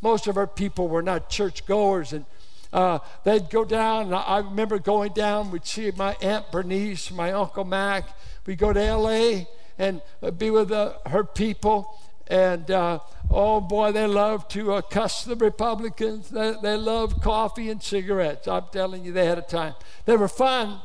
most 0.00 0.26
of 0.26 0.38
our 0.38 0.46
people 0.46 0.88
were 0.88 1.02
not 1.02 1.28
church 1.28 1.66
goers. 1.66 2.14
And 2.14 2.24
uh, 2.72 3.00
they'd 3.24 3.50
go 3.50 3.66
down. 3.66 4.06
And 4.06 4.14
I 4.14 4.38
remember 4.38 4.78
going 4.78 5.12
down, 5.12 5.50
we'd 5.50 5.66
see 5.66 5.90
my 5.94 6.16
Aunt 6.22 6.50
Bernice, 6.50 7.10
my 7.10 7.32
Uncle 7.32 7.64
Mac. 7.64 8.08
We'd 8.46 8.58
go 8.58 8.72
to 8.72 8.94
LA 8.94 9.44
and 9.78 10.00
be 10.38 10.50
with 10.50 10.72
uh, 10.72 10.94
her 11.06 11.24
people. 11.24 11.98
And 12.28 12.70
uh, 12.70 13.00
oh 13.30 13.60
boy, 13.60 13.92
they 13.92 14.06
love 14.06 14.48
to 14.48 14.74
uh, 14.74 14.82
cuss 14.82 15.24
the 15.24 15.34
Republicans. 15.34 16.28
They, 16.28 16.54
they 16.62 16.76
love 16.76 17.20
coffee 17.22 17.70
and 17.70 17.82
cigarettes. 17.82 18.46
I'm 18.46 18.66
telling 18.70 19.04
you, 19.04 19.12
they 19.12 19.24
had 19.24 19.38
a 19.38 19.42
time. 19.42 19.74
They 20.04 20.16
were 20.16 20.28
fun, 20.28 20.78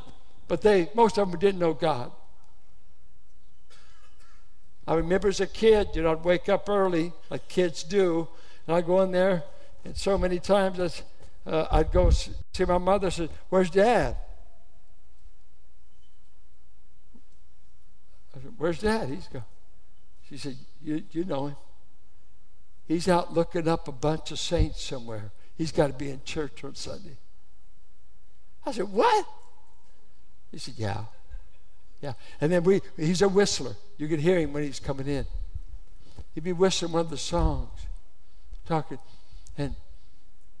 but 0.48 0.62
they 0.62 0.88
most 0.94 1.18
of 1.18 1.30
them 1.30 1.38
didn't 1.38 1.60
know 1.60 1.74
God. 1.74 2.10
I 4.86 4.94
remember 4.94 5.28
as 5.28 5.40
a 5.40 5.46
kid, 5.46 5.88
you 5.94 6.02
know, 6.02 6.12
I'd 6.12 6.24
wake 6.24 6.48
up 6.48 6.68
early, 6.68 7.12
like 7.30 7.48
kids 7.48 7.82
do, 7.82 8.28
and 8.66 8.76
I'd 8.76 8.86
go 8.86 9.02
in 9.02 9.12
there, 9.12 9.44
and 9.84 9.96
so 9.96 10.16
many 10.16 10.38
times 10.38 11.02
uh, 11.46 11.66
I'd 11.70 11.92
go 11.92 12.08
see 12.08 12.32
my 12.66 12.78
mother. 12.78 13.10
Said, 13.10 13.28
"Where's 13.50 13.68
Dad?" 13.68 14.16
I 18.34 18.40
said, 18.40 18.54
"Where's 18.56 18.78
Dad?" 18.78 19.10
He's 19.10 19.28
gone. 19.28 19.44
She 20.28 20.38
said, 20.38 20.56
you, 20.84 21.02
you 21.12 21.24
know 21.24 21.46
him. 21.48 21.56
He's 22.86 23.08
out 23.08 23.32
looking 23.32 23.66
up 23.66 23.88
a 23.88 23.92
bunch 23.92 24.30
of 24.30 24.38
saints 24.38 24.82
somewhere. 24.82 25.32
He's 25.56 25.72
got 25.72 25.86
to 25.86 25.92
be 25.94 26.10
in 26.10 26.20
church 26.24 26.62
on 26.64 26.74
Sunday. 26.74 27.16
I 28.66 28.72
said, 28.72 28.90
What? 28.90 29.26
He 30.52 30.58
said, 30.58 30.74
Yeah. 30.76 31.04
Yeah. 32.02 32.12
And 32.40 32.52
then 32.52 32.64
we 32.64 32.82
he's 32.96 33.22
a 33.22 33.28
whistler. 33.28 33.76
You 33.96 34.08
could 34.08 34.20
hear 34.20 34.38
him 34.38 34.52
when 34.52 34.62
he's 34.62 34.80
coming 34.80 35.06
in. 35.06 35.24
He'd 36.34 36.44
be 36.44 36.52
whistling 36.52 36.92
one 36.92 37.00
of 37.00 37.10
the 37.10 37.16
songs, 37.16 37.70
talking. 38.66 38.98
And 39.56 39.74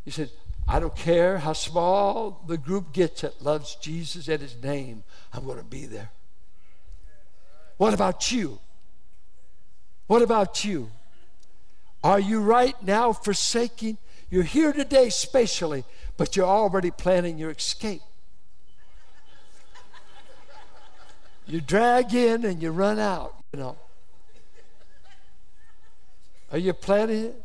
he 0.04 0.10
said, 0.10 0.30
I 0.66 0.80
don't 0.80 0.96
care 0.96 1.38
how 1.38 1.52
small 1.52 2.42
the 2.46 2.56
group 2.56 2.92
gets 2.92 3.20
that 3.20 3.42
loves 3.42 3.76
Jesus 3.76 4.28
and 4.28 4.40
his 4.40 4.56
name, 4.62 5.02
I'm 5.32 5.44
going 5.44 5.58
to 5.58 5.64
be 5.64 5.84
there. 5.84 6.10
What 7.76 7.92
about 7.92 8.32
you? 8.32 8.60
What 10.06 10.22
about 10.22 10.64
you? 10.64 10.90
Are 12.02 12.20
you 12.20 12.40
right 12.40 12.80
now 12.82 13.12
forsaking? 13.12 13.98
You're 14.30 14.42
here 14.42 14.72
today 14.72 15.08
spatially, 15.08 15.84
but 16.16 16.36
you're 16.36 16.46
already 16.46 16.90
planning 16.90 17.38
your 17.38 17.50
escape. 17.50 18.02
You 21.46 21.60
drag 21.60 22.14
in 22.14 22.44
and 22.44 22.62
you 22.62 22.70
run 22.70 22.98
out, 22.98 23.34
you 23.52 23.58
know. 23.58 23.76
Are 26.52 26.58
you 26.58 26.72
planning 26.72 27.26
it? 27.26 27.42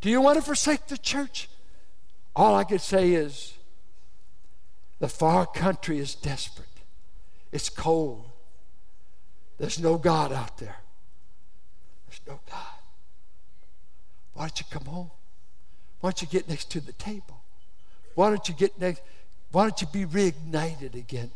Do 0.00 0.10
you 0.10 0.20
want 0.20 0.36
to 0.36 0.42
forsake 0.42 0.86
the 0.86 0.98
church? 0.98 1.48
All 2.34 2.54
I 2.54 2.64
could 2.64 2.80
say 2.80 3.12
is 3.12 3.54
the 4.98 5.08
far 5.08 5.46
country 5.46 5.98
is 5.98 6.14
desperate. 6.14 6.66
It's 7.50 7.68
cold. 7.68 8.24
There's 9.58 9.80
no 9.80 9.96
God 9.96 10.32
out 10.32 10.58
there. 10.58 10.76
No 12.26 12.40
God. 12.50 12.76
Why 14.34 14.42
don't 14.42 14.60
you 14.60 14.66
come 14.70 14.84
home? 14.84 15.10
Why 16.00 16.10
don't 16.10 16.22
you 16.22 16.28
get 16.28 16.48
next 16.48 16.70
to 16.72 16.80
the 16.80 16.92
table? 16.92 17.40
Why 18.14 18.28
don't 18.28 18.48
you 18.48 18.54
get 18.54 18.78
next? 18.80 19.02
Why 19.52 19.62
don't 19.62 19.80
you 19.80 19.86
be 19.86 20.04
reignited 20.04 20.94
again? 20.94 21.30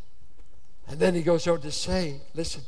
And 0.87 0.99
then 0.99 1.15
he 1.15 1.21
goes 1.21 1.47
on 1.47 1.61
to 1.61 1.71
say, 1.71 2.21
listen, 2.35 2.63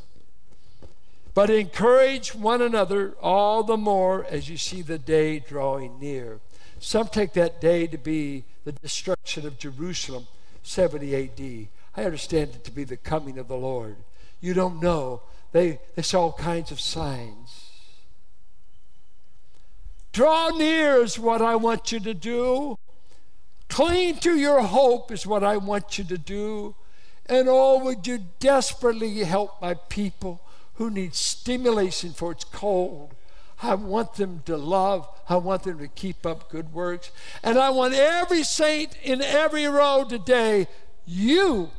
but 1.34 1.50
encourage 1.50 2.36
one 2.36 2.62
another 2.62 3.16
all 3.22 3.64
the 3.64 3.78
more 3.78 4.26
as 4.26 4.50
you 4.50 4.58
see 4.58 4.82
the 4.82 4.98
day 4.98 5.40
drawing 5.40 6.00
near. 6.00 6.40
Some 6.80 7.08
take 7.08 7.34
that 7.34 7.60
day 7.60 7.88
to 7.88 7.98
be 7.98 8.44
the 8.66 8.72
destruction 8.72 9.46
of 9.46 9.58
Jerusalem, 9.58 10.28
70 10.64 11.16
AD. 11.16 11.68
I 11.96 12.06
understand 12.06 12.52
it 12.52 12.64
to 12.66 12.72
be 12.72 12.84
the 12.84 12.98
coming 12.98 13.38
of 13.38 13.48
the 13.48 13.56
Lord. 13.56 13.96
You 14.42 14.54
don't 14.54 14.82
know. 14.82 15.22
They, 15.52 15.80
they 15.96 16.02
saw 16.02 16.24
all 16.24 16.34
kinds 16.34 16.72
of 16.72 16.80
signs. 16.80 17.63
Draw 20.14 20.50
near 20.52 20.98
is 21.02 21.18
what 21.18 21.42
I 21.42 21.56
want 21.56 21.92
you 21.92 22.00
to 22.00 22.14
do. 22.14 22.78
Cling 23.68 24.18
to 24.20 24.38
your 24.38 24.62
hope 24.62 25.12
is 25.12 25.26
what 25.26 25.44
I 25.44 25.58
want 25.58 25.98
you 25.98 26.04
to 26.04 26.18
do. 26.18 26.76
And 27.26 27.48
oh, 27.50 27.84
would 27.84 28.06
you 28.06 28.20
desperately 28.40 29.24
help 29.24 29.60
my 29.60 29.74
people 29.74 30.42
who 30.76 30.92
need 30.92 31.16
stimulation 31.16 32.14
for 32.14 32.32
it's 32.32 32.44
cold? 32.44 33.16
I 33.64 33.74
want 33.74 34.16
them 34.16 34.44
to 34.46 34.56
love. 34.58 35.08
I 35.28 35.38
want 35.38 35.64
them 35.64 35.80
to 35.80 35.88
keep 35.88 36.26
up 36.26 36.52
good 36.52 36.74
works. 36.74 37.10
And 37.42 37.58
I 37.58 37.72
want 37.72 37.96
every 37.96 38.44
saint 38.44 38.96
in 39.02 39.22
every 39.22 39.66
row 39.66 40.06
today, 40.08 40.68
you 41.06 41.72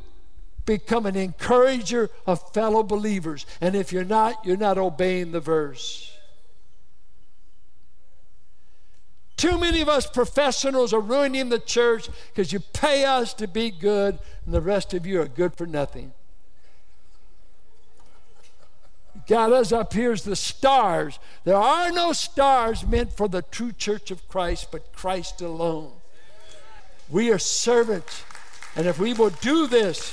become 0.65 1.05
an 1.05 1.15
encourager 1.15 2.09
of 2.25 2.51
fellow 2.53 2.83
believers. 2.83 3.45
And 3.61 3.75
if 3.75 3.93
you're 3.93 4.03
not, 4.03 4.45
you're 4.45 4.57
not 4.57 4.77
obeying 4.77 5.31
the 5.31 5.39
verse. 5.39 6.14
Too 9.37 9.57
many 9.57 9.81
of 9.81 9.89
us 9.89 10.07
professionals 10.07 10.93
are 10.93 10.99
ruining 10.99 11.49
the 11.49 11.59
church 11.59 12.09
because 12.29 12.53
you 12.53 12.59
pay 12.59 13.05
us 13.05 13.33
to 13.35 13.47
be 13.47 13.69
good, 13.69 14.19
and 14.45 14.53
the 14.53 14.61
rest 14.61 14.93
of 14.93 15.05
you 15.05 15.21
are 15.21 15.27
good 15.27 15.55
for 15.55 15.65
nothing. 15.65 16.13
got 19.27 19.51
us 19.51 19.71
up 19.71 19.93
here 19.93 20.11
as 20.11 20.23
the 20.23 20.35
stars. 20.35 21.19
There 21.43 21.57
are 21.57 21.91
no 21.91 22.13
stars 22.13 22.85
meant 22.85 23.13
for 23.13 23.27
the 23.27 23.41
true 23.41 23.71
church 23.71 24.11
of 24.11 24.27
Christ, 24.27 24.67
but 24.71 24.93
Christ 24.93 25.41
alone. 25.41 25.91
We 27.09 27.31
are 27.31 27.39
servants. 27.39 28.23
And 28.75 28.87
if 28.87 28.99
we 28.99 29.13
will 29.13 29.29
do 29.29 29.67
this, 29.67 30.11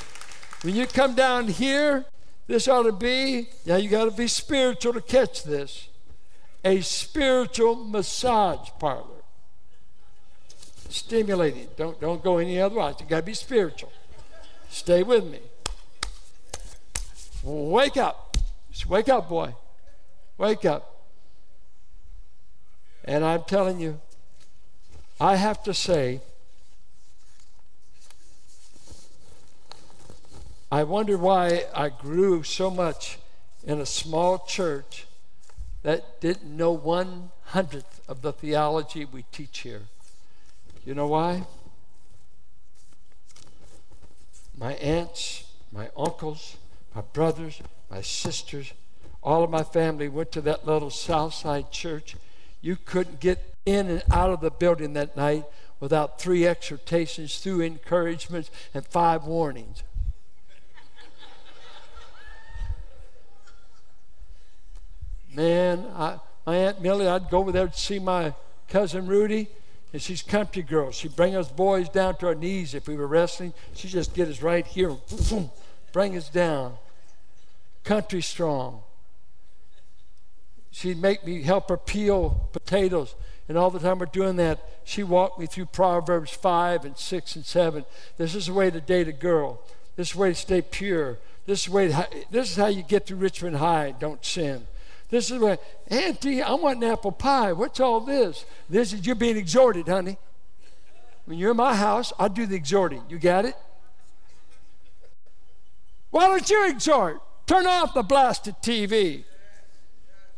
when 0.62 0.76
you 0.76 0.86
come 0.86 1.14
down 1.14 1.48
here, 1.48 2.04
this 2.46 2.68
ought 2.68 2.84
to 2.84 2.92
be, 2.92 3.48
now 3.66 3.76
you 3.76 3.88
got 3.88 4.04
to 4.04 4.10
be 4.10 4.28
spiritual 4.28 4.92
to 4.94 5.00
catch 5.00 5.44
this, 5.44 5.88
a 6.64 6.80
spiritual 6.80 7.74
massage 7.76 8.68
parlor. 8.78 9.22
Stimulating. 10.88 11.68
Don't, 11.76 12.00
don't 12.00 12.22
go 12.22 12.38
any 12.38 12.60
other 12.60 12.76
way. 12.76 12.92
You 13.00 13.06
got 13.06 13.16
to 13.16 13.22
be 13.22 13.34
spiritual. 13.34 13.92
Stay 14.68 15.02
with 15.02 15.24
me. 15.24 15.40
Wake 17.42 17.96
up. 17.96 18.36
Just 18.70 18.86
wake 18.86 19.08
up, 19.08 19.28
boy. 19.28 19.54
Wake 20.38 20.64
up. 20.64 21.06
And 23.04 23.24
I'm 23.24 23.42
telling 23.44 23.80
you, 23.80 24.00
I 25.20 25.36
have 25.36 25.62
to 25.64 25.74
say, 25.74 26.20
I 30.70 30.84
wonder 30.84 31.18
why 31.18 31.64
I 31.74 31.88
grew 31.88 32.42
so 32.42 32.70
much 32.70 33.18
in 33.64 33.80
a 33.80 33.86
small 33.86 34.38
church 34.38 35.06
that 35.82 36.20
didn't 36.20 36.56
know 36.56 36.72
one 36.72 37.30
hundredth 37.46 38.00
of 38.08 38.22
the 38.22 38.32
theology 38.32 39.04
we 39.04 39.24
teach 39.32 39.60
here. 39.60 39.82
You 40.84 40.94
know 40.94 41.06
why? 41.06 41.44
My 44.56 44.74
aunts, 44.74 45.44
my 45.72 45.90
uncles, 45.96 46.56
my 46.94 47.00
brothers, 47.00 47.60
my 47.90 48.00
sisters, 48.00 48.72
all 49.22 49.42
of 49.42 49.50
my 49.50 49.62
family 49.62 50.08
went 50.08 50.32
to 50.32 50.40
that 50.42 50.66
little 50.66 50.90
Southside 50.90 51.70
church. 51.70 52.16
You 52.60 52.76
couldn't 52.76 53.20
get 53.20 53.54
in 53.64 53.88
and 53.88 54.02
out 54.10 54.30
of 54.30 54.40
the 54.40 54.50
building 54.50 54.92
that 54.94 55.16
night 55.16 55.44
without 55.80 56.20
three 56.20 56.46
exhortations, 56.46 57.40
two 57.40 57.60
encouragements, 57.60 58.50
and 58.74 58.86
five 58.86 59.24
warnings. 59.24 59.82
Man, 65.34 65.86
I, 65.94 66.18
my 66.46 66.56
Aunt 66.56 66.82
Millie, 66.82 67.06
I'd 67.06 67.30
go 67.30 67.38
over 67.38 67.52
there 67.52 67.68
to 67.68 67.78
see 67.78 67.98
my 67.98 68.34
cousin 68.68 69.06
Rudy, 69.06 69.48
and 69.92 70.02
she's 70.02 70.22
country 70.22 70.62
girl. 70.62 70.90
She'd 70.90 71.16
bring 71.16 71.36
us 71.36 71.48
boys 71.48 71.88
down 71.88 72.16
to 72.16 72.26
our 72.28 72.34
knees 72.34 72.74
if 72.74 72.88
we 72.88 72.96
were 72.96 73.06
wrestling. 73.06 73.52
She'd 73.74 73.90
just 73.90 74.14
get 74.14 74.28
us 74.28 74.42
right 74.42 74.66
here, 74.66 74.96
bring 75.92 76.16
us 76.16 76.28
down. 76.28 76.74
Country 77.84 78.22
strong. 78.22 78.82
She'd 80.70 81.00
make 81.00 81.24
me 81.26 81.42
help 81.42 81.68
her 81.68 81.76
peel 81.76 82.48
potatoes. 82.52 83.14
And 83.48 83.58
all 83.58 83.70
the 83.70 83.78
time 83.78 83.98
we're 83.98 84.06
doing 84.06 84.36
that, 84.36 84.66
she 84.84 85.02
walked 85.02 85.38
me 85.38 85.46
through 85.46 85.66
Proverbs 85.66 86.30
5 86.30 86.84
and 86.84 86.96
6 86.96 87.36
and 87.36 87.44
7. 87.44 87.84
This 88.16 88.34
is 88.34 88.46
the 88.46 88.52
way 88.52 88.70
to 88.70 88.80
date 88.80 89.08
a 89.08 89.12
girl. 89.12 89.60
This 89.96 90.08
is 90.08 90.12
the 90.14 90.20
way 90.20 90.28
to 90.30 90.34
stay 90.34 90.62
pure. 90.62 91.18
This 91.44 91.62
is, 91.62 91.68
way 91.68 91.88
to, 91.88 92.08
this 92.30 92.50
is 92.50 92.56
how 92.56 92.68
you 92.68 92.82
get 92.82 93.06
through 93.06 93.18
Richmond 93.18 93.56
High. 93.56 93.94
Don't 93.98 94.24
sin. 94.24 94.66
This 95.12 95.30
is 95.30 95.38
what, 95.38 95.62
Auntie, 95.88 96.40
I 96.40 96.54
want 96.54 96.82
an 96.82 96.90
apple 96.90 97.12
pie. 97.12 97.52
What's 97.52 97.80
all 97.80 98.00
this? 98.00 98.46
This 98.70 98.94
is 98.94 99.04
you're 99.04 99.14
being 99.14 99.36
exhorted, 99.36 99.86
honey. 99.86 100.16
When 101.26 101.36
you're 101.36 101.50
in 101.50 101.58
my 101.58 101.74
house, 101.74 102.14
I 102.18 102.28
do 102.28 102.46
the 102.46 102.56
exhorting. 102.56 103.02
You 103.10 103.18
got 103.18 103.44
it? 103.44 103.54
Why 106.08 106.28
don't 106.28 106.48
you 106.48 106.66
exhort? 106.66 107.20
Turn 107.46 107.66
off 107.66 107.92
the 107.92 108.02
blasted 108.02 108.54
TV. 108.62 109.24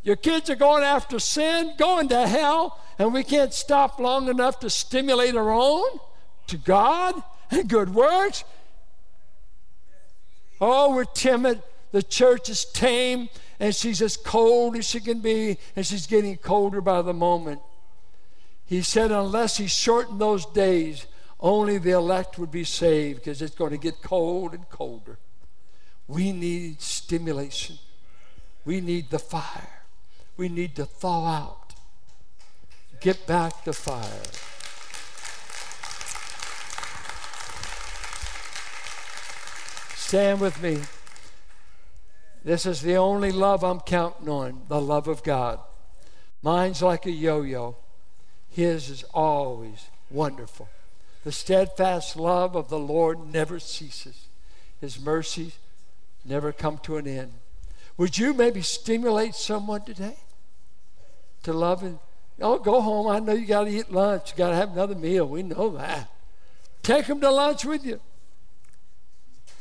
Your 0.03 0.17
kids 0.17 0.51
are 0.51 0.57
going 0.57 0.83
after 0.83 1.21
sin, 1.21 1.75
going 1.79 2.09
to 2.09 2.27
hell, 2.27 2.81
and 2.99 3.15
we 3.15 3.23
can't 3.23 3.55
stop 3.55 4.01
long 4.01 4.29
enough 4.29 4.59
to 4.59 4.69
stimulate 4.69 5.37
our 5.37 5.53
own 5.53 6.01
to 6.49 6.57
God 6.57 7.23
and 7.49 7.69
good 7.69 7.95
works. 7.95 8.43
Oh, 10.61 10.97
we're 10.97 11.05
timid. 11.05 11.63
The 11.95 12.03
church 12.03 12.49
is 12.49 12.65
tame 12.65 13.29
and 13.61 13.73
she's 13.73 14.03
as 14.03 14.17
cold 14.17 14.75
as 14.75 14.85
she 14.85 14.99
can 14.99 15.21
be, 15.21 15.59
and 15.77 15.87
she's 15.87 16.09
getting 16.09 16.37
colder 16.37 16.81
by 16.81 17.03
the 17.03 17.15
moment. 17.15 17.61
He 18.67 18.83
said, 18.83 19.13
unless 19.13 19.59
he 19.59 19.69
shortened 19.69 20.21
those 20.21 20.45
days, 20.45 21.07
only 21.39 21.79
the 21.79 21.93
elect 21.93 22.37
would 22.37 22.51
be 22.51 22.65
saved 22.65 23.21
because 23.21 23.41
it's 23.41 23.55
going 23.55 23.71
to 23.71 23.77
get 23.77 24.03
cold 24.03 24.55
and 24.55 24.69
colder. 24.71 25.19
We 26.09 26.33
need 26.33 26.83
stimulation. 26.83 27.79
We 28.65 28.81
need 28.81 29.11
the 29.11 29.21
fire. 29.21 29.85
We 30.37 30.49
need 30.49 30.75
to 30.75 30.87
thaw 30.87 31.29
out. 31.29 31.75
Get 32.99 33.25
back 33.25 33.63
the 33.63 33.73
fire. 33.73 34.03
Stand 39.95 40.41
with 40.41 40.61
me. 40.61 40.81
This 42.45 42.67
is 42.67 42.83
the 42.83 42.97
only 42.97 43.33
love 43.33 43.65
I'm 43.65 43.81
counting 43.81 44.29
on 44.29 44.63
the 44.69 44.81
love 44.81 45.09
of 45.09 45.23
God. 45.23 45.61
Mine's 46.43 46.83
like 46.83 47.07
a 47.07 47.11
yo 47.11 47.41
yo, 47.41 47.77
His 48.51 48.91
is 48.91 49.03
always 49.15 49.89
wonderful. 50.11 50.69
The 51.25 51.33
steadfast 51.33 52.17
love 52.17 52.55
of 52.55 52.69
the 52.69 52.79
Lord 52.79 53.33
never 53.33 53.59
ceases, 53.59 54.27
His 54.79 55.01
mercies 55.01 55.57
never 56.23 56.53
come 56.53 56.79
to 56.79 56.99
an 56.99 57.07
end. 57.07 57.33
Would 57.97 58.19
you 58.19 58.35
maybe 58.35 58.61
stimulate 58.61 59.35
someone 59.35 59.83
today 59.83 60.17
to 61.45 61.53
love 61.55 61.83
and 61.83 61.99
oh 62.43 62.59
go 62.59 62.83
home? 62.83 63.07
I 63.07 63.21
know 63.21 63.33
you 63.33 63.47
got 63.47 63.65
to 63.65 63.71
eat 63.71 63.91
lunch, 63.91 64.33
you 64.33 64.37
got 64.37 64.51
to 64.51 64.57
have 64.57 64.73
another 64.73 64.95
meal. 64.95 65.27
We 65.27 65.43
know 65.43 65.71
that. 65.79 66.11
Take 66.83 67.07
them 67.07 67.23
to 67.23 67.31
lunch 67.31 67.65
with 67.65 67.87
you. 67.87 68.01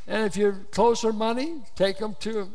And 0.05 0.25
if 0.25 0.35
you're 0.35 0.57
closer 0.71 1.13
money, 1.13 1.63
take 1.77 1.99
them 1.99 2.17
to 2.21 2.51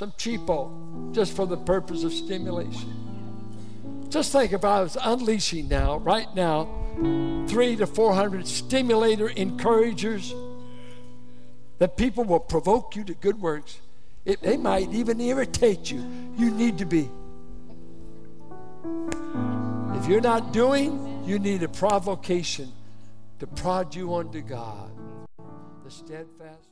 some 0.00 0.12
cheapo, 0.12 1.12
just 1.12 1.36
for 1.36 1.46
the 1.46 1.58
purpose 1.58 2.04
of 2.04 2.10
stimulation. 2.10 4.06
Just 4.08 4.32
think 4.32 4.54
if 4.54 4.64
I 4.64 4.80
was 4.80 4.96
unleashing 4.98 5.68
now, 5.68 5.98
right 5.98 6.34
now, 6.34 6.70
three 7.46 7.76
to 7.76 7.86
four 7.86 8.14
hundred 8.14 8.48
stimulator 8.48 9.28
encouragers 9.28 10.34
that 11.80 11.98
people 11.98 12.24
will 12.24 12.40
provoke 12.40 12.96
you 12.96 13.04
to 13.04 13.12
good 13.12 13.42
works. 13.42 13.78
It, 14.24 14.40
they 14.40 14.56
might 14.56 14.90
even 14.90 15.20
irritate 15.20 15.90
you. 15.90 16.02
You 16.38 16.50
need 16.50 16.78
to 16.78 16.86
be. 16.86 17.10
If 19.98 20.08
you're 20.08 20.22
not 20.22 20.54
doing, 20.54 21.24
you 21.26 21.38
need 21.38 21.62
a 21.62 21.68
provocation 21.68 22.72
to 23.38 23.46
prod 23.46 23.94
you 23.94 24.14
unto 24.14 24.40
God. 24.40 24.92
The 25.84 25.90
steadfast. 25.90 26.69